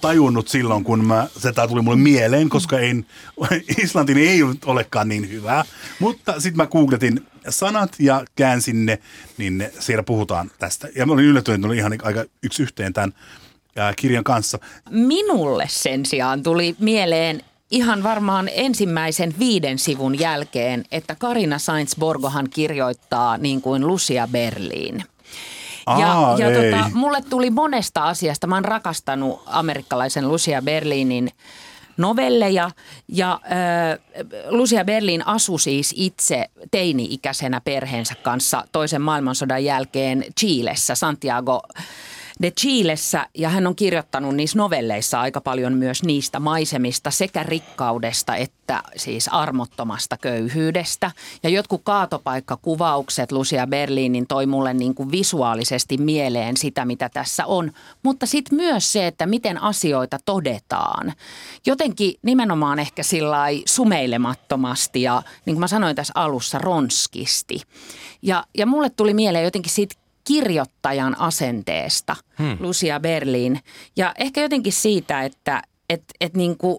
tajunnut 0.00 0.48
silloin, 0.48 0.84
kun 0.84 1.04
mä, 1.04 1.26
se 1.38 1.52
tuli 1.68 1.82
mulle 1.82 1.98
mieleen, 1.98 2.48
koska 2.48 2.78
en, 2.78 3.06
Islantin 3.84 4.18
ei 4.18 4.40
olekaan 4.66 5.08
niin 5.08 5.30
hyvää. 5.30 5.64
Mutta 5.98 6.40
sitten 6.40 6.56
mä 6.56 6.66
googletin 6.66 7.26
sanat 7.48 7.96
ja 7.98 8.24
käänsin 8.34 8.86
ne, 8.86 8.98
niin 9.38 9.58
ne, 9.58 9.72
siellä 9.78 10.02
puhutaan 10.02 10.50
tästä. 10.58 10.88
Ja 10.96 11.06
mä 11.06 11.12
olin 11.12 11.24
yllättynyt, 11.24 11.58
että 11.58 11.66
oli 11.66 11.76
ihan 11.76 11.98
aika 12.02 12.24
yksi 12.42 12.62
yhteen 12.62 12.92
tämän 12.92 13.12
kirjan 13.96 14.24
kanssa. 14.24 14.58
Minulle 14.90 15.66
sen 15.68 16.06
sijaan 16.06 16.42
tuli 16.42 16.76
mieleen 16.78 17.42
ihan 17.70 18.02
varmaan 18.02 18.50
ensimmäisen 18.52 19.34
viiden 19.38 19.78
sivun 19.78 20.18
jälkeen, 20.18 20.84
että 20.92 21.14
Karina 21.14 21.56
Sainz-Borgohan 21.56 22.48
kirjoittaa 22.50 23.36
niin 23.36 23.62
kuin 23.62 23.86
Lucia 23.86 24.28
Berliin. 24.32 25.04
Ja, 25.98 26.12
Aa, 26.12 26.38
ja 26.38 26.46
tota, 26.46 26.90
mulle 26.94 27.22
tuli 27.30 27.50
monesta 27.50 28.02
asiasta. 28.02 28.46
Mä 28.46 28.54
oon 28.54 28.64
rakastanut 28.64 29.42
amerikkalaisen 29.46 30.28
Lucia 30.28 30.62
Berliinin 30.62 31.30
novelleja 31.96 32.70
ja 33.08 33.40
äh, 33.44 34.24
Lucia 34.48 34.84
Berlin 34.84 35.26
asui 35.26 35.58
siis 35.58 35.94
itse 35.96 36.50
teini-ikäisenä 36.70 37.60
perheensä 37.60 38.14
kanssa 38.14 38.64
toisen 38.72 39.02
maailmansodan 39.02 39.64
jälkeen 39.64 40.24
Chiilessä, 40.40 40.94
Santiago 40.94 41.62
de 42.42 42.50
Chilessä 42.50 43.26
ja 43.34 43.48
hän 43.48 43.66
on 43.66 43.76
kirjoittanut 43.76 44.34
niissä 44.34 44.58
novelleissa 44.58 45.20
aika 45.20 45.40
paljon 45.40 45.72
myös 45.72 46.02
niistä 46.02 46.40
maisemista 46.40 47.10
sekä 47.10 47.42
rikkaudesta 47.42 48.36
että 48.36 48.82
siis 48.96 49.28
armottomasta 49.28 50.16
köyhyydestä. 50.16 51.10
Ja 51.42 51.50
jotkut 51.50 51.80
kaatopaikkakuvaukset 51.84 53.32
Lucia 53.32 53.66
Berliinin 53.66 54.26
toi 54.26 54.46
mulle 54.46 54.74
niin 54.74 54.94
kuin 54.94 55.10
visuaalisesti 55.10 55.96
mieleen 55.96 56.56
sitä, 56.56 56.84
mitä 56.84 57.08
tässä 57.08 57.46
on. 57.46 57.72
Mutta 58.02 58.26
sitten 58.26 58.56
myös 58.56 58.92
se, 58.92 59.06
että 59.06 59.26
miten 59.26 59.62
asioita 59.62 60.18
todetaan. 60.24 61.12
Jotenkin 61.66 62.14
nimenomaan 62.22 62.78
ehkä 62.78 63.02
sillä 63.02 63.44
sumeilemattomasti 63.66 65.02
ja 65.02 65.22
niin 65.46 65.54
kuin 65.54 65.60
mä 65.60 65.68
sanoin 65.68 65.96
tässä 65.96 66.12
alussa, 66.16 66.58
ronskisti. 66.58 67.60
Ja, 68.22 68.44
ja 68.58 68.66
mulle 68.66 68.90
tuli 68.90 69.14
mieleen 69.14 69.44
jotenkin 69.44 69.72
siitä 69.72 69.94
kirjoittajan 70.30 71.20
asenteesta, 71.20 72.16
hmm. 72.38 72.56
Lucia 72.60 73.00
Berlin. 73.00 73.60
Ja 73.96 74.14
ehkä 74.18 74.40
jotenkin 74.42 74.72
siitä, 74.72 75.22
että 75.22 75.62
et, 75.88 76.02
et 76.20 76.34
niin 76.34 76.58
kuin, 76.58 76.78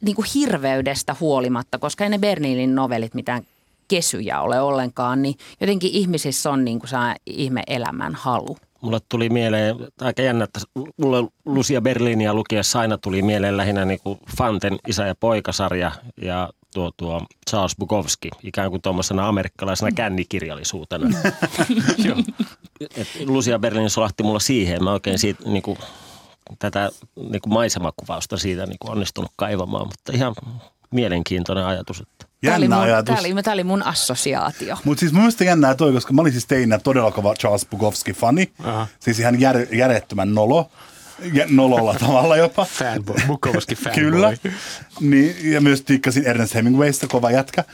niin 0.00 0.16
kuin 0.16 0.26
hirveydestä 0.34 1.16
huolimatta, 1.20 1.78
koska 1.78 2.04
ei 2.04 2.10
ne 2.10 2.18
Berliinin 2.18 2.74
novellit 2.74 3.14
mitään 3.14 3.42
kesyjä 3.88 4.40
ole 4.40 4.60
ollenkaan, 4.60 5.22
niin 5.22 5.34
jotenkin 5.60 5.90
ihmisissä 5.90 6.50
on 6.50 6.64
niin 6.64 6.78
kuin 6.78 6.90
ihme 7.26 7.62
elämän 7.66 8.14
halu. 8.14 8.56
Mulle 8.80 9.00
tuli 9.08 9.28
mieleen, 9.28 9.76
aika 10.00 10.22
jännä, 10.22 10.44
että 10.44 10.60
mulle 10.96 11.30
Lucia 11.44 11.80
Berlinia 11.80 12.34
lukiessa 12.34 12.80
aina 12.80 12.98
tuli 12.98 13.22
mieleen 13.22 13.56
lähinnä 13.56 13.84
niin 13.84 14.00
kuin 14.02 14.18
Fanten 14.36 14.78
isä- 14.88 15.06
ja 15.06 15.14
poikasarja 15.14 15.92
ja 16.22 16.50
tuo, 16.74 16.90
tuo 16.96 17.26
Charles 17.50 17.76
Bukowski 17.76 18.28
ikään 18.42 18.70
kuin 18.70 18.82
tuommoisena 18.82 19.28
amerikkalaisena 19.28 19.90
mm. 19.90 19.94
kännikirjallisuutena. 19.94 21.18
Lucia 23.26 23.58
Berlin 23.58 23.90
solahti 23.90 24.22
mulla 24.22 24.38
siihen. 24.38 24.84
Mä 24.84 24.92
oikein 24.92 25.18
siitä 25.18 25.44
niin 25.50 25.62
kuin, 25.62 25.78
tätä 26.58 26.90
niin 27.16 27.40
kuin 27.40 27.52
maisemakuvausta 27.52 28.36
siitä 28.36 28.66
niin 28.66 28.78
kuin 28.80 28.90
onnistunut 28.90 29.32
kaivamaan, 29.36 29.86
mutta 29.86 30.12
ihan 30.12 30.34
mielenkiintoinen 30.90 31.66
ajatus. 31.66 32.00
Että. 32.00 32.26
Jännä 32.42 32.68
tämä 32.68 32.76
oli, 32.76 32.86
mun, 32.86 32.94
ajatus. 32.94 33.14
Tämä 33.16 33.34
oli, 33.34 33.42
tämä 33.42 33.52
oli 33.52 33.64
mun 33.64 33.82
assosiaatio. 33.82 34.76
Mutta 34.84 35.00
siis 35.00 35.12
mun 35.12 35.20
mielestä 35.20 35.44
jännää 35.44 35.74
toi, 35.74 35.92
koska 35.92 36.12
mä 36.12 36.20
olin 36.20 36.32
siis 36.32 36.46
teinä 36.46 36.78
todella 36.78 37.10
kova 37.10 37.34
Charles 37.34 37.66
Bukowski-fani. 37.66 38.52
Aha. 38.64 38.86
Siis 39.00 39.20
ihan 39.20 39.40
jär, 39.40 39.74
järjettömän 39.74 40.34
nolo 40.34 40.70
ja 41.32 41.46
nololla 41.50 41.94
tavalla 42.06 42.36
jopa. 42.36 42.64
Fanboy, 42.64 43.16
Bukowski 43.26 43.74
fanboy. 43.74 44.04
Kyllä. 44.04 44.32
Niin, 45.00 45.52
ja 45.52 45.60
myös 45.60 45.82
tikkasin 45.82 46.26
Ernest 46.26 46.54
Hemingwaysta, 46.54 47.06
kova 47.06 47.30
jätkä. 47.30 47.64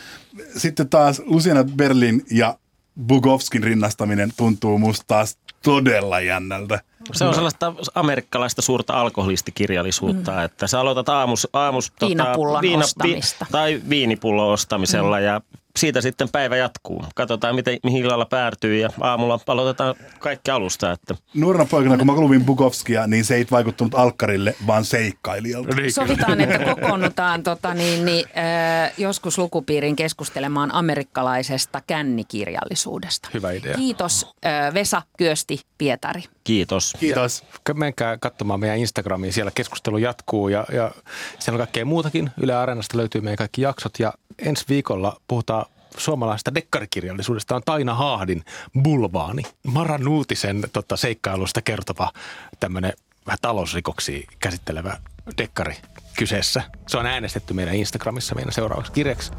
Sitten 0.57 0.89
taas 0.89 1.23
Luciana 1.25 1.65
Berlin 1.65 2.25
ja 2.31 2.59
Bukowskin 3.07 3.63
rinnastaminen 3.63 4.33
tuntuu 4.37 4.79
musta 4.79 5.05
taas 5.07 5.39
todella 5.63 6.21
jännältä. 6.21 6.81
Se 7.13 7.25
on 7.25 7.35
sellaista 7.35 7.75
amerikkalaista 7.95 8.63
suurta 8.63 9.01
alkoholistikirjallisuutta, 9.01 10.33
mm. 10.33 10.45
että 10.45 10.67
sä 10.67 10.81
aloitat 10.81 11.09
aamus, 11.09 11.49
aamus 11.53 11.93
tota, 11.99 12.61
viina, 12.61 12.85
ostamista. 12.85 13.45
Vi, 13.45 13.53
tai 13.53 13.83
viinipullon 13.89 14.53
ostamisella 14.53 15.19
mm. 15.19 15.25
ja 15.25 15.41
siitä 15.77 16.01
sitten 16.01 16.29
päivä 16.29 16.57
jatkuu. 16.57 17.05
Katsotaan, 17.15 17.55
miten, 17.55 17.79
mihin 17.85 18.05
illalla 18.05 18.25
päätyy 18.25 18.77
ja 18.77 18.91
aamulla 19.01 19.41
aloitetaan 19.47 19.95
kaikki 20.19 20.51
alusta. 20.51 20.93
Että. 20.93 21.15
Nuorena 21.35 21.65
poikana, 21.65 21.97
kun 21.97 22.07
mä 22.07 22.13
luvin 22.13 22.45
Bukovskia, 22.45 23.07
niin 23.07 23.25
se 23.25 23.35
ei 23.35 23.47
vaikuttanut 23.51 23.95
alkkarille, 23.95 24.55
vaan 24.67 24.85
seikkailijalta. 24.85 25.77
Niin, 25.77 25.93
Sovitaan, 25.93 26.41
että 26.41 26.75
kokoonnutaan 26.75 27.43
tota, 27.43 27.75
niin, 27.75 28.05
niin, 28.05 28.27
äh, 28.39 28.93
joskus 28.99 29.39
lukupiirin 29.39 29.97
keskustelemaan 29.97 30.75
amerikkalaisesta 30.75 31.83
kännikirjallisuudesta. 31.87 33.29
Hyvä 33.35 33.53
idea. 33.53 33.75
Kiitos 33.75 34.27
äh, 34.47 34.75
Vesa 34.75 35.03
Kyösti 35.19 35.61
Pietari. 35.79 36.23
Kiitos. 36.45 36.97
Kiitos. 37.01 37.45
Ja 37.69 37.75
menkää 37.75 38.19
katsomaan 38.19 38.61
meidän 38.61 38.79
Instagramiin, 38.79 39.33
siellä 39.33 39.53
keskustelu 39.55 39.99
jatkuu 39.99 40.49
ja, 40.49 40.65
ja 40.73 40.91
siellä 41.39 41.57
on 41.57 41.59
kaikkea 41.59 41.85
muutakin. 41.85 42.31
Yle 42.41 42.55
Areenasta 42.55 42.97
löytyy 42.97 43.21
meidän 43.21 43.37
kaikki 43.37 43.63
jaksot 43.63 43.99
ja 43.99 44.13
ensi 44.39 44.65
viikolla 44.69 45.21
puhutaan 45.29 45.67
suomalaisesta 45.97 46.55
dekkarikirjallisuudesta 46.55 47.57
on 47.57 47.63
Taina 47.65 47.95
Haahdin 47.95 48.45
Bulvaani. 48.83 49.43
Mara 49.67 49.99
Nuutisen 49.99 50.63
tota, 50.73 50.97
seikkailusta 50.97 51.63
kertova 51.63 52.13
tämmöinen 52.61 52.93
vähän 53.27 53.39
talousrikoksia 53.43 54.27
käsittelevä 54.39 54.97
dekkari 55.39 55.77
kyseessä. 56.19 56.63
Se 56.89 56.99
on 56.99 57.07
äänestetty 57.07 57.55
meidän 57.55 57.75
Instagramissa 57.75 58.35
meidän 58.35 58.53
seuraavaksi 58.53 58.93
kirjaksi. 58.93 59.33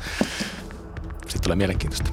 Sitten 1.21 1.41
tulee 1.43 1.55
mielenkiintoista. 1.55 2.11